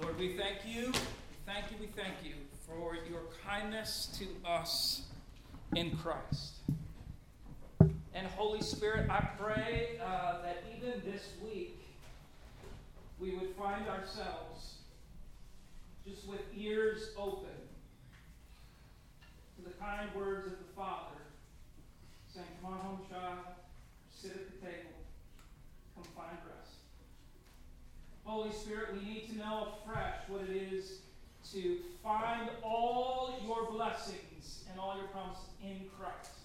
Lord, 0.00 0.18
we 0.18 0.38
thank 0.38 0.64
you. 0.64 0.86
We 0.86 1.36
thank 1.44 1.70
you. 1.70 1.76
We 1.78 1.88
thank 1.88 2.14
you 2.24 2.32
for 2.66 2.96
your 3.10 3.24
kindness 3.46 4.08
to 4.18 4.26
us 4.48 5.02
in 5.76 5.94
Christ. 5.98 6.60
And 8.14 8.26
Holy 8.26 8.62
Spirit, 8.62 9.10
I 9.10 9.20
pray 9.38 10.00
uh, 10.02 10.40
that 10.40 10.64
even 10.74 11.02
this 11.04 11.34
week 11.44 11.78
we 13.20 13.32
would 13.32 13.50
find 13.50 13.86
ourselves 13.86 14.76
just 16.06 16.26
with 16.26 16.40
ears 16.56 17.10
open 17.18 17.67
the 19.68 19.74
kind 19.84 20.08
words 20.14 20.46
of 20.46 20.52
the 20.52 20.72
Father 20.74 21.20
saying, 22.26 22.46
Come 22.62 22.72
on 22.72 22.78
home, 22.78 23.00
child, 23.10 23.38
sit 24.10 24.32
at 24.32 24.46
the 24.46 24.66
table, 24.66 24.96
come 25.94 26.04
find 26.16 26.38
rest. 26.48 26.76
Holy 28.24 28.52
Spirit, 28.52 28.94
we 28.94 29.08
need 29.08 29.28
to 29.30 29.36
know 29.36 29.68
afresh 29.80 30.16
what 30.28 30.42
it 30.42 30.54
is 30.72 31.00
to 31.52 31.78
find 32.02 32.50
all 32.62 33.38
your 33.44 33.70
blessings 33.70 34.64
and 34.70 34.78
all 34.78 34.96
your 34.96 35.08
promises 35.08 35.48
in 35.62 35.88
Christ 35.98 36.36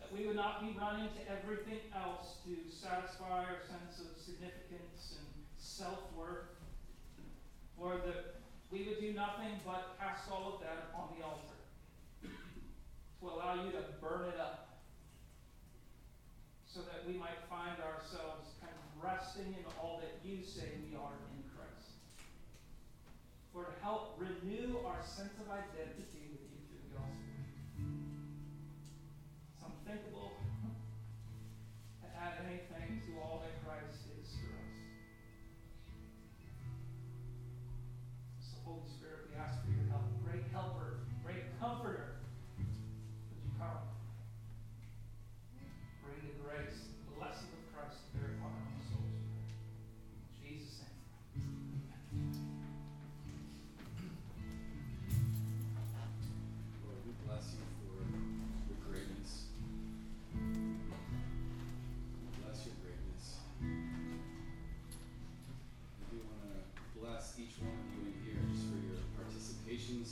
That 0.00 0.12
we 0.12 0.26
would 0.26 0.36
not 0.36 0.60
be 0.60 0.76
running 0.78 1.08
to 1.08 1.22
everything 1.30 1.80
else 1.94 2.36
to 2.44 2.56
satisfy 2.70 3.44
our 3.44 3.60
sense 3.68 4.00
of 4.00 4.20
significance 4.20 5.16
and 5.20 5.28
self 5.56 6.00
worth, 6.16 6.48
or 7.78 7.96
that 8.06 8.36
we 8.70 8.84
would 8.84 9.00
do 9.00 9.12
nothing 9.12 9.60
but 9.64 9.96
cast 10.00 10.30
all 10.30 10.54
of 10.54 10.60
that 10.60 10.88
upon 10.90 11.08
the 11.16 11.24
altar 11.24 11.53
to 13.24 13.32
allow 13.32 13.56
you 13.64 13.72
to 13.72 13.80
burn 14.04 14.28
it 14.28 14.38
up 14.38 14.76
so 16.68 16.80
that 16.84 17.08
we 17.08 17.16
might 17.16 17.40
find 17.48 17.80
ourselves 17.80 18.52
kind 18.60 18.72
of 18.76 18.84
resting 19.00 19.48
in 19.56 19.64
all 19.80 20.02
that 20.04 20.20
you 20.20 20.44
say 20.44 20.68
we 20.84 20.92
are 20.92 21.16
in 21.32 21.40
Christ. 21.56 21.96
To 23.56 23.64
help 23.80 24.20
renew 24.20 24.76
our 24.84 25.00
sense 25.00 25.32
of 25.40 25.48
identity 25.48 26.13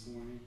morning. 0.09 0.40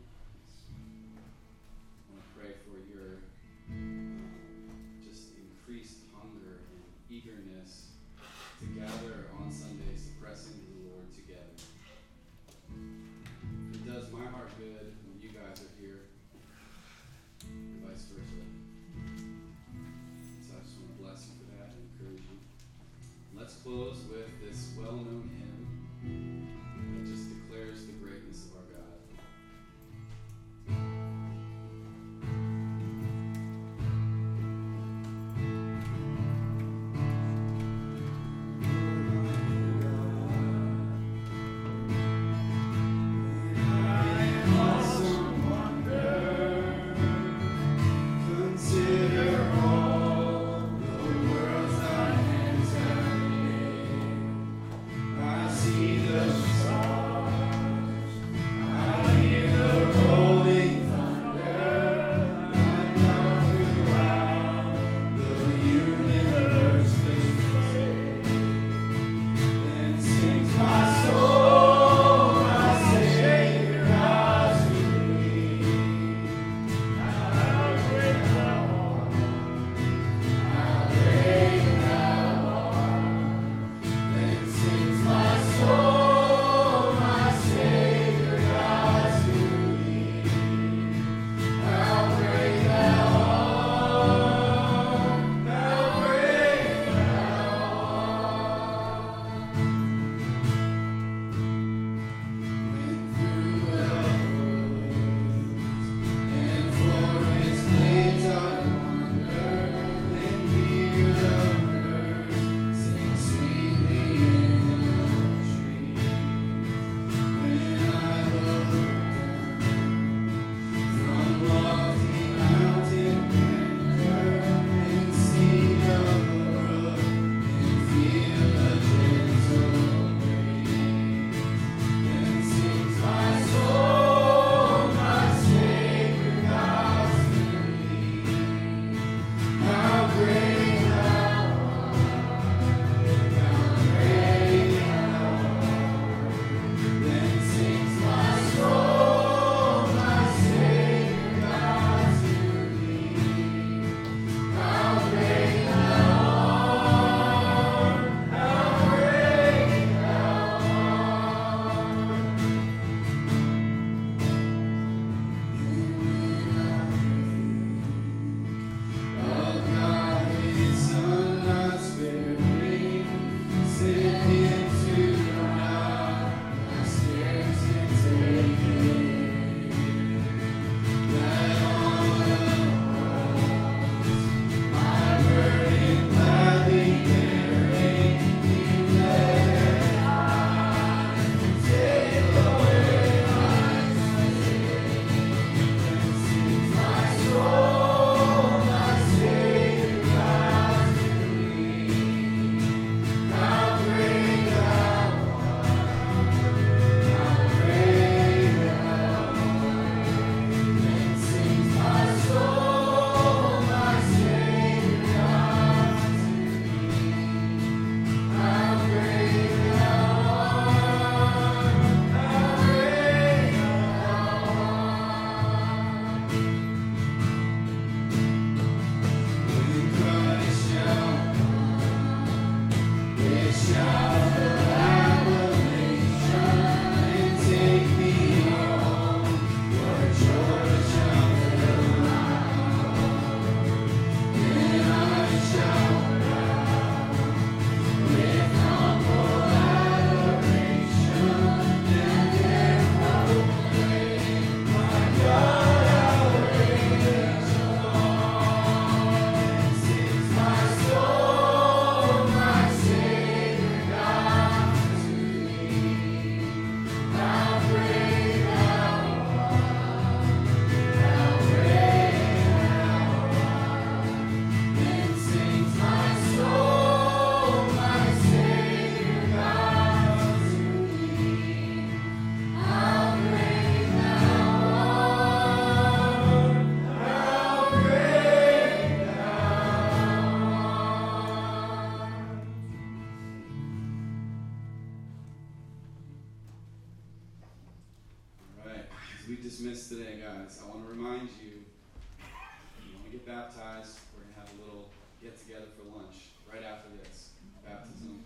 Guys, 300.46 300.62
I 300.62 300.70
want 300.70 300.86
to 300.86 300.90
remind 300.94 301.26
you, 301.42 301.58
you 301.58 302.94
want 302.94 303.10
to 303.10 303.12
get 303.18 303.26
baptized, 303.26 303.98
we're 304.14 304.22
going 304.22 304.38
to 304.38 304.40
have 304.46 304.50
a 304.54 304.58
little 304.62 304.94
get 305.18 305.34
together 305.42 305.66
for 305.74 305.90
lunch 305.90 306.38
right 306.46 306.62
after 306.62 306.86
this 307.02 307.34
baptism 307.66 308.22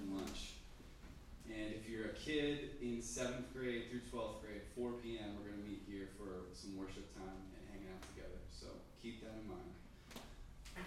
and 0.00 0.16
lunch. 0.16 0.56
And 1.44 1.68
if 1.76 1.84
you're 1.84 2.08
a 2.08 2.16
kid 2.16 2.80
in 2.80 3.04
7th 3.04 3.52
grade 3.52 3.92
through 3.92 4.00
12th 4.08 4.40
grade, 4.40 4.64
4 4.80 4.96
p.m., 5.04 5.36
we're 5.36 5.52
going 5.52 5.60
to 5.60 5.68
meet 5.68 5.84
here 5.84 6.08
for 6.16 6.48
some 6.56 6.72
worship 6.72 7.04
time 7.12 7.36
and 7.36 7.62
hanging 7.68 7.92
out 7.92 8.00
together. 8.16 8.40
So 8.48 8.72
keep 9.04 9.20
that 9.20 9.36
in 9.36 9.44
mind. 9.44 9.68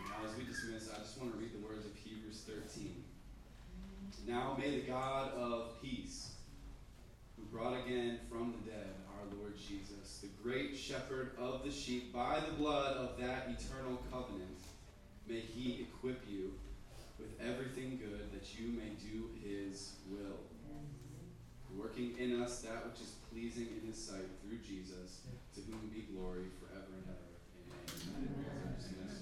Now, 0.09 0.25
as 0.25 0.33
we 0.33 0.49
dismiss, 0.49 0.89
I 0.89 0.97
just 1.05 1.13
want 1.21 1.29
to 1.29 1.37
read 1.37 1.53
the 1.53 1.61
words 1.61 1.85
of 1.85 1.93
Hebrews 1.93 2.41
13. 2.49 3.05
Now 4.25 4.57
may 4.57 4.81
the 4.81 4.87
God 4.89 5.29
of 5.37 5.77
peace, 5.77 6.41
who 7.37 7.45
brought 7.53 7.77
again 7.85 8.17
from 8.25 8.57
the 8.57 8.71
dead 8.71 8.97
our 9.21 9.37
Lord 9.37 9.55
Jesus, 9.57 10.19
the 10.21 10.27
great 10.51 10.77
shepherd 10.77 11.31
of 11.39 11.63
the 11.63 11.71
sheep, 11.71 12.11
by 12.11 12.37
the 12.45 12.51
blood 12.61 12.97
of 12.97 13.17
that 13.17 13.47
eternal 13.47 13.97
covenant, 14.11 14.59
may 15.25 15.39
he 15.39 15.87
equip 15.87 16.21
you 16.29 16.51
with 17.17 17.29
everything 17.39 17.97
good 17.97 18.29
that 18.33 18.59
you 18.59 18.67
may 18.67 18.89
do 18.99 19.29
his 19.41 19.93
will, 20.09 20.39
working 21.73 22.13
in 22.19 22.41
us 22.41 22.59
that 22.59 22.85
which 22.85 22.99
is 22.99 23.15
pleasing 23.31 23.67
in 23.81 23.87
his 23.87 23.97
sight 23.97 24.27
through 24.43 24.57
Jesus, 24.57 25.21
to 25.55 25.61
whom 25.61 25.89
be 25.93 26.01
glory 26.13 26.47
forever 26.59 26.91
and 26.97 27.05
ever. 27.07 27.31
Amen. 28.17 28.75
Amen. 28.99 29.20